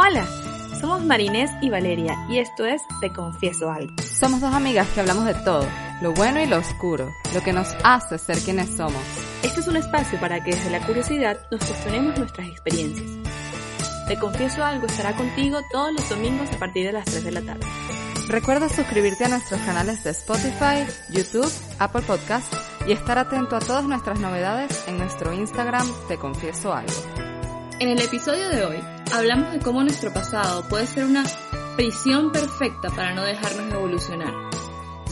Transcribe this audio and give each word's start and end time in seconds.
Hola, 0.00 0.24
somos 0.80 1.04
Marinés 1.04 1.50
y 1.60 1.70
Valeria 1.70 2.24
y 2.28 2.38
esto 2.38 2.64
es 2.64 2.82
Te 3.00 3.12
Confieso 3.12 3.68
Algo. 3.68 3.92
Somos 4.00 4.40
dos 4.40 4.54
amigas 4.54 4.86
que 4.90 5.00
hablamos 5.00 5.24
de 5.24 5.34
todo, 5.34 5.66
lo 6.00 6.12
bueno 6.12 6.40
y 6.40 6.46
lo 6.46 6.58
oscuro, 6.58 7.12
lo 7.34 7.40
que 7.40 7.52
nos 7.52 7.74
hace 7.82 8.16
ser 8.16 8.38
quienes 8.38 8.76
somos. 8.76 9.02
Este 9.42 9.58
es 9.58 9.66
un 9.66 9.76
espacio 9.76 10.20
para 10.20 10.40
que 10.44 10.52
desde 10.52 10.70
la 10.70 10.86
curiosidad 10.86 11.36
nos 11.50 11.64
cuestionemos 11.64 12.16
nuestras 12.16 12.46
experiencias. 12.46 13.10
Te 14.06 14.16
Confieso 14.20 14.64
Algo 14.64 14.86
estará 14.86 15.16
contigo 15.16 15.62
todos 15.72 15.92
los 15.92 16.08
domingos 16.08 16.48
a 16.52 16.60
partir 16.60 16.86
de 16.86 16.92
las 16.92 17.04
3 17.06 17.24
de 17.24 17.30
la 17.32 17.42
tarde. 17.42 17.66
Recuerda 18.28 18.68
suscribirte 18.68 19.24
a 19.24 19.30
nuestros 19.30 19.60
canales 19.62 20.04
de 20.04 20.10
Spotify, 20.10 20.86
YouTube, 21.10 21.52
Apple 21.80 22.02
Podcasts 22.02 22.56
y 22.86 22.92
estar 22.92 23.18
atento 23.18 23.56
a 23.56 23.58
todas 23.58 23.82
nuestras 23.82 24.20
novedades 24.20 24.84
en 24.86 24.96
nuestro 24.96 25.32
Instagram 25.32 25.88
Te 26.06 26.18
Confieso 26.18 26.72
Algo. 26.72 26.92
En 27.80 27.88
el 27.88 28.00
episodio 28.00 28.48
de 28.48 28.64
hoy 28.64 28.97
hablamos 29.12 29.52
de 29.52 29.58
cómo 29.60 29.82
nuestro 29.82 30.12
pasado 30.12 30.66
puede 30.68 30.86
ser 30.86 31.04
una 31.04 31.24
prisión 31.76 32.32
perfecta 32.32 32.90
para 32.90 33.14
no 33.14 33.22
dejarnos 33.24 33.72
evolucionar. 33.72 34.32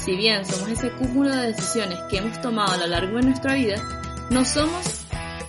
Si 0.05 0.17
bien 0.17 0.45
somos 0.45 0.69
ese 0.69 0.91
cúmulo 0.93 1.35
de 1.35 1.49
decisiones 1.49 1.99
que 2.11 2.19
hemos 2.19 2.41
tomado 2.41 2.73
a 2.73 2.77
lo 2.77 2.87
largo 2.87 3.17
de 3.17 3.25
nuestra 3.25 3.55
vida, 3.55 3.77
no 4.31 4.45
somos 4.45 5.05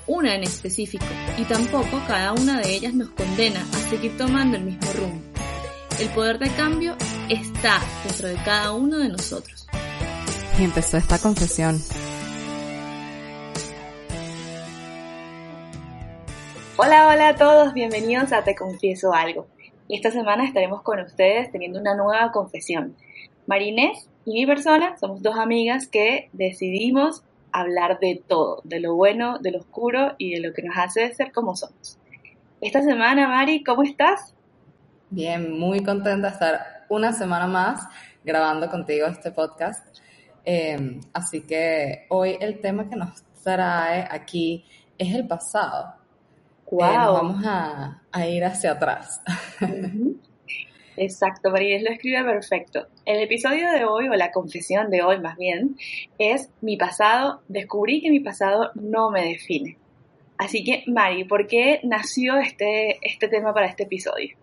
una 0.08 0.36
en 0.36 0.44
específico 0.44 1.06
y 1.38 1.44
tampoco 1.44 2.02
cada 2.08 2.34
una 2.34 2.62
de 2.62 2.76
ellas 2.76 2.94
nos 2.94 3.10
condena 3.10 3.66
a 3.74 3.90
seguir 3.90 4.18
tomando 4.18 4.58
el 4.58 4.64
mismo 4.64 4.92
rumbo. 4.94 5.22
El 6.00 6.10
poder 6.10 6.40
de 6.40 6.50
cambio 6.52 6.96
está 7.30 7.82
dentro 8.06 8.28
de 8.28 8.36
cada 8.36 8.72
uno 8.72 8.98
de 8.98 9.10
nosotros. 9.10 9.68
Y 10.60 10.64
empezó 10.64 10.98
esta 10.98 11.20
confesión. 11.20 11.82
Hola, 16.80 17.08
hola 17.08 17.30
a 17.30 17.36
todos, 17.36 17.74
bienvenidos 17.74 18.32
a 18.32 18.44
Te 18.44 18.56
Confieso 18.56 19.12
Algo. 19.12 19.48
Esta 19.90 20.12
semana 20.12 20.46
estaremos 20.46 20.84
con 20.84 21.00
ustedes 21.00 21.52
teniendo 21.52 21.80
una 21.80 21.96
nueva 21.96 22.32
confesión. 22.32 22.96
Marinés 23.48 24.08
y 24.26 24.34
mi 24.34 24.46
persona 24.46 24.96
somos 25.00 25.24
dos 25.24 25.40
amigas 25.40 25.88
que 25.88 26.30
decidimos 26.34 27.24
hablar 27.52 27.98
de 28.00 28.22
todo, 28.28 28.62
de 28.64 28.80
lo 28.80 28.94
bueno, 28.94 29.40
de 29.40 29.54
lo 29.54 29.58
oscuro 29.58 30.14
y 30.20 30.36
de 30.36 30.48
lo 30.48 30.54
que 30.54 30.62
nos 30.62 30.78
hace 30.78 31.12
ser 31.16 31.32
como 31.32 31.56
somos. 31.56 31.98
Esta 32.62 32.84
semana, 32.84 33.28
Mari, 33.28 33.64
¿cómo 33.64 33.82
estás? 33.82 34.36
Bien, 35.10 35.58
muy 35.58 35.82
contenta 35.82 36.28
de 36.28 36.34
estar 36.34 36.86
una 36.90 37.12
semana 37.12 37.48
más 37.48 37.88
grabando 38.24 38.70
contigo 38.70 39.08
este 39.08 39.32
podcast. 39.32 39.98
Eh, 40.46 41.00
así 41.12 41.42
que 41.42 42.06
hoy 42.10 42.38
el 42.40 42.62
tema 42.62 42.88
que 42.88 42.96
nos 42.98 43.24
trae 43.44 44.08
aquí 44.12 44.64
es 44.96 45.16
el 45.16 45.26
pasado 45.26 45.98
Wow. 46.70 46.86
Eh, 46.86 46.98
vamos 46.98 47.46
a, 47.46 48.02
a, 48.12 48.28
ir 48.28 48.44
hacia 48.44 48.74
atrás. 48.74 49.22
Exacto, 50.98 51.52
María 51.52 51.80
lo 51.82 51.92
escribe 51.92 52.24
perfecto. 52.24 52.88
El 53.06 53.22
episodio 53.22 53.72
de 53.72 53.86
hoy, 53.86 54.10
o 54.10 54.14
la 54.14 54.32
confesión 54.32 54.90
de 54.90 55.04
hoy 55.04 55.20
más 55.20 55.38
bien, 55.38 55.78
es 56.18 56.50
mi 56.62 56.76
pasado, 56.76 57.42
descubrí 57.48 58.02
que 58.02 58.10
mi 58.10 58.20
pasado 58.20 58.72
no 58.76 59.12
me 59.12 59.24
define. 59.24 59.78
Así 60.38 60.64
que, 60.64 60.84
Mari, 60.88 61.24
¿por 61.24 61.48
qué 61.48 61.80
nació 61.84 62.38
este, 62.38 62.98
este 63.02 63.28
tema 63.28 63.54
para 63.54 63.68
este 63.68 63.84
episodio? 63.84 64.36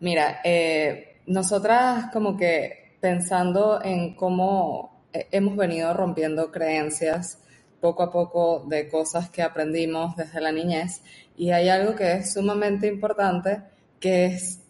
Mira, 0.00 0.40
eh, 0.44 1.16
nosotras 1.26 2.10
como 2.12 2.36
que 2.36 2.96
pensando 3.00 3.82
en 3.82 4.14
cómo 4.14 5.06
hemos 5.12 5.56
venido 5.56 5.92
rompiendo 5.94 6.50
creencias 6.50 7.42
poco 7.82 8.04
a 8.04 8.10
poco 8.12 8.64
de 8.68 8.88
cosas 8.88 9.28
que 9.28 9.42
aprendimos 9.42 10.16
desde 10.16 10.40
la 10.40 10.52
niñez 10.52 11.02
y 11.36 11.50
hay 11.50 11.68
algo 11.68 11.96
que 11.96 12.12
es 12.12 12.32
sumamente 12.32 12.86
importante 12.86 13.60
que 13.98 14.26
es 14.26 14.60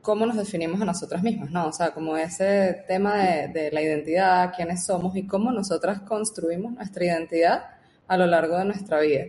cómo 0.00 0.24
nos 0.24 0.36
definimos 0.36 0.80
a 0.80 0.84
nosotras 0.84 1.22
mismas, 1.22 1.50
¿no? 1.50 1.66
O 1.66 1.72
sea, 1.72 1.90
como 1.90 2.16
ese 2.16 2.84
tema 2.86 3.16
de, 3.16 3.48
de 3.48 3.72
la 3.72 3.82
identidad, 3.82 4.52
quiénes 4.54 4.84
somos 4.86 5.16
y 5.16 5.26
cómo 5.26 5.50
nosotras 5.50 6.00
construimos 6.02 6.72
nuestra 6.72 7.04
identidad 7.04 7.64
a 8.06 8.16
lo 8.16 8.26
largo 8.26 8.56
de 8.56 8.64
nuestra 8.66 9.00
vida. 9.00 9.24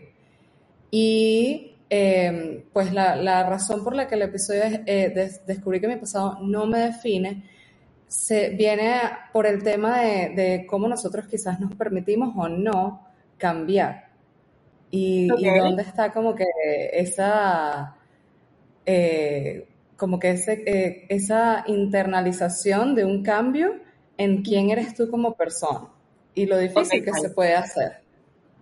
Y 0.92 1.78
eh, 1.90 2.64
pues 2.72 2.94
la, 2.94 3.16
la, 3.16 3.44
razón 3.50 3.84
por 3.84 3.96
la 3.96 4.08
que 4.08 4.16
el 4.16 4.22
episodio 4.22 4.64
es 4.64 4.80
eh, 4.86 5.10
de, 5.10 5.32
descubrí 5.48 5.82
que 5.82 5.88
mi 5.88 5.98
pasado 5.98 6.38
no 6.42 6.68
me 6.68 6.80
define 6.80 7.44
se 8.08 8.50
viene 8.50 8.94
por 9.32 9.46
el 9.46 9.64
tema 9.64 10.02
de, 10.02 10.30
de 10.36 10.66
cómo 10.68 10.88
nosotros 10.88 11.28
quizás 11.28 11.60
nos 11.60 11.74
permitimos 11.76 12.34
o 12.36 12.50
no 12.50 13.11
cambiar. 13.42 14.12
Y, 14.92 15.32
okay. 15.32 15.46
y, 15.46 15.58
dónde 15.58 15.82
está 15.82 16.12
como 16.12 16.36
que 16.36 16.46
esa, 16.94 17.96
eh, 18.86 19.68
como 19.98 20.20
que 20.20 20.32
ese, 20.32 20.64
eh, 20.66 21.06
esa 21.10 21.64
internalización 21.66 22.94
de 22.94 23.06
un 23.06 23.24
cambio 23.24 23.80
en 24.18 24.44
quién 24.44 24.70
eres 24.70 24.94
tú 24.94 25.10
como 25.10 25.34
persona 25.34 25.88
y 26.36 26.46
lo 26.46 26.58
difícil 26.58 27.02
okay, 27.02 27.02
que 27.02 27.14
se 27.14 27.30
puede 27.30 27.56
hacer. 27.56 28.02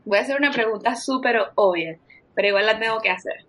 Voy 0.05 0.17
a 0.17 0.21
hacer 0.21 0.37
una 0.37 0.51
pregunta 0.51 0.95
súper 0.95 1.37
obvia, 1.55 1.99
pero 2.33 2.47
igual 2.47 2.65
la 2.65 2.79
tengo 2.79 2.99
que 3.01 3.09
hacer. 3.09 3.45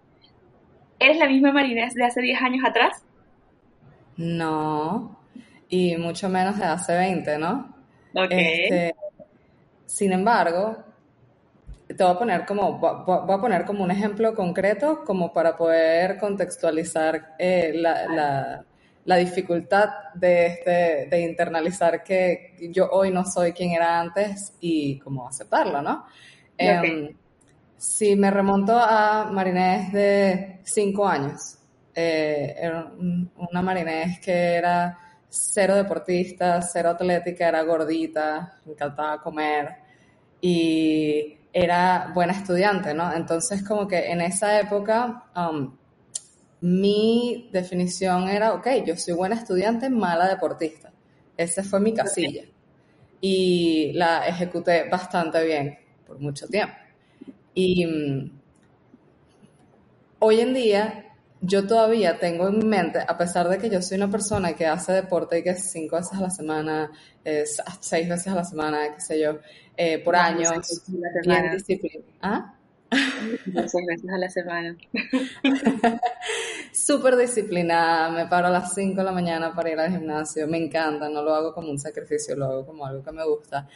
¿Eres 0.98 1.18
la 1.18 1.28
misma 1.28 1.52
Marinés 1.52 1.94
de 1.94 2.04
hace 2.04 2.20
10 2.20 2.42
años 2.42 2.64
atrás? 2.66 3.04
No, 4.16 5.18
y 5.68 5.97
mucho 5.97 6.28
menos 6.28 6.58
de 6.58 6.64
hace 6.64 6.94
20, 6.94 7.38
¿no? 7.38 7.74
Ok. 8.14 8.30
Este, 8.30 8.94
sin 9.86 10.12
embargo, 10.12 10.76
te 11.97 12.05
voy 12.05 12.15
a 12.15 12.19
poner 12.19 12.47
como 12.47 12.78
voy 12.78 13.34
a 13.34 13.41
poner 13.41 13.65
como 13.65 13.84
un 13.84 13.91
ejemplo 13.91 14.34
concreto 14.34 15.03
como 15.05 15.33
para 15.33 15.56
poder 15.56 16.19
contextualizar 16.19 17.34
eh, 17.39 17.73
la, 17.75 18.06
la, 18.06 18.65
la, 19.05 19.17
dificultad 19.17 19.89
de 20.15 20.47
este 20.47 21.09
de 21.11 21.21
internalizar 21.21 22.05
que 22.05 22.55
yo 22.73 22.89
hoy 22.91 23.11
no 23.11 23.25
soy 23.25 23.53
quien 23.53 23.73
era 23.73 23.99
antes 23.99 24.55
y 24.61 24.99
como 25.01 25.27
aceptarlo 25.27 25.83
no 25.83 26.05
okay. 26.55 26.91
eh, 26.91 27.17
si 27.77 28.15
me 28.15 28.31
remonto 28.31 28.77
a 28.77 29.28
Marinés 29.33 29.93
de 29.93 30.61
cinco 30.62 31.09
años 31.09 31.59
eh, 31.95 32.55
era 32.57 32.93
una 32.97 33.62
Marinés 33.62 34.21
que 34.21 34.55
era 34.55 34.97
cero 35.28 35.75
deportista 35.75 36.62
cero 36.62 36.91
atlética 36.91 37.49
era 37.49 37.62
gordita 37.62 38.61
me 38.65 38.72
encantaba 38.72 39.21
comer 39.21 39.69
y 40.41 41.40
era 41.53 42.12
buena 42.15 42.33
estudiante, 42.33 42.94
¿no? 42.94 43.12
Entonces, 43.12 43.62
como 43.62 43.88
que 43.88 44.11
en 44.11 44.21
esa 44.21 44.61
época, 44.61 45.25
um, 45.37 45.77
mi 46.61 47.49
definición 47.53 48.28
era, 48.28 48.55
ok, 48.55 48.66
yo 48.87 48.97
soy 48.97 49.15
buena 49.15 49.34
estudiante, 49.34 49.89
mala 49.91 50.28
deportista. 50.28 50.93
Esa 51.37 51.65
fue 51.65 51.81
mi 51.81 51.94
casilla. 51.94 52.44
Y 53.21 53.93
la 53.94 54.27
ejecuté 54.27 54.89
bastante 54.89 55.44
bien 55.44 55.78
por 56.06 56.19
mucho 56.21 56.47
tiempo. 56.47 56.75
Y 57.55 57.87
um, 57.87 58.31
hoy 60.21 60.41
en 60.41 60.55
día, 60.55 61.09
yo 61.41 61.67
todavía 61.67 62.19
tengo 62.19 62.49
en 62.49 62.59
mi 62.59 62.65
mente, 62.65 62.99
a 62.99 63.17
pesar 63.17 63.49
de 63.49 63.59
que 63.59 63.71
yo 63.71 63.81
soy 63.81 63.97
una 63.97 64.11
persona 64.11 64.53
que 64.53 64.67
hace 64.67 64.93
deporte 64.93 65.39
y 65.39 65.43
que 65.43 65.55
cinco 65.55 65.97
veces 65.97 66.12
a 66.12 66.21
la 66.21 66.31
semana, 66.31 66.91
eh, 67.25 67.45
seis 67.81 68.09
veces 68.09 68.28
a 68.28 68.34
la 68.34 68.45
semana, 68.45 68.95
qué 68.95 69.01
sé 69.01 69.21
yo, 69.21 69.39
eh, 69.77 69.99
por 69.99 70.15
no, 70.15 70.21
años, 70.21 70.51
bien 71.27 71.53
disciplinada. 71.53 72.12
¿Ah? 72.21 72.55
Seis 72.91 73.87
veces 73.87 74.11
a 74.12 74.19
la 74.19 74.28
semana. 74.28 74.77
Súper 76.73 77.17
disciplinada, 77.17 78.11
me 78.11 78.27
paro 78.27 78.49
a 78.49 78.51
las 78.51 78.75
5 78.75 78.97
de 78.97 79.05
la 79.05 79.12
mañana 79.12 79.55
para 79.55 79.71
ir 79.71 79.78
al 79.78 79.91
gimnasio, 79.91 80.47
me 80.47 80.59
encanta, 80.59 81.09
no 81.09 81.22
lo 81.22 81.34
hago 81.34 81.55
como 81.55 81.71
un 81.71 81.78
sacrificio, 81.78 82.37
lo 82.37 82.47
hago 82.47 82.67
como 82.67 82.84
algo 82.84 83.03
que 83.03 83.12
me 83.12 83.25
gusta. 83.25 83.67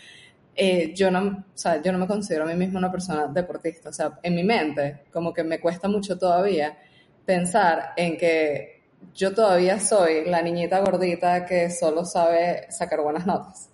Eh, 0.55 0.93
yo, 0.95 1.11
no, 1.11 1.21
o 1.29 1.45
sea, 1.55 1.83
yo 1.83 1.91
no 1.93 1.99
me 1.99 2.07
considero 2.07 2.45
a 2.45 2.47
mí 2.47 2.55
misma 2.55 2.79
una 2.79 2.91
persona 2.91 3.27
deportista, 3.27 3.89
o 3.89 3.93
sea, 3.93 4.19
en 4.23 4.35
mi 4.35 4.45
mente 4.45 5.05
como 5.13 5.33
que 5.33 5.43
me 5.43 5.59
cuesta 5.59 5.89
mucho 5.89 6.17
todavía 6.17 6.77
pensar 7.25 7.93
en 7.97 8.17
que 8.17 8.83
yo 9.15 9.35
todavía 9.35 9.79
soy 9.81 10.25
la 10.25 10.43
niñita 10.43 10.81
gordita 10.81 11.45
que 11.47 11.71
solo 11.71 12.05
sabe 12.05 12.71
sacar 12.71 13.01
buenas 13.01 13.27
notas. 13.27 13.71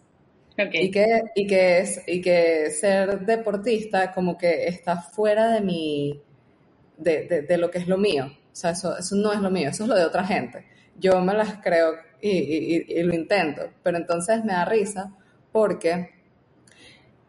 Okay. 0.52 0.86
Y, 0.86 0.90
que, 0.90 1.22
y, 1.34 1.46
que 1.46 1.78
es, 1.78 2.02
y 2.06 2.20
que 2.20 2.70
ser 2.70 3.20
deportista 3.20 4.12
como 4.12 4.36
que 4.36 4.66
está 4.66 5.00
fuera 5.00 5.52
de 5.52 5.60
mi, 5.62 6.20
de, 6.98 7.26
de, 7.26 7.42
de, 7.42 7.56
lo 7.56 7.70
que 7.70 7.78
es 7.78 7.88
lo 7.88 7.96
mío. 7.96 8.26
O 8.26 8.54
sea, 8.54 8.70
eso, 8.70 8.96
eso 8.98 9.16
no 9.16 9.32
es 9.32 9.40
lo 9.40 9.50
mío, 9.50 9.70
eso 9.70 9.84
es 9.84 9.88
lo 9.88 9.96
de 9.96 10.04
otra 10.04 10.24
gente. 10.24 10.66
Yo 10.98 11.20
me 11.20 11.32
las 11.32 11.62
creo 11.62 11.94
y, 12.20 12.30
y, 12.30 12.84
y 12.88 13.02
lo 13.02 13.14
intento, 13.14 13.62
pero 13.82 13.96
entonces 13.96 14.44
me 14.44 14.52
da 14.52 14.66
risa 14.66 15.16
porque 15.50 16.10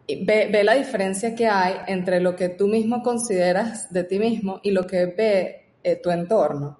ve, 0.07 0.49
ve, 0.51 0.63
la 0.63 0.73
diferencia 0.73 1.35
que 1.35 1.47
hay 1.47 1.75
entre 1.87 2.19
lo 2.19 2.35
que 2.35 2.49
tú 2.49 2.67
mismo 2.67 3.01
consideras 3.01 3.91
de 3.93 4.03
ti 4.03 4.19
mismo 4.19 4.59
y 4.63 4.71
lo 4.71 4.85
que 4.87 5.05
ve 5.05 5.60
eh, 5.83 5.95
tu 6.01 6.09
entorno. 6.11 6.77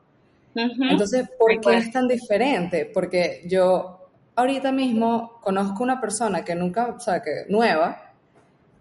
Uh 0.54 0.60
-huh. 0.60 0.92
Entonces, 0.92 1.30
¿por 1.38 1.60
qué 1.62 1.78
es 1.78 1.92
tan 1.92 2.08
diferente? 2.08 2.90
Porque 2.94 3.44
yo 3.48 4.10
ahorita 4.36 4.72
mismo 4.72 5.40
conozco 5.42 5.84
una 5.84 6.00
persona 6.02 6.44
que 6.44 6.56
nunca, 6.56 6.88
o 6.88 7.00
sea, 7.00 7.22
que 7.22 7.46
nueva, 7.50 8.14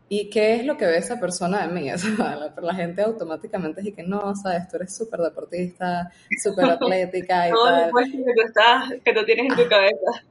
¿y 0.08 0.28
qué 0.28 0.56
es 0.56 0.64
lo 0.64 0.76
que 0.76 0.87
ve 0.87 0.99
esa 0.99 1.19
persona 1.20 1.67
de 1.67 1.72
mí? 1.72 1.90
O 1.94 1.99
sea, 1.99 2.37
la, 2.37 2.55
la 2.61 2.75
gente 2.75 3.02
automáticamente 3.02 3.81
dice 3.82 3.94
que 3.94 4.02
no, 4.02 4.34
sabes, 4.37 4.69
tú 4.69 4.76
eres 4.76 4.96
súper 4.96 5.20
deportista, 5.20 6.11
súper 6.43 6.64
atlética 6.70 7.49
y 7.49 7.52
Todo 7.52 7.67
tal. 7.67 7.84
el 7.84 7.90
puesto 7.90 8.17
que 8.19 8.32
tú, 8.34 8.43
estás, 8.46 8.90
que 9.05 9.12
tú 9.12 9.25
tienes 9.25 9.46
en 9.50 9.56
tu 9.64 9.69
cabeza. 9.69 10.25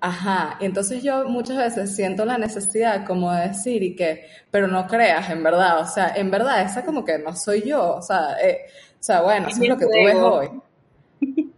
Ajá, 0.00 0.58
y 0.60 0.66
entonces 0.66 1.02
yo 1.02 1.24
muchas 1.30 1.56
veces 1.56 1.96
siento 1.96 2.26
la 2.26 2.36
necesidad 2.36 3.06
como 3.06 3.32
de 3.32 3.48
decir 3.48 3.82
y 3.82 3.96
que, 3.96 4.26
pero 4.50 4.68
no 4.68 4.86
creas, 4.86 5.30
en 5.30 5.42
verdad, 5.42 5.80
o 5.80 5.86
sea, 5.86 6.12
en 6.14 6.30
verdad, 6.30 6.60
esa 6.62 6.84
como 6.84 7.04
que 7.06 7.18
no 7.18 7.34
soy 7.34 7.62
yo, 7.62 7.94
o 7.96 8.02
sea, 8.02 8.36
eh, 8.42 8.66
sea, 9.04 9.22
bueno, 9.22 9.48
Es 9.48 9.54
eso 9.54 9.62
es 9.64 9.68
lo 9.68 9.76
que 9.76 9.84
tú 9.86 9.90
ves 9.92 10.16
hoy. 10.16 10.48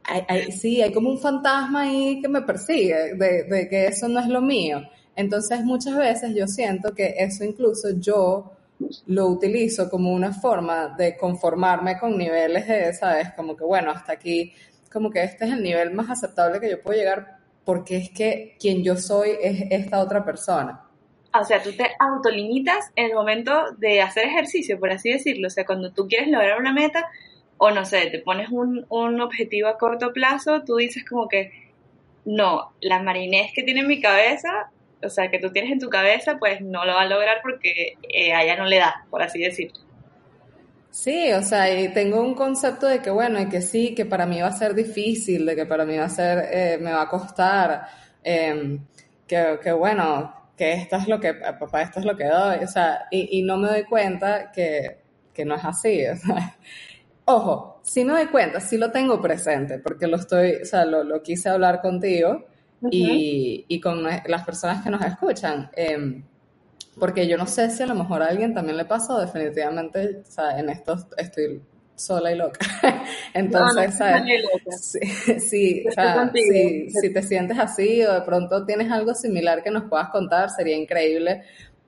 Hay- 0.05 0.23
hay- 0.29 0.53
sí, 0.53 0.81
hay 0.83 0.93
como 0.93 1.11
un 1.11 1.19
fantasma 1.19 1.83
ahí 1.83 2.21
que 2.21 2.29
me 2.29 2.43
persigue, 2.43 3.15
de, 3.15 3.43
de 3.45 3.69
que 3.69 3.87
eso 3.87 4.09
no 4.09 4.21
es 4.21 4.27
lo 4.29 4.41
mío. 4.41 4.83
Entonces 5.17 5.65
muchas 5.65 5.97
veces 5.97 6.35
yo 6.35 6.47
siento 6.47 6.95
que 6.95 7.15
eso 7.19 7.43
incluso 7.45 7.89
yo 7.99 8.53
lo 9.07 9.27
utilizo 9.29 9.89
como 9.89 10.13
una 10.13 10.33
forma 10.33 10.95
de 10.99 11.17
conformarme 11.17 11.99
con 11.99 12.17
niveles 12.19 12.69
de, 12.69 12.93
¿sabes? 12.93 13.33
Como 13.35 13.57
que 13.57 13.65
bueno, 13.65 13.91
hasta 13.91 14.13
aquí, 14.13 14.53
como 14.93 15.11
que 15.11 15.23
este 15.25 15.47
es 15.47 15.53
el 15.53 15.63
nivel 15.63 15.93
más 15.93 16.11
aceptable 16.11 16.61
que 16.61 16.71
yo 16.71 16.83
puedo 16.83 16.99
llegar 16.99 17.39
porque 17.65 17.97
es 17.97 18.11
que 18.11 18.57
quien 18.61 18.85
yo 18.85 18.97
soy 18.97 19.31
es 19.43 19.65
esta 19.71 19.99
otra 20.01 20.25
persona. 20.25 20.83
O 21.39 21.45
sea, 21.45 21.63
tú 21.63 21.73
te 21.73 21.87
autolimitas 21.99 22.93
en 22.95 23.07
el 23.07 23.15
momento 23.15 23.53
de 23.79 24.01
hacer 24.01 24.25
ejercicio, 24.27 24.79
por 24.79 24.91
así 24.91 25.11
decirlo. 25.11 25.49
O 25.49 25.51
sea, 25.51 25.67
cuando 25.67 25.93
tú 25.93 26.07
quieres 26.07 26.29
lograr 26.29 26.59
una 26.61 26.73
meta, 26.73 27.05
o 27.59 27.71
no 27.71 27.85
sé, 27.85 28.09
te 28.11 28.19
pones 28.19 28.49
un, 28.51 28.87
un 28.89 29.21
objetivo 29.21 29.69
a 29.69 29.79
corto 29.79 30.13
plazo, 30.13 30.63
tú 30.63 30.77
dices 30.77 31.05
como 31.09 31.29
que, 31.29 31.53
no, 32.25 32.73
la 32.81 33.03
marinés 33.03 33.53
que 33.55 33.63
tiene 33.63 33.81
en 33.81 33.89
mi 33.89 34.01
cabeza, 34.01 34.71
o 35.03 35.09
sea, 35.09 35.31
que 35.31 35.39
tú 35.39 35.51
tienes 35.51 35.73
en 35.73 35.79
tu 35.79 35.89
cabeza, 35.89 36.39
pues 36.39 36.61
no 36.61 36.85
lo 36.85 36.95
va 36.95 37.03
a 37.03 37.07
lograr 37.07 37.39
porque 37.43 37.97
eh, 38.09 38.33
a 38.33 38.43
ella 38.43 38.57
no 38.57 38.67
le 38.67 38.79
da, 38.79 39.07
por 39.11 39.23
así 39.23 39.41
decirlo. 39.41 39.81
Sí, 40.91 41.31
o 41.33 41.43
sea, 41.43 41.79
y 41.79 41.89
tengo 41.93 42.23
un 42.23 42.35
concepto 42.35 42.87
de 42.87 43.01
que 43.01 43.11
bueno, 43.11 43.41
y 43.41 43.49
que 43.49 43.61
sí, 43.61 43.95
que 43.95 44.07
para 44.07 44.27
mí 44.27 44.41
va 44.41 44.49
a 44.49 44.53
ser 44.53 44.75
difícil, 44.75 45.45
de 45.45 45.55
que 45.55 45.67
para 45.67 45.85
mí 45.85 45.97
va 45.97 46.07
a 46.07 46.09
ser, 46.09 46.49
eh, 46.51 46.79
me 46.81 46.91
va 46.93 47.03
a 47.03 47.09
costar, 47.09 47.87
eh, 48.25 48.79
que, 49.27 49.59
que 49.63 49.73
bueno, 49.73 50.51
que 50.57 50.73
esto 50.73 50.97
es 50.97 51.07
lo 51.07 51.21
que, 51.21 51.35
papá, 51.35 51.83
esto 51.83 52.01
es 52.01 52.07
lo 52.07 52.17
que 52.17 52.25
doy, 52.25 52.65
o 52.65 52.67
sea, 52.67 53.07
y, 53.11 53.39
y 53.39 53.43
no 53.43 53.59
me 53.59 53.69
doy 53.69 53.85
cuenta 53.85 54.51
que, 54.51 54.99
que 55.35 55.45
no 55.45 55.55
es 55.55 55.65
así, 55.65 56.07
o 56.09 56.17
sea. 56.17 56.57
Ojo, 57.27 57.81
sí 57.83 58.05
me 58.05 58.13
doy 58.13 58.27
cuenta, 58.27 58.61
sí 58.61 58.79
lo 58.79 58.91
tengo 58.93 59.21
presente, 59.21 59.79
porque 59.81 60.07
lo 60.07 60.17
estoy, 60.17 60.53
o 60.63 60.65
sea, 60.65 60.85
lo, 60.85 61.03
lo 61.05 61.23
quise 61.23 61.49
hablar 61.49 61.81
contigo 61.81 62.47
y, 62.89 63.65
y 63.69 63.81
con 63.81 64.03
las 64.05 64.45
personas 64.45 64.83
que 64.85 64.91
nos 64.91 65.03
escuchan. 65.05 65.71
eh, 65.77 66.23
porque 66.99 67.29
yo 67.29 67.37
no 67.39 67.47
sé 67.47 67.71
si 67.71 67.83
a 67.83 67.87
lo 67.87 67.95
mejor 67.95 68.23
a 68.23 68.27
alguien 68.29 68.55
también 68.55 68.77
le 68.77 68.85
pasa 68.87 69.15
o 69.15 69.21
definitivamente, 69.21 70.23
o 70.27 70.31
sea, 70.31 70.59
en 70.59 70.71
esto 70.71 70.97
estoy 71.19 71.63
sola 71.95 72.33
y 72.33 72.37
loca. 72.37 72.61
Entonces, 73.35 73.95
no, 74.01 74.11
no, 74.11 74.23
¿sabes? 74.23 74.23
loca. 74.43 74.77
Sí, 74.79 75.01
sí, 75.41 75.85
o 75.89 75.93
sea, 75.93 76.33
si, 76.37 76.91
si 76.91 77.13
te 77.13 77.23
sientes 77.23 77.59
así 77.59 78.03
o 78.05 78.15
de 78.15 78.23
pronto 78.23 78.65
tienes 78.65 78.91
algo 78.91 79.15
similar 79.15 79.63
que 79.63 79.71
nos 79.71 79.85
puedas 79.85 80.09
contar, 80.11 80.51
sería 80.51 80.77
increíble 80.77 81.43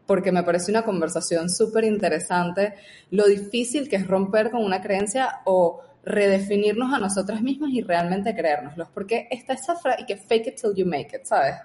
porque 0.09 0.33
me 0.33 0.43
parece 0.43 0.71
una 0.71 0.85
conversación 0.85 1.51
súper 1.51 1.85
interesante 1.85 2.73
lo 3.11 3.27
difícil 3.27 3.91
que 3.91 3.97
es 3.97 4.07
romper 4.07 4.51
con 4.51 4.65
una 4.65 4.81
creencia 4.81 5.43
o 5.45 5.83
redefinirnos 6.03 6.95
a 6.95 6.99
nosotras 6.99 7.43
mismas 7.43 7.73
y 7.73 7.83
realmente 7.83 8.35
creérnoslos. 8.35 8.89
Porque 8.89 9.29
está 9.31 9.53
esa 9.53 9.77
frase 9.77 10.07
que 10.07 10.17
fake 10.17 10.47
it 10.47 10.55
till 10.57 10.75
you 10.75 10.87
make 10.87 11.15
it, 11.15 11.25
¿sabes? 11.25 11.57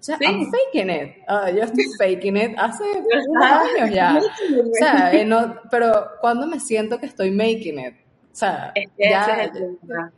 O 0.00 0.02
sea, 0.02 0.18
Sí. 0.18 0.24
I'm 0.24 0.50
faking 0.50 0.90
it. 0.90 1.22
Ah, 1.28 1.48
yo 1.48 1.62
estoy 1.62 1.84
faking 1.98 2.36
it 2.36 2.58
hace 2.58 2.82
años 3.40 3.94
ya. 3.94 4.18
O 4.50 4.74
sea, 4.74 5.12
eh, 5.12 5.24
no, 5.24 5.60
pero 5.70 6.08
cuando 6.20 6.48
me 6.48 6.58
siento 6.58 6.98
que 6.98 7.06
estoy 7.06 7.30
making 7.30 7.78
it, 7.78 7.94
o 8.32 8.34
sea, 8.34 8.72
Es 8.74 8.90
que 8.98 9.10
ya, 9.10 9.26
es 9.26 9.52
el 9.54 9.78
tema. 9.78 10.12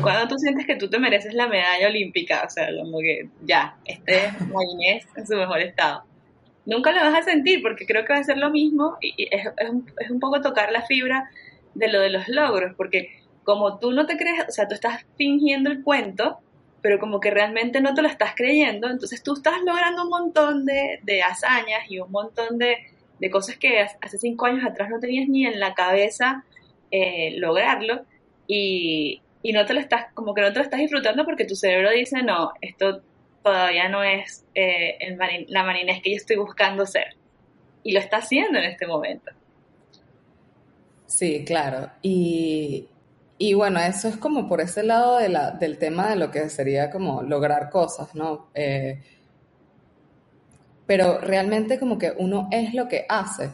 Cuando 0.00 0.28
tú 0.28 0.38
sientes 0.38 0.64
que 0.64 0.76
tú 0.76 0.88
te 0.88 0.98
mereces 0.98 1.34
la 1.34 1.46
medalla 1.46 1.88
olímpica, 1.88 2.44
o 2.46 2.48
sea, 2.48 2.68
como 2.74 3.00
que 3.00 3.28
ya, 3.42 3.76
este 3.84 4.16
es 4.24 4.40
Marinés 4.48 5.06
en 5.14 5.26
su 5.26 5.36
mejor 5.36 5.60
estado. 5.60 6.04
Nunca 6.64 6.92
lo 6.92 7.00
vas 7.00 7.14
a 7.14 7.22
sentir 7.22 7.62
porque 7.62 7.86
creo 7.86 8.04
que 8.04 8.12
va 8.12 8.20
a 8.20 8.24
ser 8.24 8.38
lo 8.38 8.50
mismo 8.50 8.96
y, 9.00 9.28
es 9.30 9.46
un, 9.70 9.90
es 9.98 10.10
un 10.10 10.20
poco 10.20 10.40
tocar 10.40 10.70
la 10.70 10.82
fibra 10.82 11.30
de 11.74 11.88
lo 11.88 12.00
de 12.00 12.10
los 12.10 12.28
logros, 12.28 12.74
porque 12.76 13.10
como 13.44 13.78
tú 13.78 13.92
no 13.92 14.06
te 14.06 14.16
crees, 14.16 14.44
o 14.48 14.52
sea, 14.52 14.68
tú 14.68 14.74
estás 14.74 15.04
fingiendo 15.16 15.70
el 15.70 15.82
cuento, 15.82 16.38
pero 16.80 16.98
como 16.98 17.20
que 17.20 17.30
realmente 17.30 17.80
no 17.80 17.94
te 17.94 18.02
lo 18.02 18.08
estás 18.08 18.34
creyendo, 18.36 18.88
entonces 18.90 19.22
tú 19.22 19.34
estás 19.34 19.62
logrando 19.64 20.02
un 20.02 20.08
montón 20.08 20.64
de, 20.64 21.00
de 21.02 21.22
hazañas 21.22 21.88
y 21.88 21.98
un 21.98 22.10
montón 22.10 22.58
de, 22.58 22.76
de 23.18 23.30
cosas 23.30 23.56
que 23.56 23.80
hace 23.80 24.18
cinco 24.18 24.46
años 24.46 24.64
atrás 24.64 24.90
no 24.90 25.00
tenías 25.00 25.28
ni 25.28 25.46
en 25.46 25.58
la 25.60 25.74
cabeza 25.74 26.44
eh, 26.90 27.34
lograrlo 27.38 28.02
y, 28.46 29.22
y 29.42 29.52
no 29.52 29.64
te 29.64 29.74
lo 29.74 29.80
estás, 29.80 30.06
como 30.14 30.34
que 30.34 30.42
no 30.42 30.52
te 30.52 30.58
lo 30.58 30.64
estás 30.64 30.80
disfrutando 30.80 31.24
porque 31.24 31.44
tu 31.44 31.54
cerebro 31.54 31.90
dice, 31.90 32.22
no, 32.22 32.52
esto 32.60 33.02
todavía 33.42 33.88
no 33.88 34.02
es 34.04 34.46
eh, 34.54 34.96
el 35.00 35.16
marin- 35.16 35.46
la 35.48 35.64
marinés 35.64 36.02
que 36.02 36.10
yo 36.10 36.16
estoy 36.16 36.36
buscando 36.36 36.86
ser. 36.86 37.16
Y 37.82 37.92
lo 37.92 38.00
está 38.00 38.18
haciendo 38.18 38.58
en 38.58 38.64
este 38.66 38.86
momento. 38.86 39.32
Sí, 41.06 41.44
claro. 41.44 41.90
Y, 42.02 42.88
y 43.38 43.54
bueno, 43.54 43.80
eso 43.80 44.08
es 44.08 44.16
como 44.16 44.48
por 44.48 44.60
ese 44.60 44.82
lado 44.82 45.18
de 45.18 45.28
la, 45.28 45.50
del 45.52 45.78
tema 45.78 46.08
de 46.10 46.16
lo 46.16 46.30
que 46.30 46.48
sería 46.48 46.90
como 46.90 47.22
lograr 47.22 47.70
cosas, 47.70 48.14
¿no? 48.14 48.48
Eh, 48.54 49.02
pero 50.86 51.18
realmente 51.18 51.78
como 51.78 51.98
que 51.98 52.12
uno 52.16 52.48
es 52.52 52.74
lo 52.74 52.88
que 52.88 53.06
hace. 53.08 53.50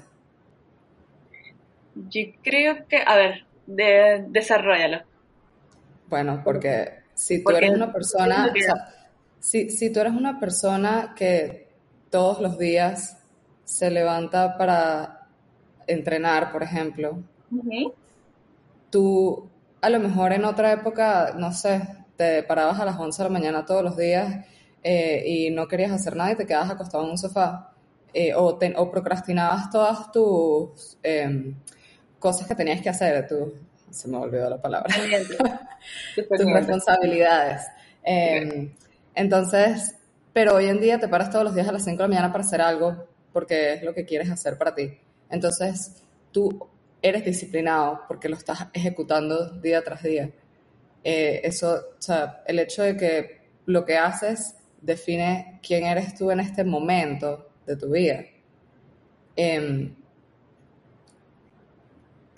Yo 1.94 2.22
creo 2.42 2.86
que, 2.88 3.02
a 3.06 3.16
ver, 3.16 3.46
de, 3.66 4.24
desarrollalo. 4.28 5.02
Bueno, 6.08 6.40
porque 6.44 6.90
si 7.14 7.44
tú 7.44 7.44
Porque 7.44 7.58
eres 7.58 7.70
una 7.72 7.92
persona, 7.92 8.54
o 8.56 8.60
sea, 8.60 8.74
si, 9.40 9.70
si 9.70 9.90
tú 9.92 10.00
eres 10.00 10.12
una 10.14 10.38
persona 10.40 11.14
que 11.16 11.68
todos 12.10 12.40
los 12.40 12.58
días 12.58 13.16
se 13.64 13.90
levanta 13.90 14.56
para 14.56 15.28
entrenar, 15.86 16.52
por 16.52 16.62
ejemplo, 16.62 17.22
tú 18.90 19.48
a 19.80 19.90
lo 19.90 20.00
mejor 20.00 20.32
en 20.32 20.44
otra 20.44 20.72
época, 20.72 21.34
no 21.36 21.52
sé, 21.52 21.82
te 22.16 22.42
parabas 22.42 22.80
a 22.80 22.84
las 22.84 22.98
11 22.98 23.22
de 23.22 23.28
la 23.28 23.32
mañana 23.32 23.66
todos 23.66 23.82
los 23.82 23.96
días 23.96 24.44
eh, 24.82 25.22
y 25.26 25.50
no 25.50 25.68
querías 25.68 25.92
hacer 25.92 26.16
nada 26.16 26.32
y 26.32 26.36
te 26.36 26.46
quedabas 26.46 26.70
acostado 26.70 27.04
en 27.04 27.10
un 27.10 27.18
sofá 27.18 27.72
eh, 28.12 28.34
o, 28.34 28.56
te- 28.56 28.74
o 28.76 28.90
procrastinabas 28.90 29.70
todas 29.70 30.10
tus 30.10 30.98
em, 31.02 31.54
cosas 32.18 32.46
que 32.48 32.54
tenías 32.54 32.80
que 32.80 32.88
hacer, 32.88 33.26
tu, 33.28 33.52
se 33.90 34.08
me 34.08 34.16
olvidó 34.16 34.50
la 34.50 34.60
palabra. 34.60 34.92
Tus 36.36 36.50
responsabilidades. 36.52 37.62
Entonces, 39.18 39.96
pero 40.32 40.54
hoy 40.54 40.66
en 40.66 40.80
día 40.80 41.00
te 41.00 41.08
paras 41.08 41.28
todos 41.28 41.44
los 41.44 41.52
días 41.52 41.66
a 41.66 41.72
las 41.72 41.82
5 41.82 41.96
de 41.96 42.02
la 42.04 42.08
mañana 42.08 42.32
para 42.32 42.44
hacer 42.44 42.60
algo 42.60 43.08
porque 43.32 43.72
es 43.72 43.82
lo 43.82 43.92
que 43.92 44.04
quieres 44.04 44.30
hacer 44.30 44.56
para 44.56 44.76
ti. 44.76 44.96
Entonces, 45.28 46.04
tú 46.30 46.68
eres 47.02 47.24
disciplinado 47.24 48.02
porque 48.06 48.28
lo 48.28 48.36
estás 48.36 48.68
ejecutando 48.72 49.50
día 49.58 49.82
tras 49.82 50.04
día. 50.04 50.30
Eh, 51.02 51.40
eso, 51.42 51.80
o 51.98 52.00
sea, 52.00 52.44
el 52.46 52.60
hecho 52.60 52.84
de 52.84 52.96
que 52.96 53.40
lo 53.66 53.84
que 53.84 53.96
haces 53.96 54.54
define 54.80 55.58
quién 55.66 55.84
eres 55.84 56.14
tú 56.14 56.30
en 56.30 56.38
este 56.38 56.62
momento 56.62 57.48
de 57.66 57.76
tu 57.76 57.90
vida. 57.90 58.24
Em, 59.34 59.96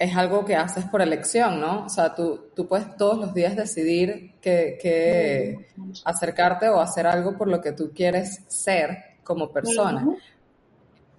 es 0.00 0.16
algo 0.16 0.44
que 0.46 0.56
haces 0.56 0.86
por 0.86 1.02
elección, 1.02 1.60
¿no? 1.60 1.84
O 1.86 1.88
sea, 1.90 2.14
tú, 2.14 2.50
tú 2.56 2.66
puedes 2.66 2.96
todos 2.96 3.18
los 3.18 3.34
días 3.34 3.54
decidir 3.54 4.34
que, 4.40 4.78
que 4.82 5.68
acercarte 6.04 6.68
o 6.70 6.80
hacer 6.80 7.06
algo 7.06 7.36
por 7.36 7.48
lo 7.48 7.60
que 7.60 7.72
tú 7.72 7.92
quieres 7.94 8.40
ser 8.48 8.96
como 9.22 9.52
persona. 9.52 10.16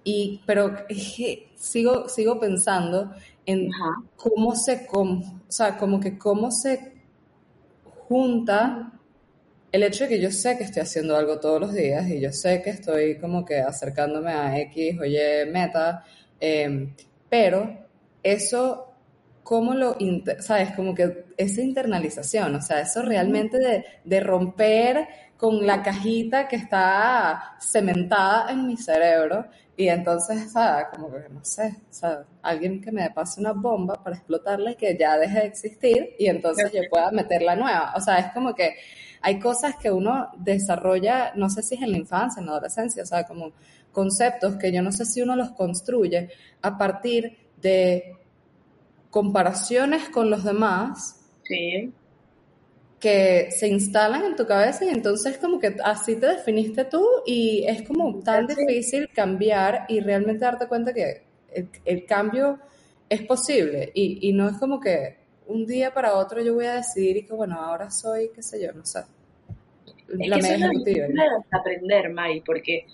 Y, 0.04 0.40
pero 0.46 0.74
sigo, 1.56 2.08
sigo 2.08 2.40
pensando 2.40 3.12
en 3.46 3.70
Ajá. 3.72 4.02
cómo 4.16 4.54
se, 4.56 4.86
com- 4.86 5.22
o 5.48 5.52
sea, 5.52 5.76
como 5.78 6.00
que 6.00 6.18
cómo 6.18 6.50
se 6.50 6.92
junta 8.08 8.92
el 9.72 9.82
hecho 9.84 10.04
de 10.04 10.10
que 10.10 10.20
yo 10.20 10.30
sé 10.30 10.58
que 10.58 10.64
estoy 10.64 10.82
haciendo 10.82 11.16
algo 11.16 11.40
todos 11.40 11.60
los 11.60 11.74
días 11.74 12.08
y 12.08 12.20
yo 12.20 12.32
sé 12.32 12.62
que 12.62 12.70
estoy 12.70 13.18
como 13.18 13.44
que 13.44 13.60
acercándome 13.60 14.32
a 14.32 14.58
X 14.60 14.98
o 15.00 15.04
Y 15.04 15.18
meta, 15.52 16.04
eh, 16.40 16.94
pero 17.30 17.86
eso, 18.22 18.92
¿cómo 19.42 19.74
lo, 19.74 19.96
sabes? 20.40 20.72
Como 20.72 20.94
que 20.94 21.26
esa 21.36 21.60
internalización, 21.60 22.54
o 22.54 22.62
sea, 22.62 22.80
eso 22.80 23.02
realmente 23.02 23.58
de, 23.58 23.84
de 24.04 24.20
romper 24.20 25.08
con 25.36 25.66
la 25.66 25.82
cajita 25.82 26.46
que 26.46 26.56
está 26.56 27.56
cementada 27.58 28.52
en 28.52 28.66
mi 28.66 28.76
cerebro 28.76 29.46
y 29.76 29.88
entonces, 29.88 30.52
¿sabes? 30.52 30.86
Como 30.94 31.10
que, 31.10 31.28
no 31.30 31.44
sé, 31.44 31.74
o 31.90 31.92
sea, 31.92 32.24
alguien 32.42 32.80
que 32.80 32.92
me 32.92 33.10
pase 33.10 33.40
una 33.40 33.52
bomba 33.52 34.00
para 34.02 34.16
explotarla 34.16 34.72
y 34.72 34.76
que 34.76 34.96
ya 34.96 35.18
deje 35.18 35.40
de 35.40 35.46
existir 35.46 36.14
y 36.18 36.26
entonces 36.26 36.70
yo 36.72 36.82
pueda 36.88 37.10
meter 37.10 37.42
la 37.42 37.56
nueva. 37.56 37.92
O 37.96 38.00
sea, 38.00 38.18
es 38.18 38.32
como 38.32 38.54
que 38.54 38.76
hay 39.22 39.40
cosas 39.40 39.76
que 39.76 39.90
uno 39.90 40.28
desarrolla, 40.36 41.32
no 41.34 41.48
sé 41.48 41.62
si 41.62 41.74
es 41.74 41.82
en 41.82 41.92
la 41.92 41.98
infancia, 41.98 42.40
en 42.40 42.46
la 42.46 42.52
adolescencia, 42.52 43.02
o 43.02 43.06
sea, 43.06 43.24
como 43.24 43.52
conceptos 43.90 44.56
que 44.56 44.70
yo 44.72 44.82
no 44.82 44.92
sé 44.92 45.04
si 45.06 45.22
uno 45.22 45.36
los 45.36 45.50
construye 45.50 46.28
a 46.60 46.78
partir 46.78 47.41
de 47.62 48.16
comparaciones 49.10 50.08
con 50.08 50.30
los 50.30 50.44
demás. 50.44 51.18
que 53.00 53.48
se 53.50 53.66
instalan 53.66 54.24
en 54.24 54.36
tu 54.36 54.46
cabeza 54.46 54.84
y 54.84 54.88
entonces 54.88 55.36
como 55.36 55.58
que 55.58 55.74
así 55.82 56.14
te 56.14 56.26
definiste 56.26 56.84
tú 56.84 57.04
y 57.26 57.64
es 57.66 57.82
como 57.82 58.20
tan 58.20 58.46
difícil 58.46 59.08
cambiar 59.08 59.86
y 59.88 59.98
realmente 59.98 60.44
darte 60.44 60.68
cuenta 60.68 60.94
que 60.94 61.24
el, 61.84 62.06
cambio 62.06 62.60
es 63.08 63.22
posible 63.22 63.90
y, 63.92 64.28
y, 64.28 64.32
no 64.32 64.48
es 64.48 64.56
como 64.58 64.78
que 64.78 65.16
un 65.48 65.66
día 65.66 65.92
para 65.92 66.14
otro 66.14 66.40
yo 66.42 66.54
voy 66.54 66.66
a 66.66 66.76
decidir 66.76 67.16
y 67.16 67.22
que 67.24 67.34
bueno, 67.34 67.60
ahora 67.60 67.90
soy, 67.90 68.30
qué 68.32 68.40
sé 68.40 68.62
yo, 68.62 68.72
no 68.72 68.86
sé. 68.86 69.00
La 70.08 70.36
es 70.36 70.46
que 70.84 71.08
aprender, 71.50 72.10
Mari, 72.12 72.42
porque 72.42 72.86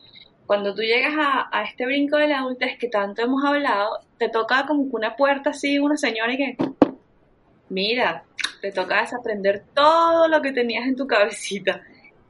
cuando 0.48 0.74
tú 0.74 0.80
llegas 0.80 1.12
a, 1.14 1.62
este 1.62 1.84
brinco 1.84 2.16
de 2.16 2.28
la 2.28 2.38
adultez 2.38 2.78
que 2.78 2.88
tanto 2.88 3.20
hemos 3.20 3.44
hablado, 3.44 4.00
te 4.16 4.30
toca 4.30 4.64
como 4.66 4.84
una 4.84 5.14
puerta 5.14 5.50
así, 5.50 5.78
una 5.78 5.98
señora 5.98 6.32
y 6.32 6.36
que, 6.38 6.56
mira, 7.68 8.24
te 8.62 8.72
toca 8.72 9.02
desaprender 9.02 9.64
todo 9.74 10.26
lo 10.26 10.40
que 10.40 10.52
tenías 10.52 10.86
en 10.86 10.96
tu 10.96 11.06
cabecita. 11.06 11.82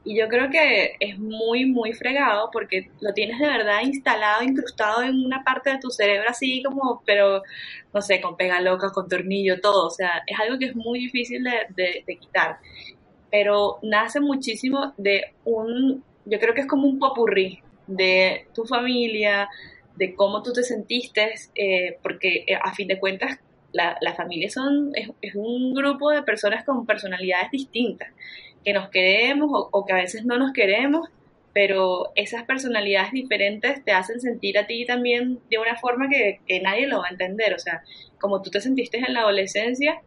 Y 0.03 0.19
yo 0.19 0.27
creo 0.27 0.49
que 0.49 0.97
es 0.99 1.17
muy, 1.17 1.65
muy 1.65 1.93
fregado 1.93 2.49
porque 2.51 2.91
lo 2.99 3.13
tienes 3.13 3.39
de 3.39 3.47
verdad 3.47 3.83
instalado, 3.83 4.43
incrustado 4.43 5.01
en 5.01 5.15
una 5.25 5.41
parte 5.45 5.69
de 5.69 5.79
tu 5.79 5.89
cerebro 5.89 6.29
así 6.29 6.61
como, 6.61 7.01
pero, 7.05 7.41
no 7.93 8.01
sé, 8.01 8.19
con 8.19 8.35
pega 8.35 8.59
loca, 8.59 8.91
con 8.91 9.07
tornillo, 9.07 9.61
todo. 9.61 9.87
O 9.87 9.91
sea, 9.91 10.23
es 10.27 10.37
algo 10.37 10.59
que 10.59 10.65
es 10.65 10.75
muy 10.75 10.99
difícil 10.99 11.41
de, 11.41 12.03
de 12.05 12.17
quitar. 12.17 12.57
Pero 13.31 13.79
nace 13.81 14.19
muchísimo 14.19 14.93
de 14.97 15.35
un, 15.45 16.03
yo 16.25 16.37
creo 16.37 16.53
que 16.53 16.61
es 16.61 16.67
como 16.67 16.85
un 16.85 16.99
popurrí 16.99 17.63
de 17.89 18.47
tu 18.53 18.65
familia, 18.65 19.49
de 19.95 20.15
cómo 20.15 20.41
tú 20.43 20.53
te 20.53 20.63
sentiste, 20.63 21.33
eh, 21.55 21.97
porque 22.01 22.45
eh, 22.47 22.55
a 22.55 22.73
fin 22.73 22.87
de 22.87 22.99
cuentas 22.99 23.39
la, 23.71 23.97
familia 24.15 24.49
son, 24.49 24.91
es, 24.95 25.35
un 25.35 25.73
grupo 25.73 26.09
de 26.09 26.23
personas 26.23 26.63
con 26.63 26.85
personalidades 26.85 27.51
distintas, 27.51 28.09
que 28.63 28.73
nos 28.73 28.89
queremos 28.89 29.49
o, 29.71 29.85
que 29.85 29.93
a 29.93 29.97
veces 29.97 30.25
no 30.25 30.37
nos 30.37 30.53
queremos, 30.53 31.09
pero 31.53 32.11
esas 32.15 32.43
personalidades 32.43 33.11
diferentes 33.11 33.83
te 33.83 33.91
hacen 33.91 34.19
sentir 34.19 34.57
a 34.57 34.67
ti 34.67 34.85
también 34.85 35.39
de 35.49 35.57
una 35.57 35.75
forma 35.75 36.07
que, 36.07 36.39
que 36.47 36.61
nadie 36.61 36.87
lo 36.87 36.99
va 36.99 37.07
a 37.07 37.11
entender. 37.11 37.53
O 37.53 37.59
sea, 37.59 37.83
como 38.19 38.41
tú 38.41 38.49
te 38.51 38.61
sentiste 38.61 38.97
en 38.97 39.13
la 39.13 39.21
adolescencia, 39.21 40.01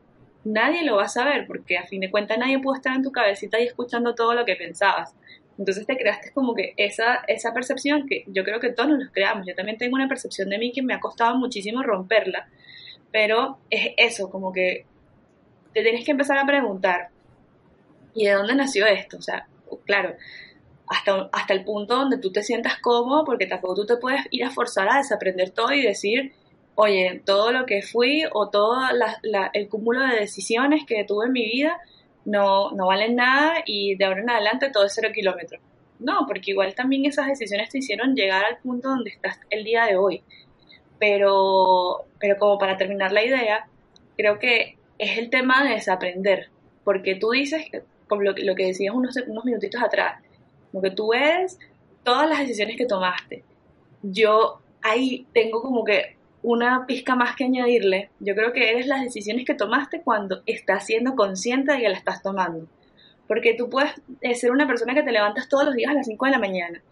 nadie 0.44 0.84
lo 0.84 0.96
va 0.96 1.04
a 1.04 1.08
saber, 1.08 1.46
porque 1.46 1.78
a 1.78 1.86
fin 1.86 2.00
de 2.00 2.10
cuentas 2.10 2.38
nadie 2.38 2.58
puede 2.60 2.78
estar 2.78 2.94
en 2.94 3.02
tu 3.02 3.12
cabecita 3.12 3.60
y 3.60 3.64
escuchando 3.64 4.14
todo 4.14 4.34
lo 4.34 4.44
que 4.44 4.56
pensabas. 4.56 5.14
Entonces 5.58 5.86
te 5.86 5.96
creaste 5.96 6.32
como 6.32 6.54
que 6.54 6.74
esa, 6.76 7.22
esa 7.28 7.52
percepción 7.52 8.06
que 8.06 8.24
yo 8.28 8.44
creo 8.44 8.60
que 8.60 8.70
todos 8.70 8.90
nos 8.90 9.10
creamos. 9.10 9.46
Yo 9.46 9.54
también 9.54 9.78
tengo 9.78 9.94
una 9.94 10.08
percepción 10.08 10.48
de 10.48 10.58
mí 10.58 10.72
que 10.72 10.82
me 10.82 10.94
ha 10.94 11.00
costado 11.00 11.36
muchísimo 11.36 11.82
romperla, 11.82 12.48
pero 13.10 13.58
es 13.70 13.92
eso, 13.96 14.30
como 14.30 14.52
que 14.52 14.86
te 15.72 15.82
tienes 15.82 16.04
que 16.04 16.12
empezar 16.12 16.38
a 16.38 16.46
preguntar, 16.46 17.08
¿y 18.14 18.26
de 18.26 18.32
dónde 18.32 18.54
nació 18.54 18.86
esto? 18.86 19.18
O 19.18 19.22
sea, 19.22 19.46
claro, 19.84 20.14
hasta, 20.86 21.28
hasta 21.32 21.54
el 21.54 21.64
punto 21.64 21.96
donde 21.96 22.18
tú 22.18 22.32
te 22.32 22.42
sientas 22.42 22.78
cómodo, 22.78 23.24
porque 23.24 23.46
tampoco 23.46 23.74
tú 23.74 23.86
te 23.86 23.96
puedes 23.96 24.22
ir 24.30 24.44
a 24.44 24.50
forzar 24.50 24.88
a 24.90 24.98
desaprender 24.98 25.50
todo 25.50 25.72
y 25.72 25.82
decir, 25.82 26.32
oye, 26.74 27.22
todo 27.24 27.52
lo 27.52 27.66
que 27.66 27.82
fui 27.82 28.24
o 28.32 28.48
todo 28.48 28.76
el 29.52 29.68
cúmulo 29.68 30.06
de 30.06 30.20
decisiones 30.20 30.84
que 30.86 31.04
tuve 31.04 31.26
en 31.26 31.32
mi 31.32 31.44
vida 31.44 31.80
no, 32.24 32.70
no 32.72 32.86
valen 32.86 33.16
nada 33.16 33.62
y 33.66 33.96
de 33.96 34.04
ahora 34.04 34.20
en 34.20 34.30
adelante 34.30 34.70
todo 34.70 34.86
es 34.86 34.94
cero 34.94 35.10
kilómetros. 35.12 35.60
No, 35.98 36.26
porque 36.26 36.50
igual 36.50 36.74
también 36.74 37.06
esas 37.06 37.28
decisiones 37.28 37.70
te 37.70 37.78
hicieron 37.78 38.14
llegar 38.14 38.44
al 38.44 38.58
punto 38.58 38.88
donde 38.88 39.10
estás 39.10 39.38
el 39.50 39.64
día 39.64 39.84
de 39.86 39.96
hoy. 39.96 40.22
Pero, 40.98 42.06
pero 42.18 42.36
como 42.38 42.58
para 42.58 42.76
terminar 42.76 43.12
la 43.12 43.24
idea, 43.24 43.68
creo 44.16 44.38
que 44.38 44.76
es 44.98 45.18
el 45.18 45.30
tema 45.30 45.64
de 45.64 45.74
desaprender. 45.74 46.48
Porque 46.84 47.14
tú 47.14 47.30
dices, 47.30 47.66
como 48.08 48.22
lo, 48.22 48.32
lo 48.36 48.54
que 48.54 48.66
decías 48.66 48.94
unos, 48.94 49.16
unos 49.28 49.44
minutitos 49.44 49.80
atrás, 49.80 50.22
lo 50.72 50.80
que 50.80 50.90
tú 50.90 51.12
eres, 51.12 51.58
todas 52.02 52.28
las 52.28 52.40
decisiones 52.40 52.76
que 52.76 52.86
tomaste. 52.86 53.44
Yo 54.02 54.60
ahí 54.82 55.26
tengo 55.32 55.62
como 55.62 55.84
que 55.84 56.16
una 56.42 56.86
pizca 56.86 57.14
más 57.14 57.36
que 57.36 57.44
añadirle, 57.44 58.10
yo 58.18 58.34
creo 58.34 58.52
que 58.52 58.70
eres 58.70 58.86
las 58.86 59.02
decisiones 59.02 59.44
que 59.46 59.54
tomaste 59.54 60.02
cuando 60.02 60.42
estás 60.46 60.86
siendo 60.86 61.14
consciente 61.14 61.72
de 61.72 61.78
que 61.78 61.88
la 61.88 61.96
estás 61.96 62.22
tomando. 62.22 62.66
Porque 63.28 63.54
tú 63.54 63.70
puedes 63.70 63.92
eh, 64.20 64.34
ser 64.34 64.50
una 64.50 64.66
persona 64.66 64.94
que 64.94 65.02
te 65.02 65.12
levantas 65.12 65.48
todos 65.48 65.64
los 65.64 65.74
días 65.74 65.90
a 65.90 65.94
las 65.94 66.06
5 66.06 66.26
de 66.26 66.30
la 66.32 66.38
mañana 66.38 66.82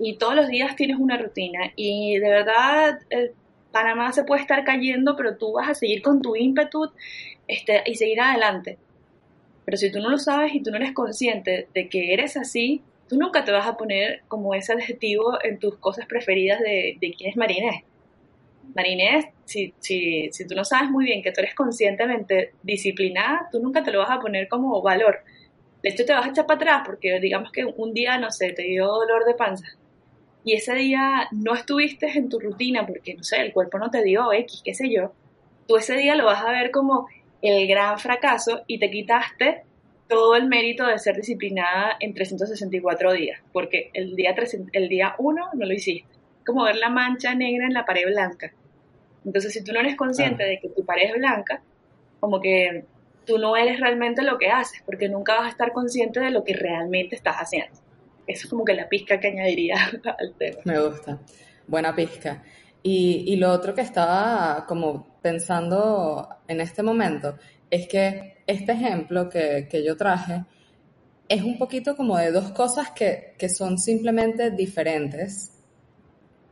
y 0.00 0.16
todos 0.16 0.34
los 0.34 0.48
días 0.48 0.76
tienes 0.76 0.98
una 0.98 1.16
rutina 1.16 1.72
y 1.74 2.18
de 2.18 2.28
verdad 2.28 3.00
eh, 3.10 3.32
Panamá 3.72 4.12
se 4.12 4.24
puede 4.24 4.40
estar 4.40 4.64
cayendo, 4.64 5.16
pero 5.16 5.36
tú 5.36 5.52
vas 5.52 5.68
a 5.68 5.74
seguir 5.74 6.02
con 6.02 6.20
tu 6.20 6.34
ímpetu 6.34 6.90
este, 7.46 7.82
y 7.86 7.94
seguir 7.94 8.20
adelante. 8.20 8.78
Pero 9.64 9.76
si 9.76 9.92
tú 9.92 10.00
no 10.00 10.08
lo 10.08 10.18
sabes 10.18 10.54
y 10.54 10.62
tú 10.62 10.70
no 10.70 10.76
eres 10.76 10.92
consciente 10.92 11.68
de 11.74 11.88
que 11.88 12.14
eres 12.14 12.36
así, 12.36 12.82
tú 13.08 13.16
nunca 13.16 13.44
te 13.44 13.52
vas 13.52 13.66
a 13.66 13.76
poner 13.76 14.22
como 14.26 14.54
ese 14.54 14.72
adjetivo 14.72 15.38
en 15.44 15.58
tus 15.58 15.76
cosas 15.76 16.06
preferidas 16.06 16.60
de, 16.60 16.96
de 17.00 17.12
quién 17.12 17.30
es 17.30 17.36
Marinés 17.36 17.84
Marinés, 18.74 19.26
si, 19.44 19.74
si, 19.78 20.28
si 20.32 20.46
tú 20.46 20.54
no 20.54 20.64
sabes 20.64 20.90
muy 20.90 21.04
bien 21.04 21.22
que 21.22 21.32
tú 21.32 21.40
eres 21.40 21.54
conscientemente 21.54 22.52
disciplinada, 22.62 23.48
tú 23.50 23.60
nunca 23.60 23.82
te 23.82 23.90
lo 23.90 24.00
vas 24.00 24.10
a 24.10 24.20
poner 24.20 24.48
como 24.48 24.80
valor. 24.82 25.20
De 25.82 25.90
hecho, 25.90 26.04
te 26.04 26.12
vas 26.12 26.26
a 26.26 26.30
echar 26.30 26.46
para 26.46 26.56
atrás 26.56 26.82
porque 26.84 27.20
digamos 27.20 27.52
que 27.52 27.64
un 27.64 27.94
día, 27.94 28.18
no 28.18 28.30
sé, 28.30 28.52
te 28.52 28.62
dio 28.62 28.86
dolor 28.86 29.24
de 29.24 29.34
panza 29.34 29.66
y 30.44 30.54
ese 30.54 30.74
día 30.74 31.28
no 31.30 31.54
estuviste 31.54 32.06
en 32.16 32.28
tu 32.28 32.40
rutina 32.40 32.86
porque, 32.86 33.14
no 33.14 33.22
sé, 33.22 33.40
el 33.40 33.52
cuerpo 33.52 33.78
no 33.78 33.90
te 33.90 34.02
dio 34.02 34.32
X, 34.32 34.62
qué 34.64 34.74
sé 34.74 34.90
yo, 34.90 35.12
tú 35.66 35.76
ese 35.76 35.94
día 35.94 36.14
lo 36.14 36.24
vas 36.24 36.42
a 36.42 36.50
ver 36.50 36.70
como 36.70 37.06
el 37.42 37.68
gran 37.68 37.98
fracaso 37.98 38.62
y 38.66 38.78
te 38.78 38.90
quitaste 38.90 39.62
todo 40.08 40.36
el 40.36 40.48
mérito 40.48 40.86
de 40.86 40.98
ser 40.98 41.16
disciplinada 41.16 41.96
en 42.00 42.14
364 42.14 43.12
días, 43.12 43.40
porque 43.52 43.90
el 43.92 44.16
día, 44.16 44.34
el 44.72 44.88
día 44.88 45.14
1 45.18 45.50
no 45.52 45.66
lo 45.66 45.74
hiciste 45.74 46.08
como 46.46 46.64
ver 46.64 46.76
la 46.76 46.88
mancha 46.88 47.34
negra 47.34 47.66
en 47.66 47.74
la 47.74 47.84
pared 47.84 48.06
blanca. 48.06 48.50
Entonces, 49.24 49.52
si 49.52 49.64
tú 49.64 49.72
no 49.72 49.80
eres 49.80 49.96
consciente 49.96 50.44
de 50.44 50.58
que 50.60 50.68
tu 50.68 50.84
pared 50.84 51.10
es 51.10 51.14
blanca, 51.14 51.62
como 52.20 52.40
que 52.40 52.84
tú 53.24 53.38
no 53.38 53.56
eres 53.56 53.80
realmente 53.80 54.22
lo 54.22 54.38
que 54.38 54.48
haces, 54.48 54.82
porque 54.86 55.08
nunca 55.08 55.36
vas 55.36 55.46
a 55.46 55.50
estar 55.50 55.72
consciente 55.72 56.20
de 56.20 56.30
lo 56.30 56.44
que 56.44 56.54
realmente 56.54 57.14
estás 57.16 57.36
haciendo. 57.36 57.78
Eso 58.26 58.44
es 58.44 58.50
como 58.50 58.64
que 58.64 58.74
la 58.74 58.88
pizca 58.88 59.20
que 59.20 59.28
añadiría 59.28 59.76
al 60.18 60.34
tema. 60.34 60.58
Me 60.64 60.80
gusta. 60.80 61.18
Buena 61.66 61.94
pizca. 61.94 62.42
Y, 62.82 63.24
y 63.26 63.36
lo 63.36 63.50
otro 63.50 63.74
que 63.74 63.80
estaba 63.82 64.64
como 64.66 65.18
pensando 65.20 66.28
en 66.46 66.60
este 66.60 66.82
momento 66.82 67.36
es 67.70 67.86
que 67.88 68.38
este 68.46 68.72
ejemplo 68.72 69.28
que, 69.28 69.66
que 69.68 69.84
yo 69.84 69.96
traje 69.96 70.44
es 71.28 71.42
un 71.42 71.58
poquito 71.58 71.94
como 71.96 72.16
de 72.16 72.32
dos 72.32 72.52
cosas 72.52 72.90
que, 72.92 73.34
que 73.38 73.48
son 73.48 73.78
simplemente 73.78 74.50
diferentes, 74.50 75.52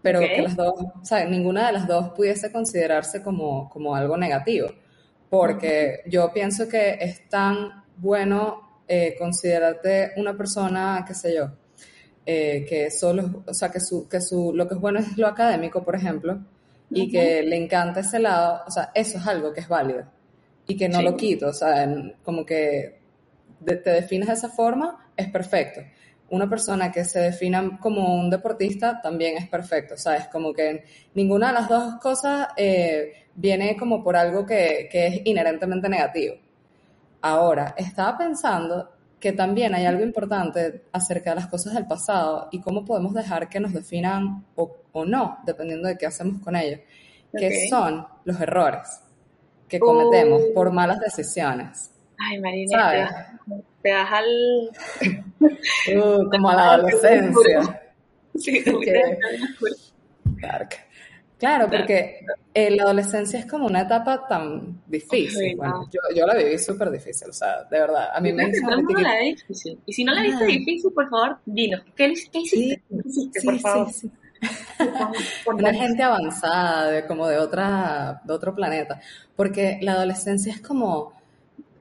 pero 0.03 0.21
que 0.21 0.43
las 0.43 0.57
dos, 0.57 0.75
o 0.79 1.05
sea, 1.05 1.25
ninguna 1.25 1.67
de 1.67 1.73
las 1.73 1.87
dos 1.87 2.11
pudiese 2.11 2.53
considerarse 2.53 3.23
como, 3.23 3.69
como 3.69 3.95
algo 3.95 4.17
negativo, 4.17 4.69
porque 5.29 6.03
yo 6.07 6.33
pienso 6.33 6.69
que 6.69 6.99
es 7.01 7.29
tan 7.29 7.85
bueno 7.97 8.83
eh, 8.87 9.17
considerarte 9.19 10.13
una 10.17 10.37
persona, 10.37 11.05
qué 11.07 11.15
sé 11.15 11.35
yo, 11.35 11.51
eh, 12.25 12.65
que 12.69 12.91
solo, 12.91 13.43
o 13.47 13.55
sea, 13.55 13.71
que 13.71 13.81
su, 13.81 14.09
que 14.09 14.21
su, 14.21 14.53
lo 14.55 14.69
que 14.69 14.75
es 14.75 14.81
bueno 14.81 15.01
es 15.01 15.17
lo 15.17 15.27
académico, 15.27 15.83
por 15.83 15.97
ejemplo, 15.97 16.39
y 16.89 17.11
que 17.11 17.43
le 17.43 17.57
encanta 17.57 18.01
ese 18.01 18.21
lado, 18.21 18.63
o 18.67 18.71
sea, 18.71 18.93
eso 18.95 19.19
es 19.19 19.27
algo 19.27 19.53
que 19.53 19.61
es 19.61 19.69
válido 19.69 20.05
y 20.69 20.77
que 20.77 20.89
no 20.89 21.03
lo 21.03 21.17
quito, 21.17 21.49
o 21.49 21.53
sea, 21.53 21.89
como 22.23 22.45
que 22.45 23.01
te 23.65 23.91
defines 23.91 24.29
de 24.29 24.35
esa 24.35 24.51
forma, 24.51 25.11
es 25.17 25.29
perfecto 25.29 25.81
una 26.31 26.49
persona 26.49 26.91
que 26.91 27.05
se 27.05 27.21
defina 27.21 27.79
como 27.81 28.15
un 28.17 28.31
deportista 28.31 29.01
también 29.01 29.37
es 29.37 29.49
perfecto, 29.49 29.95
o 29.95 29.99
sea, 29.99 30.17
es 30.17 30.29
como 30.29 30.53
que 30.53 30.85
ninguna 31.15 31.49
de 31.49 31.53
las 31.55 31.69
dos 31.69 31.95
cosas 32.01 32.49
eh, 32.57 33.27
viene 33.35 33.77
como 33.77 34.03
por 34.03 34.17
algo 34.17 34.45
que, 34.45 34.89
que, 34.91 35.07
es 35.07 35.21
inherentemente 35.25 35.89
negativo. 35.89 36.37
Ahora, 37.23 37.75
estaba 37.77 38.19
pensando 38.19 38.91
que 39.21 39.33
también 39.33 39.75
hay 39.75 39.87
algo 39.87 40.03
importante 40.03 40.83
acerca 40.93 41.31
de 41.31 41.37
las 41.37 41.47
cosas 41.47 41.75
del 41.75 41.87
pasado 41.87 42.49
y 42.51 42.61
cómo 42.61 42.85
podemos 42.85 43.15
dejar 43.15 43.49
que 43.49 43.61
nos 43.61 43.73
definan 43.73 44.45
o, 44.55 44.77
o 44.93 45.05
no, 45.05 45.39
dependiendo 45.45 45.89
de 45.89 45.97
qué 45.97 46.07
hacemos 46.07 46.43
con 46.43 46.57
ellos, 46.57 46.81
que 47.33 47.69
son 47.69 48.07
los 48.25 48.41
errores 48.41 49.03
que 49.69 49.81
cometemos 49.81 50.43
uh. 50.43 50.55
por 50.55 50.73
malas 50.73 51.01
decisiones. 51.01 51.91
Ay, 52.19 52.41
Marina, 52.41 53.39
te 53.87 53.93
vas 53.93 54.13
al... 54.13 54.71
Uh, 55.39 56.29
como 56.31 56.51
a 56.51 56.57
la 56.57 56.73
adolescencia. 56.73 57.83
Sí, 58.39 58.63
Dark. 60.43 60.71
Claro, 61.39 61.69
porque 61.71 62.21
la 62.55 62.83
adolescencia 62.83 63.39
es 63.39 63.47
como 63.47 63.67
una 63.67 63.83
etapa 63.83 64.27
tan 64.27 64.83
difícil. 64.87 65.57
Bueno, 65.57 65.89
yo, 65.91 66.01
yo, 66.15 66.27
la 66.27 66.35
viví 66.35 66.59
súper 66.59 66.91
difícil, 66.91 67.31
o 67.31 67.33
sea, 67.33 67.65
de 67.65 67.79
verdad. 67.79 68.11
A 68.15 68.21
mí 68.21 68.33
me 68.33 68.49
hizo 68.49 68.69
la 68.69 69.19
difícil. 69.21 69.79
Y 69.87 69.93
si 69.93 70.05
no 70.05 70.13
la 70.13 70.23
viste 70.23 70.45
difícil, 70.45 70.93
por 70.93 71.09
favor, 71.09 71.39
dinos. 71.47 71.83
¿Qué, 71.95 72.13
qué 72.31 72.39
hiciste? 72.41 72.83
¿Qué 72.89 73.09
hiciste, 73.09 73.41
por 73.43 73.59
favor? 73.59 73.93
Sí, 73.93 74.11
una 75.47 75.73
gente 75.73 76.03
avanzada, 76.03 76.91
de, 76.91 77.07
como 77.07 77.27
de, 77.29 77.39
otra, 77.39 78.21
de 78.25 78.33
otro 78.33 78.55
planeta. 78.55 79.01
Porque 79.35 79.79
la 79.81 79.93
adolescencia 79.93 80.53
es 80.53 80.61
como 80.61 81.15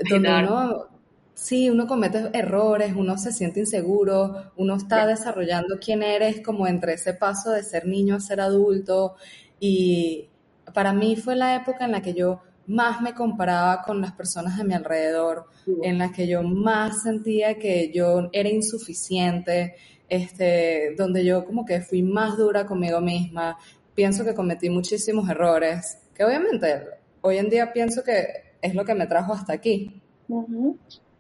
donde 0.10 0.30
uno, 0.30 0.88
sí, 1.36 1.70
uno 1.70 1.86
comete 1.86 2.30
errores, 2.34 2.94
uno 2.96 3.18
se 3.18 3.32
siente 3.32 3.60
inseguro, 3.60 4.52
uno 4.56 4.76
está 4.76 5.06
desarrollando 5.06 5.78
quién 5.80 6.02
eres 6.02 6.42
como 6.42 6.66
entre 6.66 6.94
ese 6.94 7.14
paso 7.14 7.52
de 7.52 7.62
ser 7.62 7.86
niño 7.86 8.16
a 8.16 8.20
ser 8.20 8.42
adulto. 8.42 9.16
Y 9.60 10.30
para 10.74 10.94
mí 10.94 11.16
fue 11.16 11.36
la 11.36 11.56
época 11.56 11.86
en 11.86 11.92
la 11.92 12.02
que 12.02 12.14
yo 12.14 12.42
más 12.68 13.02
me 13.02 13.14
comparaba 13.14 13.84
con 13.84 14.02
las 14.02 14.14
personas 14.14 14.58
de 14.58 14.64
mi 14.64 14.74
alrededor, 14.74 15.46
en 15.84 16.00
la 16.00 16.12
que 16.12 16.28
yo 16.28 16.42
más 16.42 17.04
sentía 17.04 17.60
que 17.60 17.92
yo 17.94 18.30
era 18.32 18.50
insuficiente, 18.50 19.76
este, 20.10 20.96
donde 20.98 21.24
yo 21.24 21.46
como 21.46 21.66
que 21.66 21.82
fui 21.82 22.02
más 22.02 22.38
dura 22.38 22.66
conmigo 22.66 23.02
misma, 23.02 23.58
pienso 23.94 24.24
que 24.24 24.34
cometí 24.34 24.70
muchísimos 24.70 25.30
errores, 25.30 26.00
que 26.16 26.24
obviamente 26.24 26.86
hoy 27.22 27.38
en 27.38 27.50
día 27.50 27.72
pienso 27.72 28.04
que 28.04 28.56
es 28.62 28.74
lo 28.74 28.84
que 28.84 28.96
me 28.96 29.06
trajo 29.06 29.34
hasta 29.34 29.54
aquí, 29.54 30.02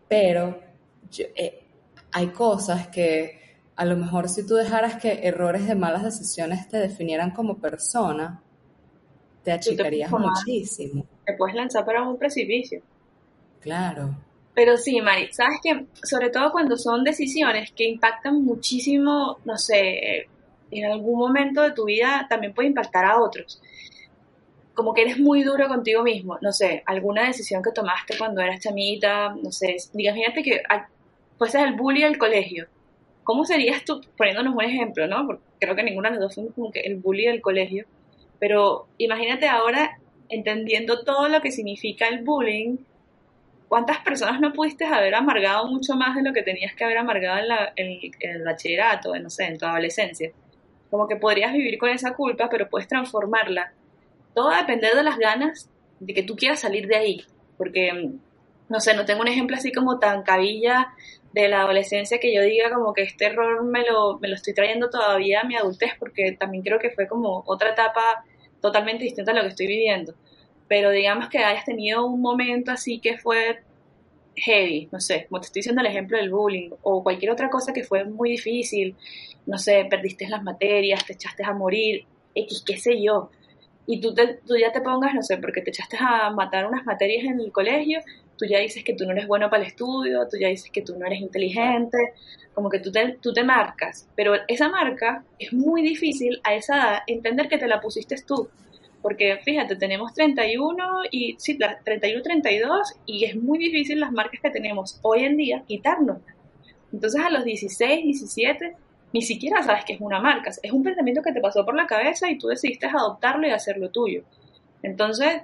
pero 0.07 0.59
eh, 1.17 1.63
hay 2.11 2.27
cosas 2.27 2.87
que 2.87 3.41
a 3.75 3.85
lo 3.85 3.97
mejor 3.97 4.29
si 4.29 4.45
tú 4.45 4.55
dejaras 4.55 4.95
que 4.95 5.27
errores 5.27 5.67
de 5.67 5.75
malas 5.75 6.03
decisiones 6.03 6.67
te 6.69 6.77
definieran 6.77 7.31
como 7.31 7.57
persona, 7.57 8.41
te 9.43 9.51
achicarías 9.51 10.11
muchísimo. 10.11 11.05
Te 11.25 11.33
puedes 11.33 11.55
lanzar 11.55 11.85
para 11.85 12.07
un 12.07 12.17
precipicio. 12.17 12.81
Claro. 13.59 14.15
Pero 14.53 14.77
sí, 14.77 15.01
Mari, 15.01 15.33
sabes 15.33 15.59
que 15.61 15.87
sobre 16.03 16.29
todo 16.29 16.51
cuando 16.51 16.77
son 16.77 17.03
decisiones 17.03 17.71
que 17.71 17.83
impactan 17.83 18.43
muchísimo, 18.43 19.39
no 19.43 19.57
sé, 19.57 20.27
en 20.71 20.91
algún 20.91 21.19
momento 21.19 21.61
de 21.61 21.71
tu 21.71 21.85
vida 21.85 22.25
también 22.29 22.53
puede 22.53 22.69
impactar 22.69 23.05
a 23.05 23.21
otros. 23.21 23.61
Como 24.75 24.93
que 24.93 25.01
eres 25.01 25.17
muy 25.17 25.43
duro 25.43 25.67
contigo 25.67 26.03
mismo, 26.03 26.37
no 26.41 26.51
sé, 26.51 26.83
alguna 26.85 27.25
decisión 27.25 27.63
que 27.63 27.71
tomaste 27.71 28.17
cuando 28.17 28.41
eras 28.41 28.59
chamita, 28.59 29.29
no 29.41 29.51
sé, 29.51 29.77
imagínate 29.93 30.43
que 30.43 30.61
fueses 31.37 31.63
el 31.63 31.73
bully 31.73 32.03
del 32.03 32.17
colegio. 32.17 32.67
¿Cómo 33.23 33.45
serías 33.45 33.83
tú, 33.83 34.01
poniéndonos 34.17 34.53
un 34.53 34.63
ejemplo, 34.63 35.07
¿no? 35.07 35.25
Porque 35.25 35.43
creo 35.59 35.75
que 35.75 35.83
ninguna 35.83 36.09
de 36.09 36.15
las 36.15 36.23
dos 36.25 36.35
fuimos 36.35 36.53
como 36.53 36.71
que 36.71 36.81
el 36.81 36.97
bully 36.97 37.25
del 37.25 37.41
colegio. 37.41 37.85
Pero 38.39 38.87
imagínate 38.97 39.47
ahora 39.47 39.97
entendiendo 40.29 41.03
todo 41.03 41.27
lo 41.29 41.41
que 41.41 41.51
significa 41.51 42.07
el 42.07 42.23
bullying, 42.23 42.77
¿cuántas 43.67 43.99
personas 43.99 44.39
no 44.39 44.53
pudiste 44.53 44.85
haber 44.85 45.15
amargado 45.15 45.67
mucho 45.67 45.95
más 45.95 46.15
de 46.15 46.23
lo 46.23 46.33
que 46.33 46.43
tenías 46.43 46.75
que 46.75 46.83
haber 46.83 46.97
amargado 46.97 47.39
en, 47.39 47.47
la, 47.47 47.73
en, 47.75 47.99
el 48.19 48.43
bachillerato, 48.43 49.15
en, 49.15 49.23
no 49.23 49.29
sé, 49.29 49.45
en 49.45 49.57
tu 49.57 49.65
adolescencia? 49.65 50.31
Como 50.89 51.07
que 51.07 51.15
podrías 51.15 51.51
vivir 51.53 51.77
con 51.77 51.89
esa 51.89 52.13
culpa, 52.13 52.49
pero 52.49 52.69
puedes 52.69 52.87
transformarla. 52.87 53.73
Todo 54.35 54.49
va 54.49 54.57
a 54.57 54.61
depender 54.61 54.93
de 54.93 55.03
las 55.03 55.17
ganas 55.17 55.69
de 55.99 56.13
que 56.13 56.21
tú 56.21 56.35
quieras 56.35 56.59
salir 56.59 56.87
de 56.87 56.97
ahí. 56.97 57.25
Porque, 57.57 58.11
no 58.69 58.79
sé, 58.79 58.93
no 58.93 59.05
tengo 59.05 59.21
un 59.21 59.27
ejemplo 59.27 59.55
así 59.55 59.71
como 59.71 59.97
tan 59.97 60.21
cabilla 60.21 60.93
de 61.33 61.49
la 61.49 61.61
adolescencia 61.61 62.19
que 62.19 62.33
yo 62.33 62.41
diga 62.43 62.69
como 62.69 62.93
que 62.93 63.03
este 63.03 63.25
error 63.25 63.63
me 63.63 63.83
lo, 63.85 64.19
me 64.19 64.27
lo 64.27 64.35
estoy 64.35 64.53
trayendo 64.53 64.89
todavía 64.89 65.41
a 65.41 65.43
mi 65.45 65.55
adultez, 65.55 65.91
porque 65.97 66.33
también 66.33 66.63
creo 66.63 66.79
que 66.79 66.91
fue 66.91 67.07
como 67.07 67.43
otra 67.47 67.71
etapa 67.71 68.23
totalmente 68.61 69.03
distinta 69.03 69.31
a 69.31 69.35
lo 69.35 69.41
que 69.41 69.49
estoy 69.49 69.67
viviendo. 69.67 70.13
Pero 70.67 70.91
digamos 70.91 71.29
que 71.29 71.39
hayas 71.39 71.65
tenido 71.65 72.05
un 72.05 72.21
momento 72.21 72.71
así 72.71 72.99
que 72.99 73.17
fue 73.17 73.61
heavy, 74.35 74.89
no 74.91 74.99
sé, 74.99 75.27
como 75.29 75.39
te 75.39 75.47
estoy 75.47 75.59
diciendo 75.61 75.81
el 75.81 75.87
ejemplo 75.87 76.17
del 76.17 76.29
bullying, 76.29 76.71
o 76.81 77.03
cualquier 77.03 77.31
otra 77.31 77.49
cosa 77.49 77.73
que 77.73 77.83
fue 77.83 78.03
muy 78.05 78.31
difícil, 78.31 78.95
no 79.45 79.57
sé, 79.57 79.85
perdiste 79.89 80.27
las 80.27 80.43
materias, 80.43 81.05
te 81.05 81.13
echaste 81.13 81.43
a 81.43 81.53
morir, 81.53 82.05
X, 82.33 82.63
qué 82.65 82.77
sé 82.77 83.01
yo, 83.01 83.29
y 83.87 84.01
tú, 84.01 84.13
te, 84.13 84.39
tú 84.45 84.57
ya 84.57 84.71
te 84.71 84.81
pongas, 84.81 85.13
no 85.13 85.21
sé, 85.21 85.37
porque 85.37 85.61
te 85.61 85.69
echaste 85.69 85.97
a 85.99 86.29
matar 86.31 86.65
unas 86.65 86.85
materias 86.85 87.25
en 87.25 87.39
el 87.39 87.51
colegio, 87.51 87.99
tú 88.37 88.45
ya 88.45 88.59
dices 88.59 88.83
que 88.83 88.93
tú 88.93 89.05
no 89.05 89.11
eres 89.11 89.27
bueno 89.27 89.49
para 89.49 89.63
el 89.63 89.69
estudio, 89.69 90.27
tú 90.29 90.37
ya 90.37 90.47
dices 90.47 90.71
que 90.71 90.81
tú 90.81 90.97
no 90.97 91.05
eres 91.05 91.21
inteligente, 91.21 91.97
como 92.53 92.69
que 92.69 92.79
tú 92.79 92.91
te, 92.91 93.17
tú 93.21 93.33
te 93.33 93.43
marcas, 93.43 94.07
pero 94.15 94.33
esa 94.47 94.69
marca 94.69 95.23
es 95.37 95.53
muy 95.53 95.81
difícil 95.81 96.39
a 96.43 96.55
esa 96.55 96.75
edad 96.75 96.99
entender 97.07 97.47
que 97.47 97.57
te 97.57 97.67
la 97.67 97.79
pusiste 97.79 98.15
tú, 98.25 98.49
porque 99.01 99.37
fíjate, 99.43 99.75
tenemos 99.75 100.13
31 100.13 101.03
y 101.11 101.35
sí, 101.37 101.57
31, 101.57 102.23
32 102.23 102.93
y 103.05 103.25
es 103.25 103.35
muy 103.35 103.59
difícil 103.59 103.99
las 103.99 104.11
marcas 104.11 104.41
que 104.41 104.49
tenemos 104.49 104.99
hoy 105.03 105.25
en 105.25 105.37
día 105.37 105.63
quitarnos. 105.67 106.17
Entonces 106.91 107.21
a 107.21 107.29
los 107.29 107.43
16, 107.43 108.03
17 108.03 108.75
ni 109.15 109.21
siquiera 109.21 109.63
sabes 109.63 109.85
que 109.85 109.93
es 109.93 110.01
una 110.01 110.19
marca, 110.19 110.51
es 110.61 110.71
un 110.73 110.83
pensamiento 110.83 111.21
que 111.21 111.31
te 111.31 111.39
pasó 111.39 111.63
por 111.63 111.73
la 111.73 111.87
cabeza 111.87 112.29
y 112.29 112.37
tú 112.37 112.49
decidiste 112.49 112.87
adoptarlo 112.87 113.47
y 113.47 113.51
hacerlo 113.51 113.89
tuyo. 113.89 114.23
Entonces, 114.83 115.43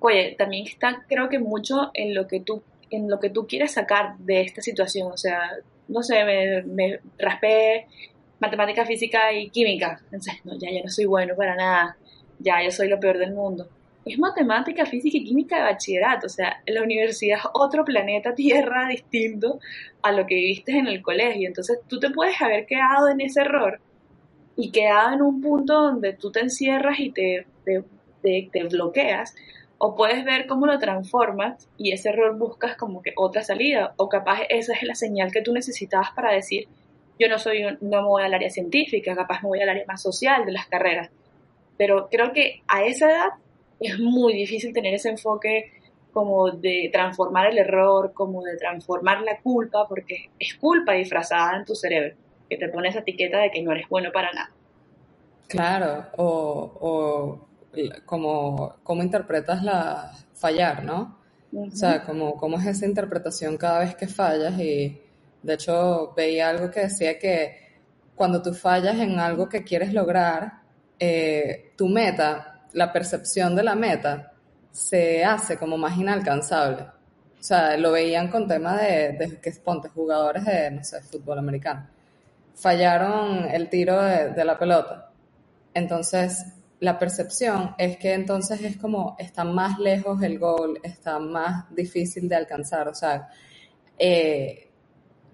oye, 0.00 0.34
también 0.36 0.66
está 0.66 1.04
creo 1.08 1.28
que 1.28 1.38
mucho 1.38 1.92
en 1.94 2.16
lo 2.16 2.26
que 2.26 2.40
tú 2.40 2.64
en 2.90 3.08
lo 3.08 3.20
que 3.20 3.30
tú 3.30 3.46
quieres 3.46 3.70
sacar 3.74 4.18
de 4.18 4.40
esta 4.40 4.60
situación, 4.60 5.12
o 5.12 5.16
sea, 5.16 5.52
no 5.86 6.02
sé, 6.02 6.24
me, 6.64 6.98
raspé 7.16 7.86
matemática, 8.40 8.84
física 8.84 9.32
y 9.32 9.50
química. 9.50 10.00
Entonces, 10.06 10.34
no, 10.44 10.58
ya, 10.58 10.72
ya 10.72 10.82
no 10.82 10.90
soy 10.90 11.04
bueno 11.04 11.36
para 11.36 11.54
nada, 11.54 11.96
ya, 12.40 12.60
yo 12.64 12.72
soy 12.72 12.88
lo 12.88 12.98
peor 12.98 13.18
del 13.18 13.32
mundo. 13.32 13.68
Es 14.06 14.20
matemática, 14.20 14.86
física 14.86 15.18
y 15.18 15.24
química 15.24 15.56
de 15.56 15.62
bachillerato, 15.62 16.26
o 16.26 16.30
sea, 16.30 16.62
la 16.64 16.80
universidad 16.84 17.38
es 17.38 17.44
otro 17.52 17.84
planeta 17.84 18.36
Tierra 18.36 18.86
distinto 18.88 19.58
a 20.00 20.12
lo 20.12 20.26
que 20.26 20.36
viviste 20.36 20.78
en 20.78 20.86
el 20.86 21.02
colegio. 21.02 21.48
Entonces, 21.48 21.80
tú 21.88 21.98
te 21.98 22.10
puedes 22.10 22.40
haber 22.40 22.66
quedado 22.66 23.08
en 23.08 23.20
ese 23.20 23.40
error 23.40 23.80
y 24.56 24.70
quedado 24.70 25.14
en 25.14 25.22
un 25.22 25.40
punto 25.40 25.74
donde 25.74 26.12
tú 26.12 26.30
te 26.30 26.38
encierras 26.38 27.00
y 27.00 27.10
te, 27.10 27.46
te, 27.64 28.48
te 28.52 28.64
bloqueas, 28.64 29.34
o 29.78 29.96
puedes 29.96 30.24
ver 30.24 30.46
cómo 30.46 30.66
lo 30.66 30.78
transformas 30.78 31.68
y 31.76 31.92
ese 31.92 32.10
error 32.10 32.38
buscas 32.38 32.76
como 32.76 33.02
que 33.02 33.12
otra 33.16 33.42
salida, 33.42 33.92
o 33.96 34.08
capaz 34.08 34.42
esa 34.48 34.72
es 34.72 34.84
la 34.84 34.94
señal 34.94 35.32
que 35.32 35.42
tú 35.42 35.52
necesitabas 35.52 36.12
para 36.12 36.32
decir, 36.32 36.68
yo 37.18 37.28
no 37.28 37.40
soy, 37.40 37.62
no 37.80 38.02
me 38.02 38.08
voy 38.08 38.22
al 38.22 38.34
área 38.34 38.50
científica, 38.50 39.16
capaz 39.16 39.42
me 39.42 39.48
voy 39.48 39.60
al 39.60 39.68
área 39.68 39.84
más 39.88 40.00
social 40.00 40.46
de 40.46 40.52
las 40.52 40.68
carreras. 40.68 41.10
Pero 41.76 42.08
creo 42.08 42.32
que 42.32 42.62
a 42.68 42.84
esa 42.84 43.10
edad 43.10 43.28
es 43.80 43.98
muy 43.98 44.34
difícil 44.34 44.72
tener 44.72 44.94
ese 44.94 45.10
enfoque 45.10 45.72
como 46.12 46.50
de 46.50 46.88
transformar 46.92 47.48
el 47.48 47.58
error, 47.58 48.12
como 48.14 48.42
de 48.42 48.56
transformar 48.56 49.20
la 49.20 49.38
culpa, 49.40 49.86
porque 49.86 50.30
es 50.38 50.54
culpa 50.54 50.94
disfrazada 50.94 51.58
en 51.58 51.64
tu 51.64 51.74
cerebro, 51.74 52.16
que 52.48 52.56
te 52.56 52.68
pone 52.68 52.88
esa 52.88 53.00
etiqueta 53.00 53.38
de 53.38 53.50
que 53.50 53.62
no 53.62 53.72
eres 53.72 53.88
bueno 53.88 54.10
para 54.12 54.32
nada. 54.32 54.50
Claro, 55.46 56.06
o 56.16 57.46
cómo, 58.04 58.76
cómo 58.82 59.02
interpretas 59.02 59.62
la 59.62 60.12
fallar, 60.34 60.84
¿no? 60.84 61.18
O 61.54 61.70
sea, 61.70 62.02
cómo, 62.02 62.36
cómo 62.36 62.58
es 62.58 62.66
esa 62.66 62.86
interpretación 62.86 63.56
cada 63.56 63.80
vez 63.80 63.94
que 63.94 64.06
fallas 64.06 64.58
y 64.60 65.00
de 65.42 65.54
hecho 65.54 66.12
veía 66.16 66.50
algo 66.50 66.70
que 66.70 66.80
decía 66.80 67.18
que 67.18 67.56
cuando 68.14 68.42
tú 68.42 68.52
fallas 68.52 68.98
en 68.98 69.18
algo 69.18 69.48
que 69.48 69.62
quieres 69.62 69.92
lograr, 69.92 70.60
eh, 70.98 71.72
tu 71.76 71.88
meta, 71.88 72.55
la 72.76 72.92
percepción 72.92 73.56
de 73.56 73.62
la 73.62 73.74
meta, 73.74 74.32
se 74.70 75.24
hace 75.24 75.56
como 75.56 75.78
más 75.78 75.96
inalcanzable. 75.96 76.82
O 77.40 77.42
sea, 77.42 77.74
lo 77.78 77.92
veían 77.92 78.28
con 78.28 78.46
tema 78.46 78.76
de, 78.76 79.12
de 79.12 79.40
que 79.40 79.50
ponte 79.52 79.88
jugadores 79.88 80.44
de, 80.44 80.70
no 80.70 80.84
sé, 80.84 81.00
fútbol 81.00 81.38
americano. 81.38 81.88
Fallaron 82.54 83.46
el 83.50 83.70
tiro 83.70 84.02
de, 84.02 84.44
la 84.44 84.58
pelota. 84.58 85.10
Entonces, 85.72 86.44
la 86.80 86.98
percepción 86.98 87.74
es 87.78 87.96
que 87.96 88.12
entonces 88.12 88.60
es 88.60 88.76
como 88.76 89.16
está 89.18 89.44
más 89.44 89.78
lejos 89.78 90.22
el 90.22 90.38
gol, 90.38 90.78
está 90.82 91.18
más 91.18 91.74
difícil 91.74 92.28
de 92.28 92.36
alcanzar, 92.36 92.88
o 92.88 92.94
sea, 92.94 93.28
eh, 93.98 94.68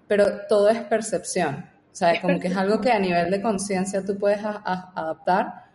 pero 0.07 0.45
todo 0.47 0.69
es 0.69 0.79
percepción, 0.83 1.69
o 1.91 1.95
sea, 1.95 2.21
como 2.21 2.39
que 2.39 2.47
es 2.47 2.55
algo 2.55 2.79
que 2.79 2.91
a 2.91 2.99
nivel 2.99 3.29
de 3.29 3.41
conciencia 3.41 4.05
tú 4.05 4.17
puedes 4.17 4.39
adaptar, 4.43 5.65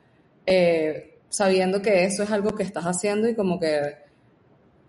eh, 0.47 1.18
sabiendo 1.29 1.83
que 1.83 2.05
eso 2.05 2.23
es 2.23 2.31
algo 2.31 2.55
que 2.55 2.63
estás 2.63 2.85
haciendo 2.85 3.29
y 3.29 3.35
como 3.35 3.59
que 3.61 4.09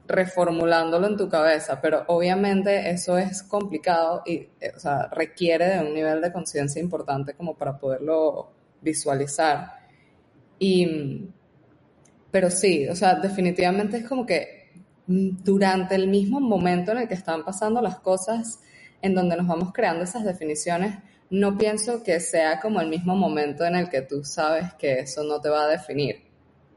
reformulándolo 0.10 1.06
en 1.06 1.18
tu 1.18 1.30
cabeza, 1.30 1.80
pero 1.80 2.04
obviamente 2.08 2.90
eso 2.90 3.18
es 3.18 3.44
complicado 3.44 4.24
y, 4.26 4.48
eh, 4.60 4.72
o 4.76 4.80
sea, 4.80 5.08
requiere 5.12 5.68
de 5.68 5.80
un 5.82 5.94
nivel 5.94 6.20
de 6.20 6.34
conciencia 6.34 6.82
importante 6.82 7.36
como 7.36 7.56
para 7.56 7.78
poderlo 7.78 8.50
visualizar. 8.82 9.72
Y, 10.58 11.30
pero 12.32 12.50
sí, 12.50 12.88
o 12.90 12.96
sea, 12.96 13.16
definitivamente 13.16 13.98
es 13.98 14.08
como 14.08 14.26
que 14.26 14.72
durante 15.06 15.94
el 15.94 16.08
mismo 16.08 16.40
momento 16.40 16.92
en 16.92 17.00
el 17.00 17.08
que 17.08 17.14
están 17.14 17.46
pasando 17.46 17.80
las 17.80 18.00
cosas, 18.00 18.60
en 19.04 19.14
donde 19.14 19.38
nos 19.38 19.48
vamos 19.48 19.72
creando 19.74 20.04
esas 20.04 20.24
definiciones, 20.24 20.98
no 21.30 21.56
pienso 21.56 22.04
que 22.04 22.20
sea 22.20 22.60
como 22.60 22.82
el 22.82 22.90
mismo 22.90 23.16
momento 23.16 23.64
en 23.64 23.76
el 23.76 23.90
que 23.90 24.02
tú 24.02 24.24
sabes 24.24 24.74
que 24.74 25.02
eso 25.02 25.24
no 25.24 25.40
te 25.40 25.50
va 25.50 25.66
a 25.66 25.68
definir. 25.68 26.29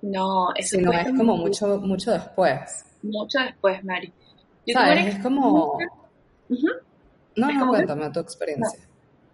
No, 0.03 0.53
eso 0.57 0.77
sino 0.77 0.93
es 0.93 1.07
como 1.17 1.37
mucho, 1.37 1.79
mucho 1.79 2.11
después. 2.11 2.85
Mucho 3.03 3.39
después, 3.39 3.83
Mari. 3.85 4.13
¿Sabes? 4.73 5.15
Es 5.15 5.23
como... 5.23 5.79
No, 7.37 7.51
no, 7.51 7.69
cuéntame 7.69 8.11
tu 8.11 8.21
experiencia. 8.21 8.81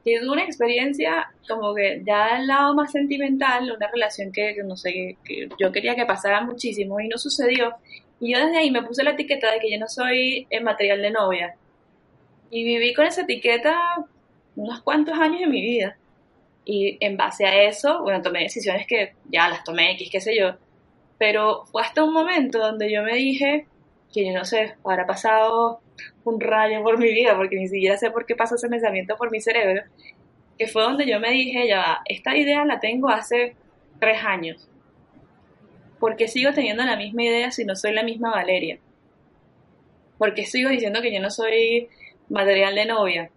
tuve 0.04 0.31
una 0.31 0.44
experiencia 0.44 1.33
como 1.48 1.74
que 1.74 2.02
ya 2.07 2.37
al 2.37 2.46
lado 2.46 2.74
más 2.74 2.92
sentimental, 2.92 3.70
una 3.70 3.88
relación 3.90 4.31
que, 4.31 4.54
no 4.62 4.76
sé, 4.76 5.16
que 5.24 5.48
yo 5.59 5.72
quería 5.72 5.96
que 5.96 6.07
pasara 6.07 6.42
muchísimo 6.42 7.00
y 7.00 7.09
no 7.09 7.18
sucedió. 7.18 7.74
Y 8.20 8.33
yo 8.33 8.38
desde 8.38 8.59
ahí 8.59 8.70
me 8.70 8.83
puse 8.83 9.02
la 9.02 9.11
etiqueta 9.12 9.52
de 9.52 9.59
que 9.61 9.70
yo 9.70 9.78
no 9.78 9.88
soy 9.88 10.46
en 10.50 10.64
material 10.64 11.02
de 11.02 11.11
novia. 11.11 11.57
Y 12.50 12.64
viví 12.64 12.94
con 12.94 13.07
esa 13.07 13.22
etiqueta 13.22 13.76
unos 14.57 14.83
cuantos 14.83 15.18
años 15.18 15.40
de 15.40 15.46
mi 15.46 15.62
vida. 15.62 15.96
Y 16.70 16.98
en 17.00 17.16
base 17.16 17.46
a 17.46 17.62
eso, 17.62 18.02
bueno, 18.02 18.20
tomé 18.20 18.42
decisiones 18.42 18.87
que 18.87 19.14
ya 19.31 19.48
las 19.48 19.64
tomé 19.64 19.92
X, 19.92 20.11
qué 20.12 20.20
sé 20.20 20.37
yo. 20.38 20.54
Pero 21.16 21.64
fue 21.72 21.81
hasta 21.81 22.04
un 22.04 22.12
momento 22.12 22.59
donde 22.59 22.92
yo 22.92 23.02
me 23.02 23.14
dije 23.14 23.66
que 24.12 24.26
yo 24.26 24.33
no 24.33 24.44
sé, 24.44 24.74
habrá 24.85 25.07
pasado 25.07 25.81
un 26.24 26.38
rayo 26.38 26.83
por 26.83 26.98
mi 26.98 27.11
vida, 27.11 27.37
porque 27.37 27.57
ni 27.57 27.68
siquiera 27.68 27.96
sé 27.96 28.11
por 28.11 28.26
qué 28.26 28.35
pasó 28.37 28.57
ese 28.57 28.68
pensamiento 28.68 29.16
por 29.16 29.31
mi 29.31 29.40
cerebro, 29.40 29.83
que 30.59 30.66
fue 30.66 30.83
donde 30.83 31.07
yo 31.07 31.20
me 31.20 31.31
dije, 31.31 31.66
ya 31.66 32.00
esta 32.04 32.37
idea 32.37 32.64
la 32.66 32.81
tengo 32.81 33.09
hace 33.09 33.57
tres 33.98 34.22
años. 34.24 34.68
porque 35.98 36.28
sigo 36.28 36.52
teniendo 36.52 36.85
la 36.85 36.96
misma 36.96 37.24
idea 37.24 37.50
si 37.50 37.64
no 37.64 37.74
soy 37.74 37.92
la 37.92 38.02
misma 38.02 38.31
Valeria? 38.31 38.78
porque 40.18 40.44
sigo 40.44 40.68
diciendo 40.68 41.00
que 41.00 41.14
yo 41.14 41.20
no 41.20 41.31
soy 41.31 41.88
material 42.28 42.74
de 42.74 42.87
novia? 42.87 43.31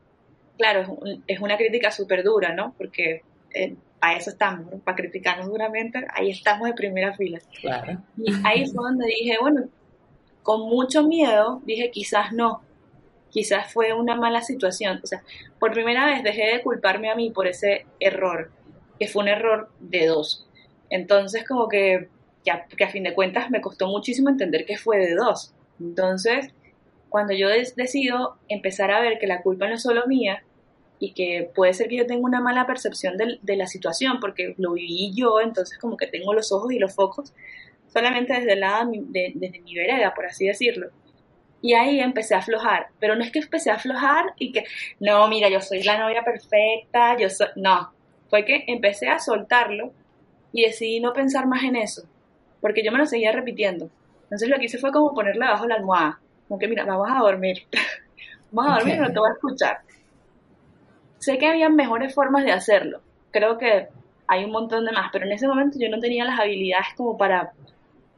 Claro, 0.62 1.00
es 1.26 1.40
una 1.40 1.58
crítica 1.58 1.90
súper 1.90 2.24
dura, 2.24 2.54
¿no? 2.54 2.76
Porque 2.78 3.24
eh, 3.52 3.76
a 4.00 4.14
eso 4.14 4.30
estamos, 4.30 4.80
para 4.84 4.96
criticarnos 4.96 5.48
duramente, 5.48 6.06
ahí 6.14 6.30
estamos 6.30 6.68
de 6.68 6.76
primera 6.76 7.16
fila. 7.16 7.40
Y 8.16 8.32
ahí 8.44 8.68
fue 8.68 8.84
donde 8.84 9.08
dije, 9.08 9.38
bueno, 9.42 9.70
con 10.44 10.62
mucho 10.62 11.02
miedo, 11.02 11.64
dije, 11.66 11.90
quizás 11.90 12.32
no, 12.32 12.62
quizás 13.32 13.74
fue 13.74 13.92
una 13.94 14.16
mala 14.16 14.42
situación. 14.42 15.00
O 15.04 15.08
sea, 15.08 15.24
por 15.58 15.72
primera 15.72 16.06
vez 16.06 16.22
dejé 16.22 16.54
de 16.54 16.62
culparme 16.62 17.10
a 17.10 17.16
mí 17.16 17.32
por 17.32 17.48
ese 17.48 17.88
error, 18.00 18.52
que 19.00 19.08
fue 19.08 19.24
un 19.24 19.30
error 19.30 19.72
de 19.80 20.06
dos. 20.06 20.48
Entonces, 20.92 21.44
como 21.48 21.68
que, 21.68 22.08
ya, 22.46 22.68
que 22.68 22.84
a 22.84 22.90
fin 22.90 23.02
de 23.02 23.16
cuentas 23.16 23.50
me 23.50 23.62
costó 23.62 23.88
muchísimo 23.88 24.30
entender 24.30 24.64
que 24.66 24.78
fue 24.78 25.00
de 25.00 25.16
dos. 25.16 25.56
Entonces, 25.80 26.54
cuando 27.10 27.34
yo 27.34 27.50
decido 27.50 28.38
empezar 28.48 28.92
a 28.92 29.02
ver 29.02 29.18
que 29.18 29.26
la 29.26 29.42
culpa 29.42 29.68
no 29.68 29.74
es 29.74 29.82
solo 29.82 30.06
mía 30.06 30.44
y 31.02 31.14
que 31.14 31.50
puede 31.56 31.74
ser 31.74 31.88
que 31.88 31.98
yo 31.98 32.06
tenga 32.06 32.22
una 32.24 32.40
mala 32.40 32.68
percepción 32.68 33.18
de, 33.18 33.58
la 33.58 33.66
situación 33.66 34.20
porque 34.20 34.54
lo 34.60 34.74
viví 34.74 35.12
yo, 35.16 35.42
entonces 35.42 35.80
como 35.80 35.98
que 35.98 36.06
tengo 36.06 36.32
los 36.32 36.52
ojos 36.52 36.72
y 36.72 36.78
los 36.78 36.94
focos 36.94 37.34
solamente 37.92 38.34
desde, 38.34 38.56
la, 38.56 38.88
de, 38.88 39.32
desde 39.34 39.62
mi 39.62 39.74
vereda, 39.74 40.14
por 40.14 40.28
así 40.28 40.46
decirlo. 40.46 40.92
Y 41.60 41.74
ahí 41.74 42.00
empecé 42.00 42.36
a 42.36 42.38
aflojar, 42.38 42.90
pero 43.00 43.16
no 43.16 43.24
es 43.24 43.32
que 43.32 43.40
empecé 43.40 43.72
a 43.72 43.76
aflojar 43.76 44.34
y 44.38 44.52
que, 44.52 44.64
no, 45.00 45.28
mira, 45.28 45.50
yo 45.50 45.60
soy 45.60 45.82
la 45.82 45.98
novia 45.98 46.24
perfecta, 46.24 47.18
yo 47.18 47.32
soy, 47.32 47.48
no, 47.56 47.92
fue 48.30 48.46
que 48.46 48.66
empecé 48.68 49.10
a 49.10 49.18
soltarlo 49.18 49.94
y 50.54 50.62
decidí 50.62 51.00
no 51.00 51.14
pensar 51.14 51.48
más 51.48 51.64
en 51.64 51.78
eso, 51.78 52.04
porque 52.62 52.84
yo 52.84 52.92
me 52.92 53.00
lo 53.00 53.08
seguía 53.08 53.32
repitiendo. 53.32 53.90
Entonces 54.26 54.50
lo 54.50 54.60
que 54.60 54.66
hice 54.66 54.78
fue 54.78 54.92
como 54.92 55.16
ponerle 55.16 55.46
abajo 55.46 55.68
la 55.68 55.76
almohada, 55.76 56.20
como 56.48 56.60
que, 56.60 56.68
mira, 56.68 56.86
vamos 56.86 57.10
a 57.10 57.18
dormir, 57.18 57.64
vamos 58.52 58.72
a 58.72 58.76
dormir, 58.76 59.00
no 59.00 59.12
te 59.12 59.18
voy 59.18 59.30
a 59.30 59.34
escuchar. 59.34 59.82
Sé 61.22 61.38
que 61.38 61.48
había 61.48 61.70
mejores 61.70 62.14
formas 62.14 62.44
de 62.44 62.52
hacerlo, 62.52 63.02
creo 63.32 63.58
que 63.58 63.88
hay 64.28 64.44
un 64.44 64.52
montón 64.52 64.86
de 64.86 64.92
más, 64.92 65.10
pero 65.14 65.26
en 65.26 65.32
ese 65.32 65.48
momento 65.48 65.78
yo 65.80 65.90
no 65.90 66.00
tenía 66.00 66.26
las 66.26 66.40
habilidades 66.40 66.88
como 66.98 67.18
para 67.18 67.54